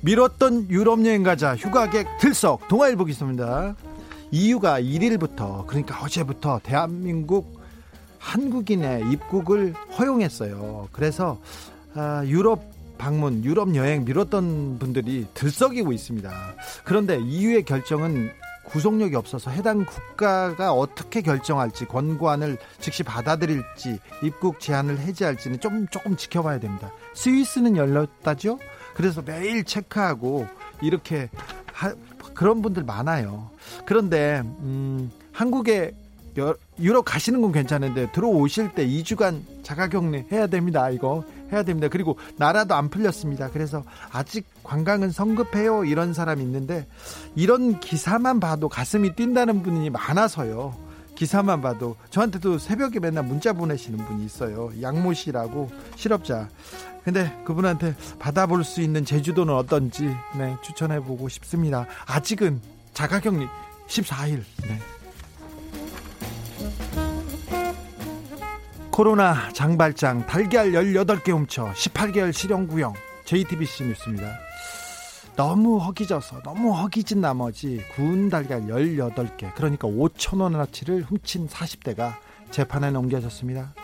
미뤘던 0.00 0.70
유럽 0.70 1.04
여행 1.04 1.22
가자 1.22 1.54
휴가객 1.54 2.06
들썩 2.18 2.66
동아일보 2.68 3.04
기사입니다. 3.04 3.76
이유가 4.30 4.80
1일부터 4.80 5.66
그러니까 5.66 6.02
어제부터 6.02 6.60
대한민국 6.62 7.60
한국인의 8.18 9.10
입국을 9.12 9.74
허용했어요. 9.98 10.88
그래서 10.92 11.38
아, 11.94 12.22
유럽 12.24 12.73
방문, 12.98 13.44
유럽 13.44 13.74
여행 13.74 14.04
미뤘던 14.04 14.78
분들이 14.78 15.26
들썩이고 15.34 15.92
있습니다. 15.92 16.30
그런데 16.84 17.18
EU의 17.18 17.64
결정은 17.64 18.30
구속력이 18.64 19.14
없어서 19.14 19.50
해당 19.50 19.84
국가가 19.84 20.72
어떻게 20.72 21.20
결정할지 21.20 21.84
권고안을 21.84 22.56
즉시 22.80 23.02
받아들일지 23.02 23.98
입국 24.22 24.58
제한을 24.58 24.98
해제할지는 24.98 25.60
좀 25.60 25.86
조금 25.88 26.16
지켜봐야 26.16 26.58
됩니다. 26.58 26.90
스위스는 27.14 27.76
열렸다죠. 27.76 28.58
그래서 28.94 29.22
매일 29.22 29.64
체크하고 29.64 30.46
이렇게 30.80 31.28
하, 31.72 31.94
그런 32.34 32.62
분들 32.62 32.84
많아요. 32.84 33.50
그런데 33.84 34.42
음, 34.60 35.10
한국에 35.32 35.92
유럽 36.80 37.04
가시는 37.04 37.42
건 37.42 37.52
괜찮은데 37.52 38.10
들어오실 38.12 38.72
때 38.72 38.86
2주간 38.86 39.42
자가격리 39.62 40.24
해야 40.32 40.46
됩니다. 40.46 40.90
이거 40.90 41.24
해야 41.52 41.62
됩니다. 41.62 41.88
그리고 41.88 42.18
나라도 42.36 42.74
안 42.74 42.88
풀렸습니다. 42.88 43.50
그래서 43.50 43.84
아직 44.10 44.46
관광은 44.62 45.10
성급해요. 45.10 45.84
이런 45.84 46.14
사람이 46.14 46.42
있는데 46.42 46.86
이런 47.34 47.80
기사만 47.80 48.40
봐도 48.40 48.68
가슴이 48.68 49.14
뛴다는 49.14 49.62
분이 49.62 49.90
많아서요. 49.90 50.74
기사만 51.14 51.60
봐도 51.60 51.96
저한테도 52.10 52.58
새벽에 52.58 52.98
맨날 52.98 53.24
문자 53.24 53.52
보내시는 53.52 54.04
분이 54.04 54.24
있어요. 54.24 54.72
양모 54.80 55.14
씨라고 55.14 55.70
실업자. 55.96 56.48
근데 57.04 57.30
그분한테 57.44 57.94
받아볼 58.18 58.64
수 58.64 58.80
있는 58.80 59.04
제주도는 59.04 59.54
어떤지 59.54 60.06
네, 60.36 60.56
추천해 60.62 61.00
보고 61.00 61.28
싶습니다. 61.28 61.86
아직은 62.06 62.60
자가격리 62.94 63.46
14일. 63.86 64.42
네. 64.62 64.93
코로나 68.94 69.52
장발장 69.52 70.24
달걀 70.24 70.70
18개 70.70 71.32
훔쳐 71.32 71.72
18개월 71.72 72.32
실형구형 72.32 72.92
JTBC 73.24 73.86
뉴스입니다. 73.86 74.38
너무 75.34 75.78
허기져서 75.78 76.42
너무 76.44 76.72
허기진 76.72 77.20
나머지 77.20 77.82
구운 77.96 78.28
달걀 78.28 78.68
18개 78.68 79.52
그러니까 79.56 79.88
5천원어치를 79.88 81.10
훔친 81.10 81.48
40대가 81.48 82.14
재판에 82.52 82.92
넘겨졌습니다. 82.92 83.74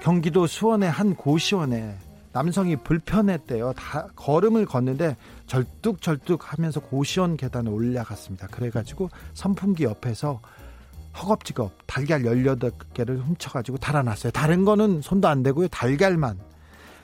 경기도 0.00 0.46
수원의 0.46 0.92
한 0.92 1.16
고시원에 1.16 1.98
남성이 2.32 2.76
불편했대요. 2.76 3.72
다 3.72 4.06
걸음을 4.14 4.64
걷는데 4.66 5.16
절뚝절뚝 5.48 6.52
하면서 6.52 6.78
고시원 6.78 7.36
계단에 7.36 7.68
올라갔습니다. 7.68 8.46
그래가지고 8.46 9.10
선풍기 9.32 9.82
옆에서 9.82 10.40
허겁지겁 11.16 11.72
달걀 11.86 12.22
18개를 12.22 13.22
훔쳐가지고 13.22 13.78
달아났어요. 13.78 14.32
다른 14.32 14.64
거는 14.64 15.00
손도 15.02 15.28
안 15.28 15.42
대고요. 15.42 15.68
달걀만. 15.68 16.38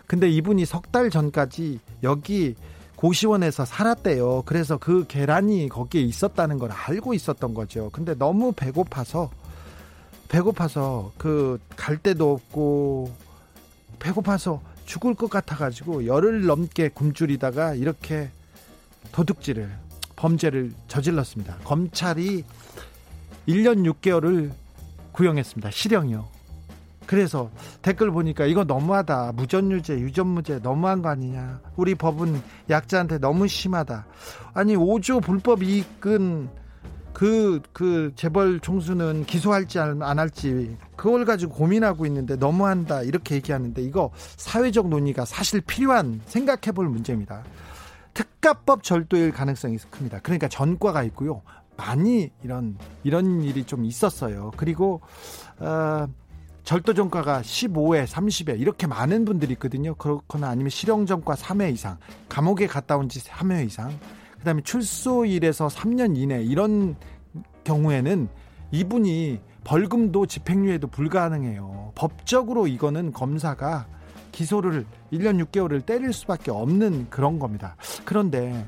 근데 0.07 0.29
이분이 0.29 0.65
석 0.67 0.91
달 0.91 1.09
전까지 1.11 1.79
여기 2.03 2.57
고시원에서 2.97 3.65
살았대요. 3.65 4.43
그래서 4.45 4.77
그 4.77 5.07
계란이 5.07 5.69
거기에 5.69 6.03
있었다는 6.03 6.59
걸 6.59 6.71
알고 6.73 7.15
있었던 7.15 7.55
거죠. 7.55 7.91
근데 7.93 8.15
너무 8.15 8.53
배고파서 8.53 9.31
배고파서 10.29 11.13
그 11.17 11.59
갈 11.77 11.97
데도 11.97 12.33
없고 12.33 13.11
배고파서 14.01 14.61
죽을 14.85 15.15
것 15.15 15.31
같아가지고 15.31 16.07
열흘 16.07 16.45
넘게 16.47 16.89
굶주리다가 16.91 17.75
이렇게 17.75 18.31
도둑질을 19.13 19.71
범죄를 20.17 20.73
저질렀습니다. 20.89 21.59
검찰이 21.65 22.45
1년 23.55 23.91
6개월을 23.93 24.51
구형했습니다. 25.13 25.71
실형이요. 25.71 26.29
그래서 27.07 27.51
댓글 27.83 28.13
보니까 28.13 28.47
이거 28.47 28.63
너무하다. 28.63 29.33
무전유죄, 29.33 29.99
유전무죄 29.99 30.61
너무한 30.63 31.03
거 31.03 31.09
아니냐. 31.09 31.61
우리 31.77 31.95
법은 31.97 32.41
약자한테 32.71 33.19
너무 33.19 33.49
심하다. 33.49 34.07
아니 34.55 34.77
5조 34.77 35.21
불법 35.21 35.63
이익은 35.65 36.49
그, 37.13 37.61
그 37.73 38.13
재벌 38.15 38.61
총수는 38.61 39.25
기소할지 39.25 39.81
안 39.81 40.01
할지 40.01 40.77
그걸 40.95 41.25
가지고 41.25 41.55
고민하고 41.55 42.07
있는데 42.07 42.37
너무한다. 42.37 43.03
이렇게 43.03 43.35
얘기하는데 43.35 43.83
이거 43.83 44.13
사회적 44.37 44.89
논의가 44.89 45.25
사실 45.25 45.61
필요한 45.61 46.21
생각해 46.27 46.73
볼 46.73 46.89
문제입니다. 46.89 47.43
특가법 48.15 48.83
절도일 48.83 49.33
가능성이 49.33 49.79
큽니다. 49.91 50.21
그러니까 50.23 50.49
전과가 50.49 51.03
있고요. 51.05 51.43
많이 51.81 52.31
이런 52.45 52.77
이런 53.05 53.43
일이 53.43 53.65
좀 53.65 53.85
있었어요. 53.85 54.51
그리고 54.57 55.01
어, 55.59 56.07
절도 56.65 56.93
전과가 56.95 57.41
15회, 57.41 58.07
30회 58.07 58.61
이렇게 58.61 58.87
많은 58.87 59.25
분들이 59.25 59.55
있거든요. 59.55 59.95
그렇거나 59.95 60.49
아니면 60.51 60.69
실형 60.71 61.07
전과 61.07 61.35
3회 61.35 61.73
이상, 61.73 61.97
감옥에 62.29 62.67
갔다 62.67 62.97
온 62.97 63.09
지 63.09 63.21
3회 63.21 63.67
이상, 63.67 63.91
그다음에 64.39 64.63
출소일에서 64.63 65.69
3년 65.69 66.17
이내 66.17 66.43
이런 66.45 66.97
경우에는 67.65 68.29
이분이 68.73 69.41
벌금도 69.65 70.27
집행유예도 70.27 70.89
불가능해요. 70.89 71.93
법적으로 71.95 72.67
이거는 72.67 73.13
검사가 73.13 73.87
기소를 74.33 74.87
1년 75.13 75.45
6개월을 75.45 75.85
때릴 75.85 76.13
수밖에 76.13 76.51
없는 76.51 77.09
그런 77.11 77.39
겁니다. 77.39 77.75
그런데 78.05 78.67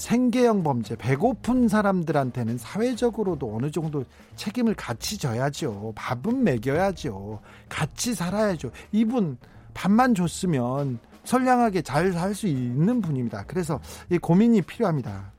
생계형 0.00 0.62
범죄, 0.62 0.96
배고픈 0.96 1.68
사람들한테는 1.68 2.56
사회적으로도 2.56 3.54
어느 3.54 3.70
정도 3.70 4.06
책임을 4.34 4.72
같이 4.72 5.18
져야죠. 5.18 5.92
밥은 5.94 6.42
먹여야죠. 6.42 7.38
같이 7.68 8.14
살아야죠. 8.14 8.70
이분 8.92 9.36
밥만 9.74 10.14
줬으면 10.14 11.00
선량하게 11.24 11.82
잘 11.82 12.14
살 12.14 12.34
수 12.34 12.46
있는 12.46 13.02
분입니다. 13.02 13.44
그래서 13.46 13.78
이 14.08 14.16
고민이 14.16 14.62
필요합니다. 14.62 15.32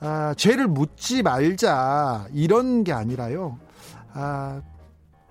아, 0.00 0.34
죄를 0.36 0.66
묻지 0.66 1.22
말자 1.22 2.26
이런 2.32 2.82
게 2.82 2.92
아니라요. 2.92 3.56
아, 4.14 4.60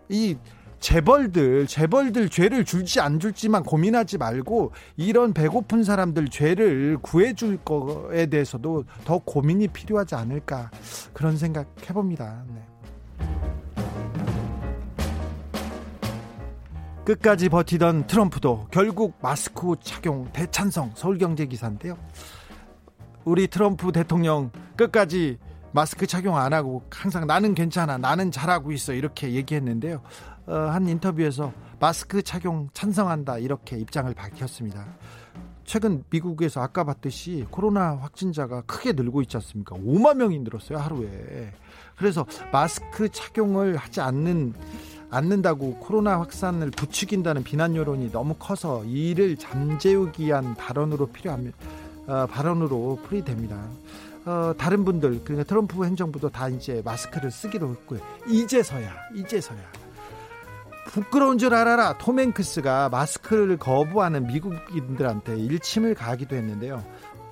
이 0.07 0.38
재벌들 0.82 1.67
재벌들 1.67 2.27
죄를 2.27 2.65
줄지 2.65 2.99
안 2.99 3.19
줄지만 3.19 3.63
고민하지 3.63 4.17
말고 4.17 4.73
이런 4.97 5.32
배고픈 5.32 5.84
사람들 5.84 6.27
죄를 6.29 6.97
구해줄 7.01 7.57
거에 7.57 8.25
대해서도 8.25 8.84
더 9.05 9.19
고민이 9.19 9.69
필요하지 9.69 10.15
않을까 10.15 10.71
그런 11.13 11.38
생각 11.38 11.67
해봅니다. 11.88 12.43
네. 12.47 12.61
끝까지 17.05 17.49
버티던 17.49 18.07
트럼프도 18.07 18.67
결국 18.71 19.13
마스크 19.21 19.75
착용 19.82 20.32
대찬성 20.34 20.91
서울경제 20.95 21.45
기사인데요. 21.45 21.97
우리 23.23 23.47
트럼프 23.47 23.91
대통령 23.91 24.51
끝까지 24.75 25.38
마스크 25.73 26.05
착용 26.05 26.38
안 26.38 26.53
하고 26.53 26.84
항상 26.91 27.27
나는 27.27 27.55
괜찮아 27.55 27.97
나는 27.97 28.32
잘하고 28.32 28.71
있어 28.71 28.93
이렇게 28.93 29.32
얘기했는데요 29.32 30.01
어, 30.30 30.30
한 30.45 30.87
인터뷰에서 30.87 31.53
마스크 31.79 32.21
착용 32.21 32.69
찬성한다 32.73 33.37
이렇게 33.39 33.77
입장을 33.77 34.13
밝혔습니다 34.13 34.85
최근 35.63 36.03
미국에서 36.09 36.61
아까 36.61 36.83
봤듯이 36.83 37.45
코로나 37.49 37.95
확진자가 37.97 38.61
크게 38.61 38.93
늘고 38.93 39.21
있지 39.21 39.37
않습니까 39.37 39.75
5만 39.75 40.17
명이 40.17 40.39
늘었어요 40.39 40.77
하루에 40.79 41.51
그래서 41.95 42.25
마스크 42.51 43.09
착용을 43.09 43.77
하지 43.77 44.01
않는 44.01 44.53
않는다고 45.11 45.75
코로나 45.75 46.19
확산을 46.19 46.71
부추긴다는 46.71 47.43
비난 47.43 47.75
여론이 47.75 48.11
너무 48.11 48.33
커서 48.39 48.83
이를 48.85 49.35
잠재우기 49.35 50.25
위한 50.25 50.55
발언으로 50.55 51.07
필요합니다. 51.07 51.57
어, 52.07 52.25
발언으로 52.27 52.99
풀이됩니다. 53.03 53.61
어, 54.25 54.53
다른 54.57 54.85
분들 54.85 55.23
그러니까 55.23 55.43
트럼프 55.43 55.83
행정부도 55.83 56.29
다 56.29 56.47
이제 56.47 56.81
마스크를 56.85 57.29
쓰기로 57.29 57.71
했고요. 57.71 57.99
이제서야 58.27 58.89
이제서야 59.15 59.80
부끄러운 60.88 61.38
줄 61.38 61.53
알아라 61.53 61.97
톰 61.97 62.19
행크스가 62.19 62.89
마스크를 62.89 63.57
거부하는 63.57 64.27
미국인들한테 64.27 65.38
일침을 65.38 65.95
가기도 65.95 66.36
했는데요. 66.36 66.84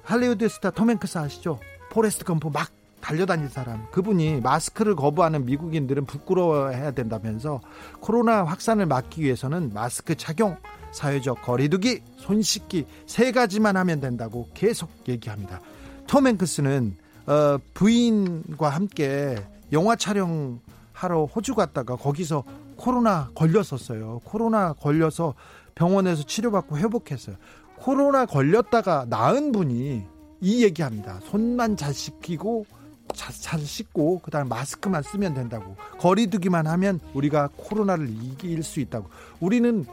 할리우드 0.04 0.48
스타 0.48 0.72
톰 0.72 0.90
행크스 0.90 1.18
아시죠? 1.18 1.60
포레스트 1.92 2.24
검프 2.24 2.50
막 2.54 2.70
달려다닐 3.02 3.50
사람 3.50 3.88
그분이 3.92 4.42
마스크를 4.42 4.96
거부하는 4.96 5.46
미국인들은 5.46 6.06
부끄러워해야 6.06 6.92
된다면서 6.92 7.62
코로나 8.00 8.44
확산을 8.44 8.86
막기 8.86 9.22
위해서는 9.22 9.72
마스크 9.74 10.16
착용 10.16 10.58
사회적 10.92 11.42
거리두기, 11.42 12.02
손 12.18 12.42
씻기 12.42 12.86
세 13.06 13.32
가지만 13.32 13.78
하면 13.78 14.00
된다고 14.00 14.48
계속 14.54 14.90
얘기합니다. 15.08 15.62
톰 16.08 16.28
행크스는 16.28 16.98
어, 17.28 17.58
부인과 17.76 18.70
함께 18.70 19.36
영화 19.72 19.96
촬영하러 19.96 21.26
호주 21.36 21.54
갔다가 21.54 21.96
거기서 21.96 22.44
코로나 22.80 23.30
걸렸었어요. 23.36 24.22
코로나 24.24 24.74
걸려서 24.74 25.36
병원에서 25.76 26.24
치료받고 26.24 26.78
회복했어요. 26.78 27.36
코로나 27.78 28.26
걸렸다가 28.26 29.06
나은 29.10 29.52
분이 29.52 30.04
이 30.42 30.64
얘기합니다. 30.64 31.20
손만 31.24 31.76
잘 31.76 31.94
씻기고 31.94 32.66
잘, 33.14 33.34
잘 33.34 33.60
씻고 33.60 34.20
그다음 34.20 34.48
마스크만 34.50 35.04
쓰면 35.04 35.34
된다고 35.34 35.76
거리두기만 36.00 36.68
하면 36.68 37.00
우리가 37.14 37.50
코로나를 37.58 38.10
이길 38.10 38.64
수 38.64 38.80
있다고 38.80 39.10
우리는 39.40 39.86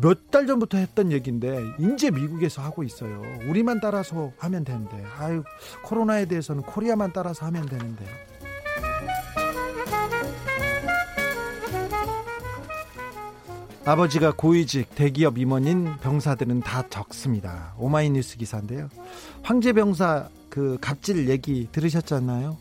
몇 0.00 0.30
달 0.30 0.46
전부터 0.46 0.78
했던 0.78 1.12
얘기인데 1.12 1.62
이제 1.78 2.10
미국에서 2.10 2.62
하고 2.62 2.82
있어요. 2.84 3.20
우리만 3.48 3.80
따라서 3.80 4.32
하면 4.38 4.64
되는데. 4.64 5.04
아유, 5.18 5.42
코로나에 5.84 6.26
대해서는 6.26 6.62
코리아만 6.62 7.12
따라서 7.12 7.46
하면 7.46 7.66
되는데. 7.66 8.04
아버지가 13.84 14.32
고위직 14.36 14.94
대기업 14.94 15.38
임원인 15.38 15.96
병사들은 16.02 16.60
다 16.60 16.84
적습니다. 16.90 17.72
오마이뉴스 17.78 18.36
기사인데요. 18.36 18.90
황제 19.42 19.72
병사 19.72 20.28
그 20.50 20.76
갑질 20.80 21.28
얘기 21.30 21.66
들으셨잖아요. 21.72 22.58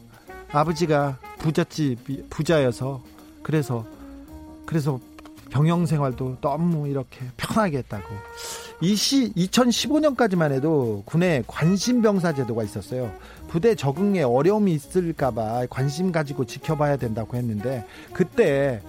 아버지가 0.51 1.19
부잣집 1.39 2.29
부자여서 2.29 3.03
그래서 3.43 3.85
그래서 4.65 4.99
병영 5.49 5.87
생활도 5.87 6.37
너무 6.39 6.87
이렇게 6.87 7.19
편하게 7.35 7.79
했다고. 7.79 8.07
이시 8.81 9.33
2015년까지만 9.33 10.51
해도 10.53 11.03
군에 11.05 11.43
관심병사 11.47 12.33
제도가 12.33 12.63
있었어요. 12.63 13.11
부대 13.49 13.75
적응에 13.75 14.21
어려움이 14.21 14.71
있을까봐 14.73 15.65
관심 15.69 16.13
가지고 16.13 16.45
지켜봐야 16.45 16.95
된다고 16.95 17.35
했는데 17.35 17.85
그때 18.13 18.81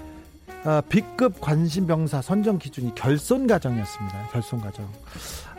어, 0.65 0.83
B급 0.89 1.41
관심병사 1.41 2.21
선정 2.21 2.59
기준이 2.59 2.95
결손 2.95 3.47
과정이었습니다. 3.47 4.29
결손 4.31 4.61
과정. 4.61 4.87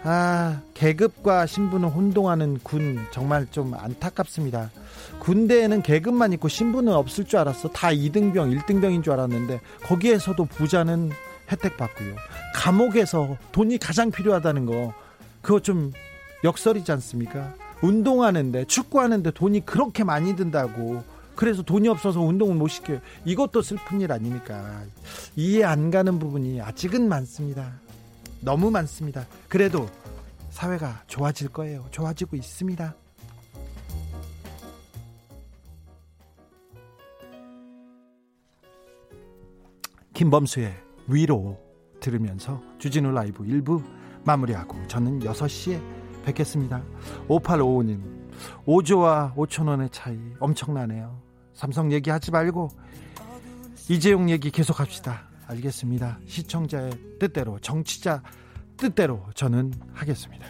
아, 0.03 0.61
계급과 0.73 1.45
신분을 1.45 1.89
혼동하는 1.89 2.59
군 2.63 2.99
정말 3.11 3.47
좀 3.51 3.73
안타깝습니다. 3.73 4.69
군대에는 5.19 5.81
계급만 5.81 6.33
있고 6.33 6.47
신분은 6.47 6.93
없을 6.93 7.25
줄 7.25 7.39
알았어. 7.39 7.69
다 7.69 7.89
2등병, 7.89 8.59
1등병인 8.59 9.03
줄 9.03 9.13
알았는데 9.13 9.59
거기에서도 9.83 10.43
부자는 10.45 11.11
혜택 11.51 11.77
받고요. 11.77 12.15
감옥에서 12.53 13.37
돈이 13.51 13.77
가장 13.79 14.11
필요하다는 14.11 14.65
거 14.65 14.93
그거 15.41 15.59
좀 15.59 15.91
역설이지 16.43 16.91
않습니까? 16.93 17.53
운동하는데 17.81 18.65
축구하는데 18.65 19.31
돈이 19.31 19.65
그렇게 19.65 20.03
많이 20.03 20.35
든다고 20.35 21.03
그래서 21.41 21.63
돈이 21.63 21.87
없어서 21.87 22.21
운동을 22.21 22.53
못 22.53 22.67
시켜요. 22.67 22.99
이것도 23.25 23.63
슬픈 23.63 23.99
일 23.99 24.11
아닙니까? 24.11 24.83
이해 25.35 25.63
안 25.63 25.89
가는 25.89 26.19
부분이 26.19 26.61
아직은 26.61 27.09
많습니다. 27.09 27.79
너무 28.41 28.69
많습니다. 28.69 29.25
그래도 29.49 29.89
사회가 30.51 31.01
좋아질 31.07 31.49
거예요. 31.49 31.87
좋아지고 31.89 32.35
있습니다. 32.35 32.95
김범수의 40.13 40.75
위로 41.07 41.59
들으면서 41.99 42.61
주진우 42.77 43.09
라이브 43.13 43.43
1부 43.43 43.83
마무리하고 44.25 44.77
저는 44.85 45.21
6시에 45.21 45.81
뵙겠습니다. 46.23 46.83
5855님 47.27 48.29
5조와 48.67 49.33
5천원의 49.33 49.91
차이 49.91 50.19
엄청나네요. 50.39 51.30
삼성 51.61 51.91
얘기하지 51.91 52.31
말고 52.31 52.69
이재용 53.87 54.31
얘기 54.31 54.49
계속합시다. 54.49 55.29
알겠습니다. 55.45 56.17
시청자의 56.25 56.91
뜻대로 57.19 57.59
정치자 57.59 58.23
뜻대로 58.77 59.23
저는 59.35 59.71
하겠습니다. 59.93 60.47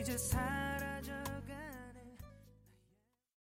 이제 0.00 0.16
사 0.16 0.59